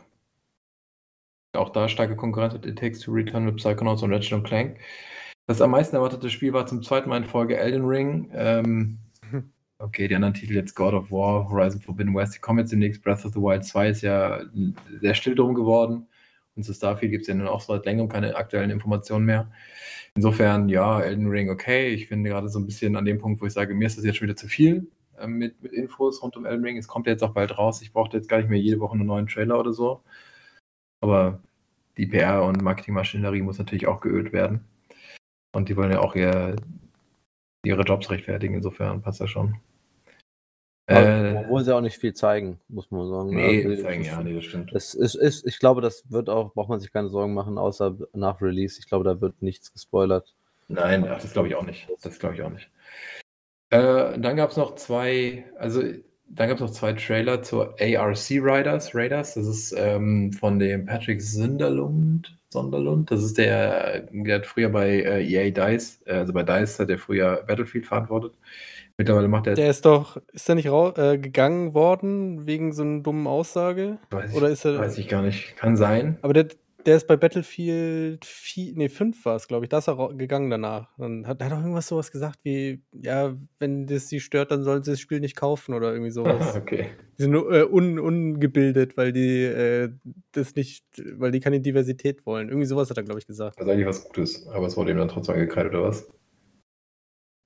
[1.54, 4.76] Auch da starke Konkurrenz mit It Takes to Return mit Psychonauts und Ratchet Clank.
[5.46, 8.30] Das am meisten erwartete Spiel war zum zweiten Mal in Folge Elden Ring.
[8.34, 8.98] Ähm,
[9.78, 13.02] okay, die anderen Titel jetzt God of War, Horizon Forbidden West, die kommen jetzt demnächst.
[13.02, 14.42] Breath of the Wild 2 ist ja
[15.00, 16.06] sehr still drum geworden.
[16.54, 19.50] Und zu Starfield gibt es ja nun auch seit längerem keine aktuellen Informationen mehr.
[20.14, 21.88] Insofern, ja, Elden Ring, okay.
[21.88, 24.04] Ich bin gerade so ein bisschen an dem Punkt, wo ich sage, mir ist das
[24.04, 24.86] jetzt schon wieder zu viel
[25.26, 26.76] mit, mit Infos rund um Elden Ring.
[26.76, 27.82] Es kommt ja jetzt auch bald raus.
[27.82, 30.02] Ich brauche jetzt gar nicht mehr jede Woche einen neuen Trailer oder so.
[31.02, 31.40] Aber
[31.96, 34.64] die PR- und Marketingmaschinerie muss natürlich auch geölt werden.
[35.54, 36.56] Und die wollen ja auch ihr,
[37.64, 38.54] ihre Jobs rechtfertigen.
[38.54, 39.60] Insofern passt das schon.
[40.86, 43.30] Äh, obwohl sie auch nicht viel zeigen, muss man sagen.
[43.30, 44.72] Nee, also, zeigen, ja, nee, das stimmt.
[44.74, 47.96] Es ist, ist, ich glaube, das wird auch, braucht man sich keine Sorgen machen, außer
[48.12, 48.78] nach Release.
[48.78, 50.34] Ich glaube, da wird nichts gespoilert.
[50.68, 51.88] Nein, ach, das glaube ich auch nicht.
[52.02, 52.70] Das glaube ich auch nicht.
[53.74, 55.82] Äh, dann gab es noch zwei, also
[56.28, 58.94] dann gab es noch zwei Trailer zur ARC Riders.
[58.94, 59.34] Raiders.
[59.34, 62.36] Das ist ähm, von dem Patrick Sinderlund.
[62.50, 63.10] Sonderlund.
[63.10, 66.88] Das ist der, der hat früher bei äh, EA Dice, äh, also bei Dice hat
[66.88, 68.32] er früher Battlefield verantwortet.
[68.96, 69.54] Mittlerweile macht er.
[69.54, 73.98] Der ist doch, ist der nicht äh, gegangen worden wegen so einer dummen Aussage?
[74.10, 75.56] Weiß ich, Oder ist er, weiß ich gar nicht.
[75.56, 76.16] Kann sein.
[76.22, 76.46] Aber der,
[76.86, 79.68] der ist bei Battlefield 4, nee, 5 war es, glaube ich.
[79.68, 80.88] Da ist er gegangen danach.
[80.98, 84.82] Dann hat er doch irgendwas sowas gesagt wie, ja, wenn das sie stört, dann sollen
[84.82, 86.54] sie das Spiel nicht kaufen oder irgendwie sowas.
[86.56, 86.88] okay.
[87.18, 89.90] Die sind äh, un, ungebildet, weil die äh,
[90.32, 90.84] das nicht,
[91.16, 92.48] weil die keine Diversität wollen.
[92.48, 93.58] Irgendwie sowas hat er, glaube ich, gesagt.
[93.58, 96.06] Das ist eigentlich was Gutes, aber es wurde ihm dann trotzdem angekreidet, oder was?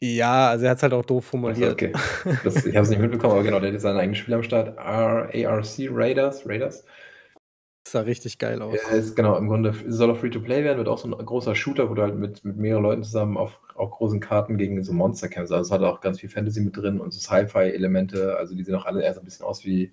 [0.00, 1.72] Ja, also er hat es halt auch doof formuliert.
[1.72, 1.92] Okay.
[2.44, 4.78] Das, ich habe es nicht mitbekommen, aber genau, der hat seinen eigenen Spiel am Start.
[4.78, 6.46] ARC Raiders.
[6.46, 6.84] Raiders.
[7.90, 8.74] Sah richtig geil aus.
[8.74, 11.88] Ja, ist genau, im Grunde soll auch Free-to-Play werden, wird auch so ein großer Shooter,
[11.88, 15.28] wo du halt mit, mit mehreren Leuten zusammen auf auch großen Karten gegen so Monster
[15.28, 15.52] kämpfst.
[15.52, 18.36] Also es hat auch ganz viel Fantasy mit drin und so Sci-Fi-Elemente.
[18.36, 19.92] Also die sehen auch alle eher so ein bisschen aus wie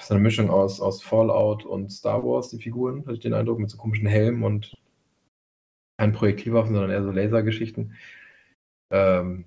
[0.00, 3.58] so eine Mischung aus, aus Fallout und Star Wars, die Figuren, hatte ich den Eindruck,
[3.58, 4.76] mit so komischen Helmen und
[5.98, 7.94] kein Projektilwaffen, sondern eher so Lasergeschichten.
[8.90, 9.44] Ähm,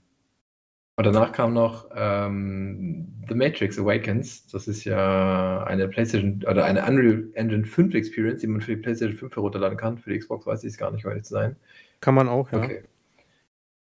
[0.96, 4.46] und danach kam noch ähm, The Matrix Awakens.
[4.48, 8.82] Das ist ja eine PlayStation oder eine Unreal Engine 5 Experience, die man für die
[8.82, 9.98] PlayStation 5 herunterladen kann.
[9.98, 11.56] Für die Xbox weiß ich es gar nicht, um zu sein.
[12.00, 12.60] Kann man auch, ja.
[12.60, 12.84] Okay.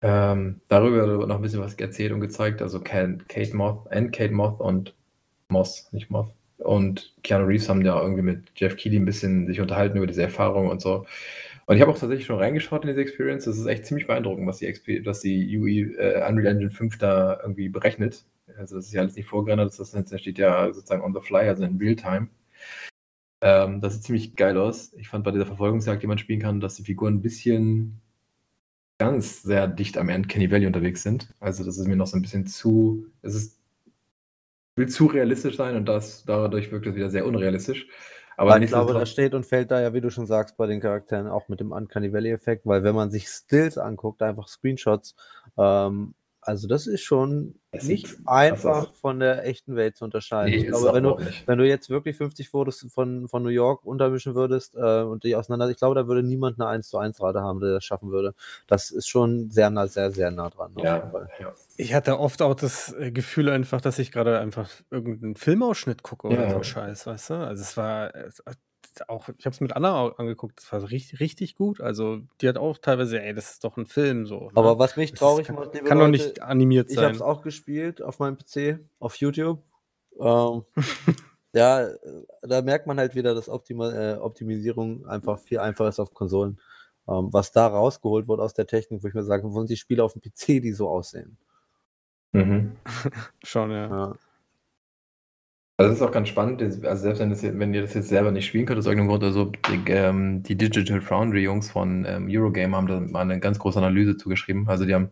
[0.02, 2.62] Ähm, darüber wird noch ein bisschen was erzählt und gezeigt.
[2.64, 3.20] Also Kate
[3.54, 4.96] Moth, and Kate Moth und
[5.50, 6.32] Moss, nicht Moth.
[6.58, 10.24] Und Keanu Reeves haben ja irgendwie mit Jeff Keighley ein bisschen sich unterhalten über diese
[10.24, 11.06] Erfahrung und so.
[11.68, 13.44] Und ich habe auch tatsächlich schon reingeschaut in diese Experience.
[13.44, 16.98] Das ist echt ziemlich beeindruckend, was die, Exper was die UI äh, Unreal Engine 5
[16.98, 18.26] da irgendwie berechnet.
[18.58, 19.90] Also das ist ja alles nicht vorgerendert, das
[20.22, 22.30] steht ja sozusagen on the fly, also in Realtime.
[23.42, 24.94] Ähm, das sieht ziemlich geil aus.
[24.94, 28.00] Ich fand bei dieser Verfolgungsjagd, die man spielen kann, dass die Figuren ein bisschen
[28.98, 31.34] ganz sehr dicht am Kenny Valley unterwegs sind.
[31.42, 33.60] Also das ist mir noch so ein bisschen zu, es ist
[34.78, 37.88] will zu realistisch sein und das dadurch wirkt es wieder sehr unrealistisch.
[38.38, 40.80] Aber ich glaube, das steht und fällt da ja, wie du schon sagst, bei den
[40.80, 45.16] Charakteren auch mit dem Uncanny Valley-Effekt, weil wenn man sich Stills anguckt, einfach Screenshots,
[45.58, 46.14] ähm,
[46.48, 50.52] also das ist schon es nicht einfach von der echten Welt zu unterscheiden.
[50.52, 53.86] Nee, ich glaube, wenn du, wenn du jetzt wirklich 50 Fotos von, von New York
[53.86, 57.22] untermischen würdest äh, und die auseinander, ich glaube, da würde niemand eine 1 zu 1
[57.22, 58.34] Rate haben, der das schaffen würde.
[58.66, 60.72] Das ist schon sehr nah, sehr, sehr nah dran.
[60.78, 61.52] Ja, ja.
[61.76, 66.28] Ich hatte oft auch das äh, Gefühl einfach, dass ich gerade einfach irgendeinen Filmausschnitt gucke
[66.28, 66.52] oder ja.
[66.52, 67.34] so Scheiß, weißt du?
[67.34, 68.14] Also es war,
[69.10, 71.82] auch, ich habe es mit Anna angeguckt, das war richtig, richtig gut.
[71.82, 74.46] Also die hat auch teilweise, ey, das ist doch ein Film so.
[74.46, 74.52] Ne?
[74.56, 76.98] Aber was mich traurig macht, kann, kann doch nicht animiert sein.
[76.98, 79.62] Ich habe es auch gespielt auf meinem PC, auf YouTube.
[80.20, 80.64] Ähm,
[81.54, 81.88] ja,
[82.42, 86.60] da merkt man halt wieder, dass Optima äh, Optimisierung einfach viel einfacher ist auf Konsolen.
[87.08, 90.04] Ähm, was da rausgeholt wurde aus der Technik, wo ich mir sage, wollen die Spiele
[90.04, 91.38] auf dem PC, die so aussehen.
[92.34, 92.76] Mhm.
[93.44, 93.88] Schon, ja.
[93.88, 94.16] ja.
[95.80, 98.32] Also das ist auch ganz spannend, also selbst wenn, das, wenn ihr das jetzt selber
[98.32, 102.28] nicht spielen könnt, aus irgendeinem Grund, also die, ähm, die Digital Foundry Jungs von ähm,
[102.28, 104.68] Eurogame haben da mal eine ganz große Analyse zugeschrieben.
[104.68, 105.12] Also die haben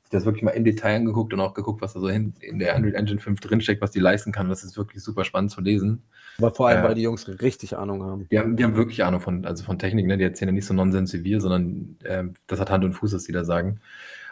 [0.00, 2.58] sich das wirklich mal im Detail angeguckt und auch geguckt, was da so in, in
[2.58, 4.48] der Unreal Engine 5 drinsteckt, was die leisten kann.
[4.48, 6.02] Das ist wirklich super spannend zu lesen.
[6.38, 8.26] Aber vor allem, äh, weil die Jungs richtig Ahnung haben.
[8.30, 10.16] Die haben, die haben wirklich Ahnung von, also von Technik, ne?
[10.16, 13.12] Die erzählen ja nicht so Nonsens wie wir, sondern äh, das hat Hand und Fuß,
[13.12, 13.80] was die da sagen.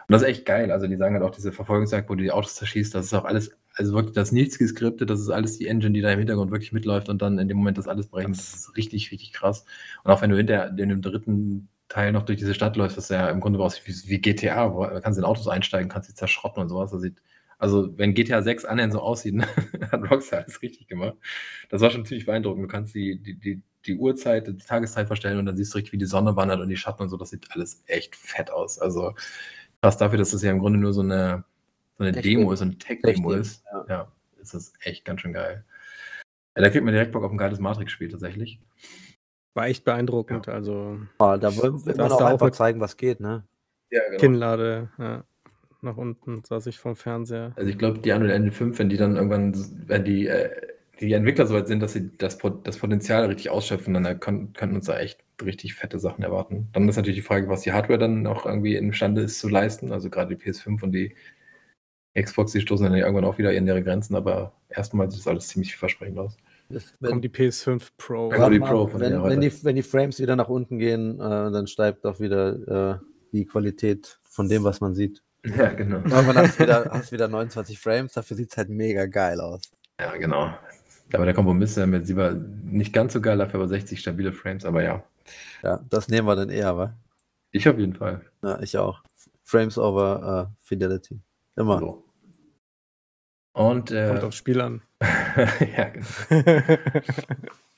[0.07, 0.71] Und das ist echt geil.
[0.71, 3.25] Also die sagen halt auch diese Verfolgungsjagd, wo du die Autos zerschießt, das ist auch
[3.25, 6.51] alles also wirklich das nichts geskriptet, das ist alles die Engine, die da im Hintergrund
[6.51, 8.37] wirklich mitläuft und dann in dem Moment das alles berechnet.
[8.37, 9.65] Das ist richtig, richtig krass.
[10.03, 13.09] Und auch wenn du hinter in dem dritten Teil noch durch diese Stadt läufst, das
[13.09, 16.15] ja im Grunde aussieht wie, wie GTA, wo du kannst in Autos einsteigen, kannst sie
[16.15, 16.91] zerschrotten und sowas.
[16.91, 17.21] Das sieht,
[17.57, 19.47] also wenn GTA 6 annähernd so aussieht, ne,
[19.91, 21.15] hat Rockstar alles richtig gemacht.
[21.69, 22.63] Das war schon ziemlich beeindruckend.
[22.63, 25.93] Du kannst die, die, die, die Uhrzeit, die Tageszeit verstellen und dann siehst du richtig,
[25.93, 27.17] wie die Sonne wandert und die Schatten und so.
[27.17, 28.79] Das sieht alles echt fett aus.
[28.79, 29.13] Also
[29.81, 31.45] krass dafür, dass das ja im Grunde nur so eine,
[31.97, 33.63] so eine Demo ist, eine Tech-Demo ist.
[33.71, 33.85] Ja.
[33.87, 34.11] ja,
[34.41, 35.63] ist das echt ganz schön geil.
[36.55, 38.59] Ja, da kriegt man direkt Bock auf ein geiles Matrix-Spiel tatsächlich.
[39.53, 40.47] War echt beeindruckend.
[40.47, 40.53] Ja.
[40.53, 43.43] Also, oh, da wollen wir auch einfach zeigen, was geht, ne?
[43.89, 44.19] Ja, genau.
[44.19, 45.23] Kinnlade, ja.
[45.81, 47.53] Nach unten saß ich vom Fernseher.
[47.55, 49.53] Also ich glaube, die Unreal Engine 5, wenn die dann irgendwann,
[49.87, 50.49] wenn die, äh,
[50.99, 54.85] die Entwickler soweit sind, dass sie das, das Potenzial richtig ausschöpfen, dann können, könnten uns
[54.85, 56.69] da echt richtig fette Sachen erwarten.
[56.73, 59.91] Dann ist natürlich die Frage, was die Hardware dann auch irgendwie imstande ist zu leisten.
[59.91, 61.15] Also gerade die PS5 und die
[62.19, 65.47] Xbox, die stoßen dann irgendwann auch wieder in ihre Grenzen, aber erstmal sieht das alles
[65.47, 66.37] ziemlich vielversprechend aus.
[66.69, 68.31] Wenn, kommt die PS5 Pro.
[68.31, 71.67] Ja, die Pro wenn, wenn, die, wenn, die, Frames wieder nach unten gehen, äh, dann
[71.67, 75.21] steigt auch wieder äh, die Qualität von dem, was man sieht.
[75.55, 75.97] Ja, genau.
[75.97, 79.61] Irgendwann hast du wieder, hast wieder 29 Frames, dafür sieht es halt mega geil aus.
[79.99, 80.51] Ja, genau.
[81.13, 84.65] Aber der Kompromiss ist mit lieber nicht ganz so geil, dafür aber 60 stabile Frames,
[84.65, 85.03] aber ja.
[85.61, 86.95] Ja, das nehmen wir dann eher, wa?
[87.51, 88.21] Ich auf jeden Fall.
[88.41, 89.03] Ja, ich auch.
[89.43, 91.19] Frames over uh, Fidelity.
[91.55, 91.79] Immer.
[91.79, 92.04] So.
[93.55, 94.81] Und, äh, Kommt aufs Spiel an.
[95.01, 96.05] ja, genau.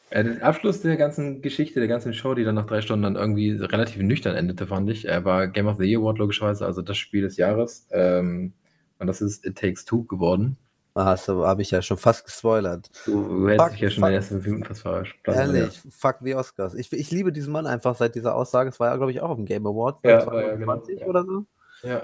[0.10, 3.16] äh, der Abschluss der ganzen Geschichte, der ganzen Show, die dann nach drei Stunden dann
[3.16, 6.82] irgendwie relativ nüchtern endete, fand ich, äh, war Game of the Year Award logischerweise, also
[6.82, 7.88] das Spiel des Jahres.
[7.92, 8.54] Ähm,
[8.98, 10.58] und das ist It Takes Two geworden.
[10.96, 12.90] Ah, so habe ich ja schon fast gespoilert.
[13.06, 15.16] Du, du hättest dich ja schon in den ersten Minuten fast verarscht.
[15.26, 15.92] Ehrlich, ja.
[15.92, 16.74] fuck the Oscars.
[16.74, 18.72] Ich, ich liebe diesen Mann einfach seit dieser Aussage.
[18.72, 20.00] Es war ja, glaube ich, auch auf dem Game Award.
[20.04, 21.10] Ja, 2020 ja, genau.
[21.12, 21.46] oder so.
[21.88, 22.02] Ja.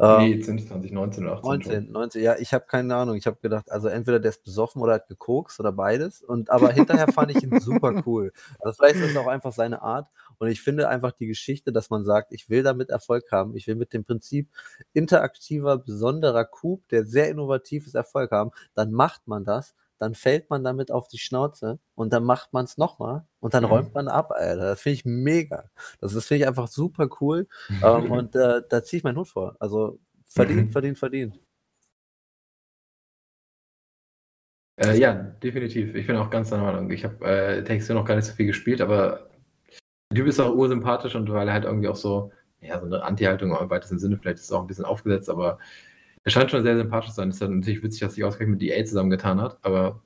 [0.00, 1.48] Ähm, nee, 2019 oder 18.
[1.48, 3.16] 19, 19, ja, ich habe keine Ahnung.
[3.16, 6.22] Ich habe gedacht, also entweder der ist besoffen oder hat gekokst oder beides.
[6.22, 8.32] Und aber hinterher fand ich ihn super cool.
[8.60, 10.08] Also vielleicht ist es auch einfach seine Art.
[10.38, 13.56] Und ich finde einfach die Geschichte, dass man sagt, ich will damit Erfolg haben.
[13.56, 14.48] Ich will mit dem Prinzip
[14.92, 18.52] interaktiver, besonderer Coup, der sehr innovativ ist, Erfolg haben.
[18.74, 22.64] Dann macht man das dann fällt man damit auf die Schnauze und dann macht man
[22.64, 23.70] es nochmal und dann mhm.
[23.70, 24.62] räumt man ab, Alter.
[24.62, 25.70] Das finde ich mega.
[26.00, 27.46] Das, das finde ich einfach super cool.
[27.68, 27.78] Mhm.
[27.88, 29.56] Ähm, und äh, da ziehe ich meinen Hut vor.
[29.60, 30.70] Also verdient, mhm.
[30.70, 31.40] verdient, verdient.
[34.76, 35.94] Äh, ja, definitiv.
[35.94, 36.90] Ich bin auch ganz der Meinung.
[36.90, 39.28] Ich habe äh, Texte noch gar nicht so viel gespielt, aber
[40.10, 43.02] der Typ ist auch ursympathisch und weil er halt irgendwie auch so, ja, so eine
[43.02, 45.58] Anti-Haltung im weitesten Sinne, vielleicht ist es auch ein bisschen aufgesetzt, aber
[46.24, 47.30] er scheint schon sehr sympathisch zu sein.
[47.30, 50.02] Es ist natürlich witzig, dass sich ausgerechnet mit EA zusammengetan hat, aber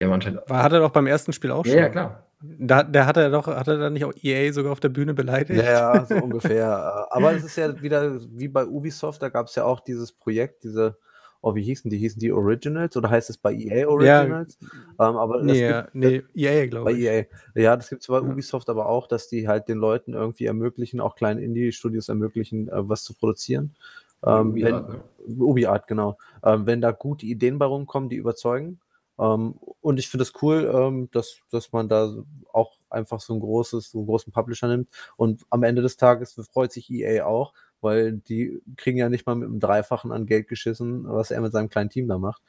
[0.00, 0.48] ja, anscheinend.
[0.48, 1.74] War, hat er doch beim ersten Spiel auch schon.
[1.74, 2.24] Ja, ja klar.
[2.40, 5.12] Da, der hat er doch, hat er dann nicht auch EA sogar auf der Bühne
[5.12, 5.60] beleidigt?
[5.60, 7.08] Ja, so ungefähr.
[7.10, 10.62] Aber es ist ja wieder wie bei Ubisoft, da gab es ja auch dieses Projekt,
[10.62, 10.96] diese,
[11.40, 11.98] oh, wie hießen die?
[11.98, 14.56] Hießen die Originals oder heißt es bei EA Originals?
[14.60, 17.00] Ja, ähm, aber nee, gibt, nee, EA, glaube ich.
[17.00, 17.24] EA.
[17.56, 18.22] Ja, das gibt es bei ja.
[18.22, 22.88] Ubisoft aber auch, dass die halt den Leuten irgendwie ermöglichen, auch kleinen Indie-Studios ermöglichen, äh,
[22.88, 23.74] was zu produzieren.
[24.24, 25.02] Ähm, Ubi Art, ne?
[25.38, 26.18] Ubi Art, genau.
[26.42, 28.80] Ähm, wenn da gute Ideen bei rumkommen, die überzeugen.
[29.18, 32.12] Ähm, und ich finde es das cool, ähm, dass, dass man da
[32.52, 34.88] auch einfach so ein großes, so einen großen Publisher nimmt.
[35.16, 39.34] Und am Ende des Tages freut sich EA auch, weil die kriegen ja nicht mal
[39.34, 42.42] mit einem Dreifachen an Geld geschissen, was er mit seinem kleinen Team da macht.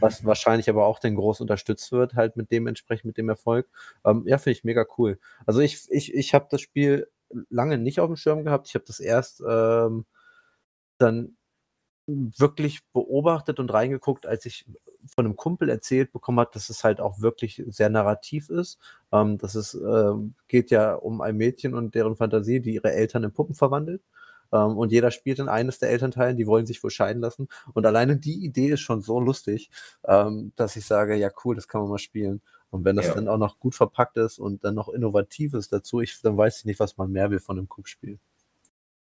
[0.00, 3.68] Was wahrscheinlich aber auch den groß unterstützt wird, halt mit dem entsprechend, mit dem Erfolg.
[4.04, 5.18] Ähm, ja, finde ich mega cool.
[5.46, 7.08] Also ich, ich, ich habe das Spiel
[7.48, 8.68] lange nicht auf dem Schirm gehabt.
[8.68, 10.04] Ich habe das erst ähm,
[11.02, 11.36] dann
[12.06, 14.66] wirklich beobachtet und reingeguckt, als ich
[15.06, 18.78] von einem Kumpel erzählt bekommen hat, dass es halt auch wirklich sehr narrativ ist.
[19.12, 20.12] Ähm, dass es äh,
[20.48, 24.02] geht ja um ein Mädchen und deren Fantasie, die ihre Eltern in Puppen verwandelt.
[24.52, 27.48] Ähm, und jeder spielt in eines der Elternteilen, die wollen sich wohl scheiden lassen.
[27.72, 29.70] Und alleine die Idee ist schon so lustig,
[30.04, 32.42] ähm, dass ich sage, ja cool, das kann man mal spielen.
[32.70, 33.14] Und wenn das ja.
[33.14, 36.60] dann auch noch gut verpackt ist und dann noch innovativ ist dazu, ich, dann weiß
[36.60, 38.18] ich nicht, was man mehr will von einem Coop-Spiel.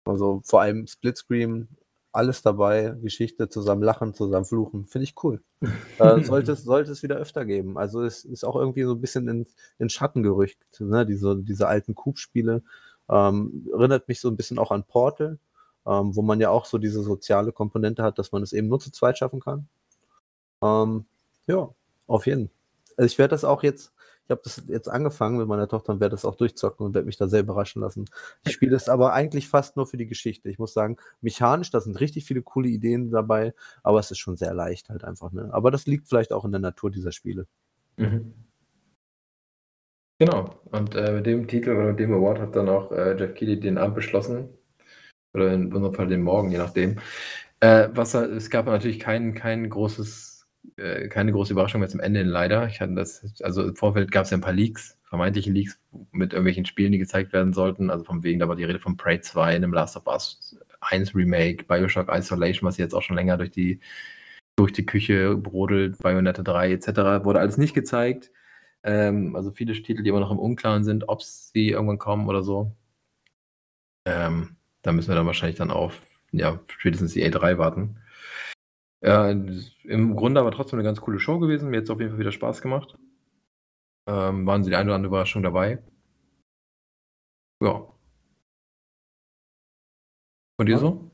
[0.05, 1.69] Also vor allem Splitscreen
[2.15, 4.87] alles dabei, Geschichte zusammen lachen, zusammen fluchen.
[4.87, 5.43] Finde ich cool.
[5.99, 7.77] äh, sollte, es, sollte es wieder öfter geben.
[7.77, 9.47] Also es ist auch irgendwie so ein bisschen in,
[9.79, 11.05] in Schatten gerückt, ne?
[11.05, 12.63] diese, diese alten Coop-Spiele.
[13.09, 15.39] Ähm, erinnert mich so ein bisschen auch an Portal,
[15.87, 18.79] ähm, wo man ja auch so diese soziale Komponente hat, dass man es eben nur
[18.79, 19.67] zu zweit schaffen kann.
[20.63, 21.05] Ähm,
[21.47, 21.69] ja,
[22.07, 22.55] auf jeden Fall.
[22.97, 23.93] Also ich werde das auch jetzt
[24.25, 27.07] ich habe das jetzt angefangen mit meiner Tochter und werde das auch durchzocken und werde
[27.07, 28.07] mich da sehr überraschen lassen.
[28.45, 30.49] Ich spiele es aber eigentlich fast nur für die Geschichte.
[30.49, 34.37] Ich muss sagen, mechanisch, da sind richtig viele coole Ideen dabei, aber es ist schon
[34.37, 35.33] sehr leicht halt einfach.
[35.33, 35.51] Ne?
[35.53, 37.47] Aber das liegt vielleicht auch in der Natur dieser Spiele.
[37.99, 38.33] Mhm.
[40.19, 40.59] Genau.
[40.71, 43.61] Und äh, mit dem Titel oder mit dem Award hat dann auch äh, Jeff Keighley
[43.61, 44.49] den Abend beschlossen.
[45.35, 46.99] Oder in unserem Fall den Morgen, je nachdem.
[47.61, 50.34] Äh, was, es gab natürlich kein, kein großes,
[50.77, 52.67] äh, keine große Überraschung jetzt am Ende leider.
[52.67, 55.79] Ich hatte das, also im Vorfeld gab es ja ein paar Leaks, vermeintliche Leaks
[56.13, 57.91] mit irgendwelchen Spielen, die gezeigt werden sollten.
[57.91, 61.15] Also von wegen, da war die Rede von Prey 2, einem Last of Us 1
[61.15, 63.81] Remake, Bioshock Isolation, was jetzt auch schon länger durch die,
[64.57, 66.89] durch die Küche brodelt, Bayonetta 3 etc.
[67.25, 68.31] Wurde alles nicht gezeigt.
[68.83, 72.43] Ähm, also viele Titel, die immer noch im Unklaren sind, ob sie irgendwann kommen oder
[72.43, 72.73] so.
[74.07, 77.97] Ähm, da müssen wir dann wahrscheinlich dann auf ja, spätestens die A3 warten.
[79.05, 81.69] Ja, Im Grunde aber trotzdem eine ganz coole Show gewesen.
[81.69, 82.97] Mir hat es auf jeden Fall wieder Spaß gemacht.
[84.07, 85.83] Ähm, waren sie die eine oder andere Überraschung dabei.
[87.61, 87.87] Ja.
[90.57, 91.11] Und dir so?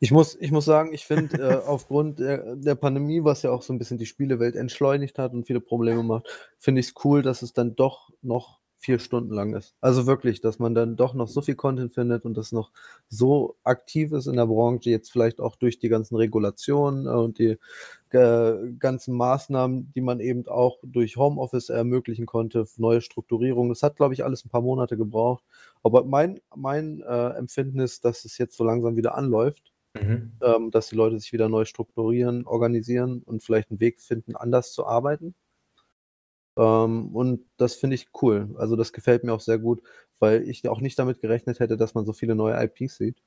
[0.00, 3.62] Ich muss, ich muss sagen, ich finde, äh, aufgrund der, der, Pandemie, was ja auch
[3.62, 6.26] so ein bisschen die Spielewelt entschleunigt hat und viele Probleme macht,
[6.58, 9.74] finde ich es cool, dass es dann doch noch vier Stunden lang ist.
[9.82, 12.70] Also wirklich, dass man dann doch noch so viel Content findet und das noch
[13.08, 17.58] so aktiv ist in der Branche, jetzt vielleicht auch durch die ganzen Regulationen und die
[18.10, 23.68] äh, ganzen Maßnahmen, die man eben auch durch Homeoffice ermöglichen konnte, neue Strukturierungen.
[23.68, 25.44] Das hat, glaube ich, alles ein paar Monate gebraucht.
[25.82, 29.72] Aber mein, mein äh, Empfinden ist, dass es jetzt so langsam wieder anläuft.
[29.92, 30.32] Mhm.
[30.40, 34.72] Ähm, dass die Leute sich wieder neu strukturieren, organisieren und vielleicht einen Weg finden, anders
[34.72, 35.34] zu arbeiten.
[36.56, 38.54] Ähm, und das finde ich cool.
[38.58, 39.82] Also das gefällt mir auch sehr gut,
[40.18, 43.22] weil ich auch nicht damit gerechnet hätte, dass man so viele neue IPs sieht.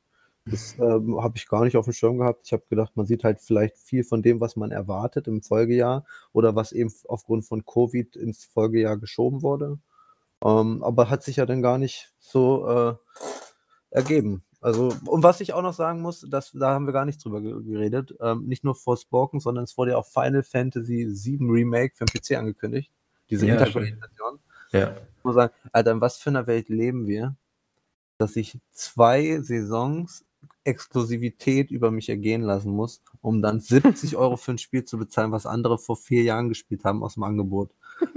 [0.45, 2.41] Das ähm, habe ich gar nicht auf dem Schirm gehabt.
[2.45, 6.05] Ich habe gedacht, man sieht halt vielleicht viel von dem, was man erwartet im Folgejahr
[6.33, 9.79] oder was eben aufgrund von Covid ins Folgejahr geschoben wurde.
[10.43, 12.95] Ähm, aber hat sich ja dann gar nicht so äh,
[13.91, 14.43] ergeben.
[14.59, 17.41] Also, und was ich auch noch sagen muss, das, da haben wir gar nicht drüber
[17.41, 22.05] geredet, ähm, nicht nur Forspoken, sondern es wurde ja auch Final Fantasy VII Remake für
[22.05, 22.91] den PC angekündigt
[23.33, 24.39] diese ja, Interpretation.
[24.71, 24.95] Ja.
[25.17, 27.35] Ich muss sagen, Alter, in was für einer Welt leben wir,
[28.17, 30.23] dass ich zwei Saisons
[30.65, 35.31] Exklusivität über mich ergehen lassen muss, um dann 70 Euro für ein Spiel zu bezahlen,
[35.31, 37.71] was andere vor vier Jahren gespielt haben aus dem Angebot.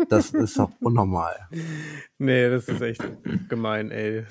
[0.09, 1.49] Das ist doch unnormal.
[2.19, 3.03] Nee, das ist echt
[3.49, 4.25] gemein, ey.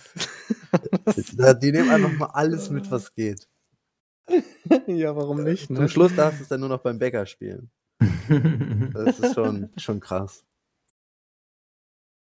[1.61, 3.47] Die nehmen einfach mal alles mit, was geht.
[4.87, 5.69] Ja, warum nicht?
[5.69, 5.77] Ne?
[5.77, 7.71] Zum Schluss darfst du es dann nur noch beim Bäcker spielen.
[8.93, 10.43] Das ist schon, schon krass.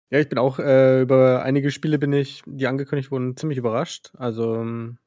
[0.09, 4.11] Ja, ich bin auch äh, über einige Spiele bin ich, die angekündigt wurden, ziemlich überrascht.
[4.17, 4.97] Also ähm,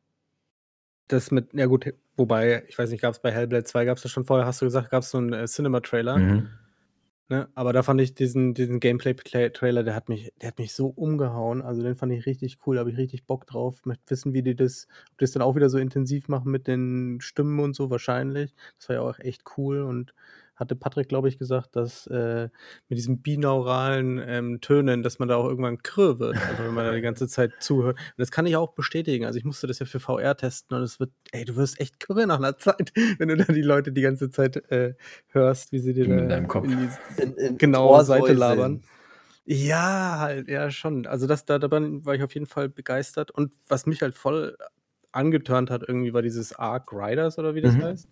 [1.07, 4.03] das mit, ja gut, wobei, ich weiß nicht, gab es bei Hellblade 2, gab es
[4.03, 6.19] das schon vorher, hast du gesagt, gab es so einen äh, Cinema-Trailer.
[6.19, 6.49] Mhm.
[7.31, 7.47] Ne?
[7.55, 11.61] Aber da fand ich diesen, diesen Gameplay-Trailer, der hat mich, der hat mich so umgehauen.
[11.61, 13.85] Also den fand ich richtig cool, da habe ich richtig Bock drauf.
[13.85, 16.67] Möchte wissen, wie die das, ob die das dann auch wieder so intensiv machen mit
[16.67, 18.55] den Stimmen und so, wahrscheinlich.
[18.79, 20.15] Das war ja auch echt cool und
[20.59, 22.49] hatte Patrick, glaube ich, gesagt, dass äh,
[22.89, 26.85] mit diesen binauralen ähm, Tönen, dass man da auch irgendwann krö wird, also wenn man
[26.85, 27.97] da die ganze Zeit zuhört.
[27.97, 29.25] Und das kann ich auch bestätigen.
[29.25, 32.01] Also ich musste das ja für VR testen und es wird, ey, du wirst echt
[32.01, 34.95] krö nach einer Zeit, wenn du da die Leute die ganze Zeit äh,
[35.29, 36.65] hörst, wie sie dir in, deinem Kopf.
[36.65, 38.83] in die in, in genaue Seite labern.
[39.45, 41.07] Ja, halt, ja, schon.
[41.07, 43.31] Also das, da, dabei war ich auf jeden Fall begeistert.
[43.31, 44.59] Und was mich halt voll
[45.13, 47.83] angetörnt hat, irgendwie war dieses Arc Riders oder wie das mhm.
[47.83, 48.09] heißt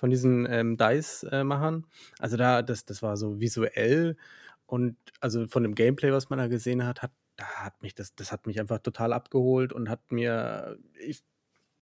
[0.00, 1.86] von diesen ähm, Dice-Machern.
[2.18, 4.16] also da, das, das war so visuell
[4.64, 8.14] und also von dem Gameplay, was man da gesehen hat, hat, da hat mich das,
[8.14, 11.22] das hat mich einfach total abgeholt und hat mir, ich,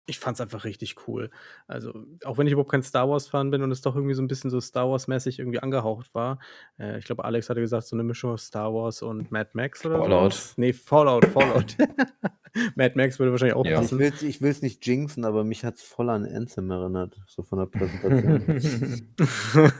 [0.06, 1.30] ich fand es einfach richtig cool.
[1.66, 1.92] Also,
[2.24, 4.50] auch wenn ich überhaupt kein Star Wars-Fan bin und es doch irgendwie so ein bisschen
[4.50, 6.38] so Star Wars-mäßig irgendwie angehaucht war.
[6.78, 9.84] Äh, ich glaube, Alex hatte gesagt, so eine Mischung aus Star Wars und Mad Max
[9.84, 10.34] oder Fallout.
[10.34, 10.54] So.
[10.56, 11.76] Nee, Fallout, Fallout.
[12.76, 13.78] Mad Max würde wahrscheinlich auch ja.
[13.78, 14.00] passen.
[14.00, 17.58] Ich will es nicht jinxen, aber mich hat es voll an Anthem erinnert, so von
[17.58, 19.08] der Präsentation.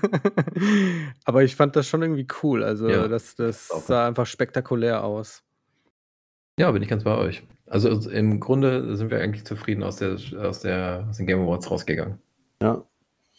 [1.24, 2.64] aber ich fand das schon irgendwie cool.
[2.64, 5.44] Also, ja, das, das sah einfach spektakulär aus.
[6.58, 7.42] Ja, bin ich ganz bei euch.
[7.66, 11.40] Also, also im Grunde sind wir eigentlich zufrieden aus, der, aus, der, aus den Game
[11.40, 12.18] Awards rausgegangen.
[12.62, 12.84] Ja.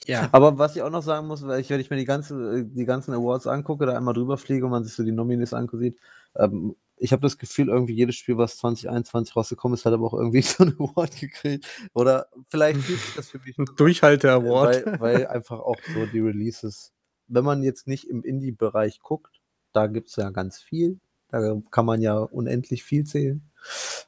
[0.05, 0.29] Ja.
[0.33, 2.85] Aber was ich auch noch sagen muss, weil ich, wenn ich mir die, ganze, die
[2.85, 5.97] ganzen Awards angucke, da einmal drüber fliege und man sich so die Nominees ansieht,
[6.35, 10.13] ähm, ich habe das Gefühl, irgendwie jedes Spiel, was 2021 rausgekommen ist, hat aber auch
[10.13, 11.65] irgendwie so einen Award gekriegt.
[11.93, 13.57] Oder vielleicht fühlt sich das für mich.
[13.57, 14.85] Ein Durchhalte-Award.
[14.85, 16.93] Weil, weil, einfach auch so die Releases,
[17.27, 19.41] wenn man jetzt nicht im Indie-Bereich guckt,
[19.73, 20.99] da gibt es ja ganz viel.
[21.29, 23.41] Da kann man ja unendlich viel zählen.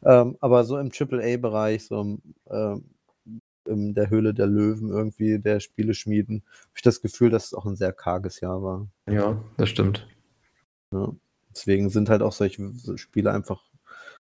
[0.03, 2.75] Ähm, aber so im AAA-Bereich, so im, äh,
[3.65, 7.53] in der Höhle der Löwen irgendwie, der Spiele schmieden, habe ich das Gefühl, dass es
[7.53, 8.87] auch ein sehr karges Jahr war.
[9.09, 10.07] Ja, das stimmt.
[10.91, 11.13] Ja.
[11.49, 13.63] Deswegen sind halt auch solche Spiele einfach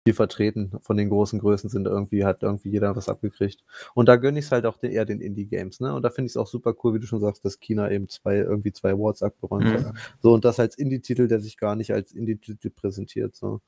[0.09, 0.71] viel vertreten.
[0.81, 3.63] Von den großen Größen sind irgendwie, hat irgendwie jeder was abgekriegt.
[3.95, 5.95] Und da gönne ich es halt auch eher den Indie-Games, ne?
[5.95, 8.09] Und da finde ich es auch super cool, wie du schon sagst, dass China eben
[8.09, 9.85] zwei, irgendwie zwei Awards abgeräumt mhm.
[9.85, 9.95] hat.
[10.23, 13.37] So, und das als Indie-Titel, der sich gar nicht als Indie-Titel präsentiert.
[13.37, 13.61] So.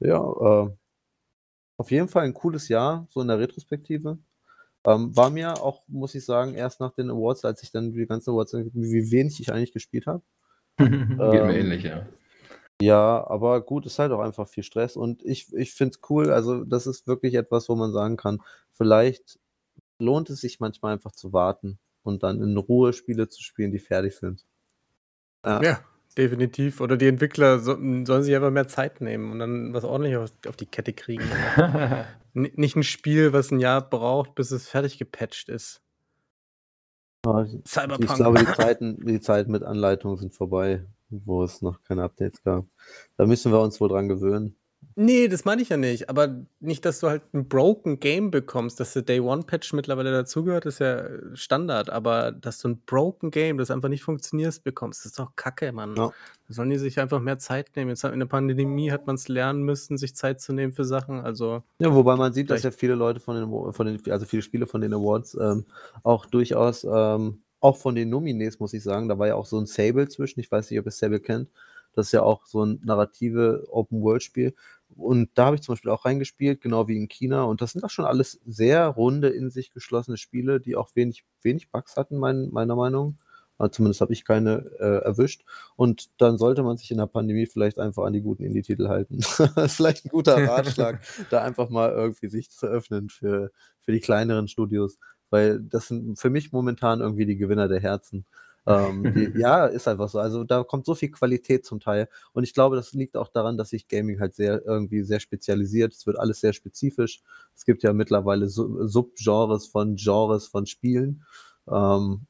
[0.00, 0.70] Ja, äh,
[1.76, 4.18] auf jeden Fall ein cooles Jahr, so in der Retrospektive.
[4.84, 8.06] Ähm, war mir auch, muss ich sagen, erst nach den Awards, als ich dann die
[8.06, 10.22] ganzen Awards, wie wenig ich eigentlich gespielt habe.
[10.76, 12.06] Geht mir ähnlich, ja.
[12.82, 16.30] Ja, aber gut, ist halt auch einfach viel Stress und ich, ich finde es cool.
[16.30, 18.42] Also, das ist wirklich etwas, wo man sagen kann,
[18.72, 19.38] vielleicht
[19.98, 23.78] lohnt es sich manchmal einfach zu warten und dann in Ruhe Spiele zu spielen, die
[23.78, 24.44] fertig sind.
[25.44, 25.62] Ja.
[25.62, 25.84] ja
[26.16, 26.80] definitiv.
[26.80, 30.30] Oder die Entwickler so, sollen sich einfach mehr Zeit nehmen und dann was ordentlich auf,
[30.46, 31.24] auf die Kette kriegen.
[32.32, 35.80] nicht ein Spiel, was ein Jahr braucht, bis es fertig gepatcht ist.
[37.66, 38.04] Cyberpunk.
[38.04, 40.84] Ich glaube, die Zeiten, die Zeiten mit Anleitungen sind vorbei
[41.24, 42.66] wo es noch keine Updates gab.
[43.16, 44.56] Da müssen wir uns wohl dran gewöhnen.
[44.96, 46.08] Nee, das meine ich ja nicht.
[46.08, 50.12] Aber nicht, dass du halt ein broken Game bekommst, dass der Day One Patch mittlerweile
[50.12, 51.04] dazugehört, ist ja
[51.34, 51.90] Standard.
[51.90, 55.96] Aber dass du ein broken Game, das einfach nicht funktioniert, bekommst, ist doch Kacke, Mann.
[55.96, 56.12] Ja.
[56.46, 57.90] Da sollen die sich einfach mehr Zeit nehmen.
[57.90, 61.20] Jetzt in der Pandemie hat man es lernen müssen, sich Zeit zu nehmen für Sachen.
[61.20, 64.42] Also ja, wobei man sieht, dass ja viele Leute von den, von den also viele
[64.42, 65.64] Spiele von den Awards ähm,
[66.02, 69.58] auch durchaus ähm, auch von den Nomines, muss ich sagen, da war ja auch so
[69.58, 70.38] ein Sable zwischen.
[70.38, 71.48] Ich weiß nicht, ob ihr Sable kennt.
[71.94, 74.54] Das ist ja auch so ein narrative Open-World-Spiel.
[74.94, 77.44] Und da habe ich zum Beispiel auch reingespielt, genau wie in China.
[77.44, 81.24] Und das sind auch schon alles sehr runde, in sich geschlossene Spiele, die auch wenig,
[81.40, 83.16] wenig Bugs hatten, mein, meiner Meinung.
[83.56, 85.44] Aber zumindest habe ich keine äh, erwischt.
[85.74, 89.20] Und dann sollte man sich in der Pandemie vielleicht einfach an die guten Indie-Titel halten.
[89.38, 91.00] das ist vielleicht ein guter Ratschlag,
[91.30, 94.98] da einfach mal irgendwie sich zu öffnen für, für die kleineren Studios
[95.34, 98.24] weil das sind für mich momentan irgendwie die Gewinner der Herzen.
[98.66, 100.20] Ähm, die, ja, ist einfach so.
[100.20, 102.08] Also da kommt so viel Qualität zum Teil.
[102.34, 105.92] Und ich glaube, das liegt auch daran, dass sich Gaming halt sehr irgendwie sehr spezialisiert.
[105.92, 107.20] Es wird alles sehr spezifisch.
[107.56, 111.24] Es gibt ja mittlerweile Subgenres von Genres von Spielen.
[111.68, 112.28] Ähm,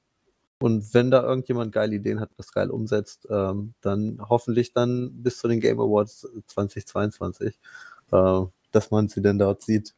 [0.60, 5.40] und wenn da irgendjemand geile Ideen hat, das geil umsetzt, ähm, dann hoffentlich dann bis
[5.40, 7.58] zu den Game Awards 2022,
[8.12, 8.40] äh,
[8.72, 9.94] dass man sie denn dort sieht.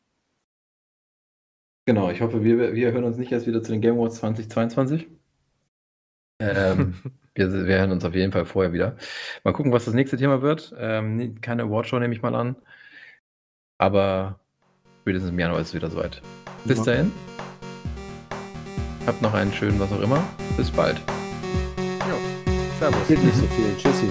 [1.86, 5.06] Genau, ich hoffe, wir, wir hören uns nicht erst wieder zu den Game Awards 2022.
[6.40, 6.94] Ähm,
[7.34, 8.96] wir, wir hören uns auf jeden Fall vorher wieder.
[9.44, 10.74] Mal gucken, was das nächste Thema wird.
[10.76, 12.56] Ähm, keine Awardshow nehme ich mal an.
[13.78, 14.40] Aber
[15.02, 16.20] spätestens im Januar ist es wieder soweit.
[16.64, 17.12] Bis dahin.
[19.06, 20.26] Habt noch einen schönen was auch immer.
[20.56, 21.00] Bis bald.
[22.00, 22.16] Ja.
[22.80, 23.06] Servus.
[23.06, 23.76] Geht nicht so viel.
[23.76, 24.08] Tschüssi.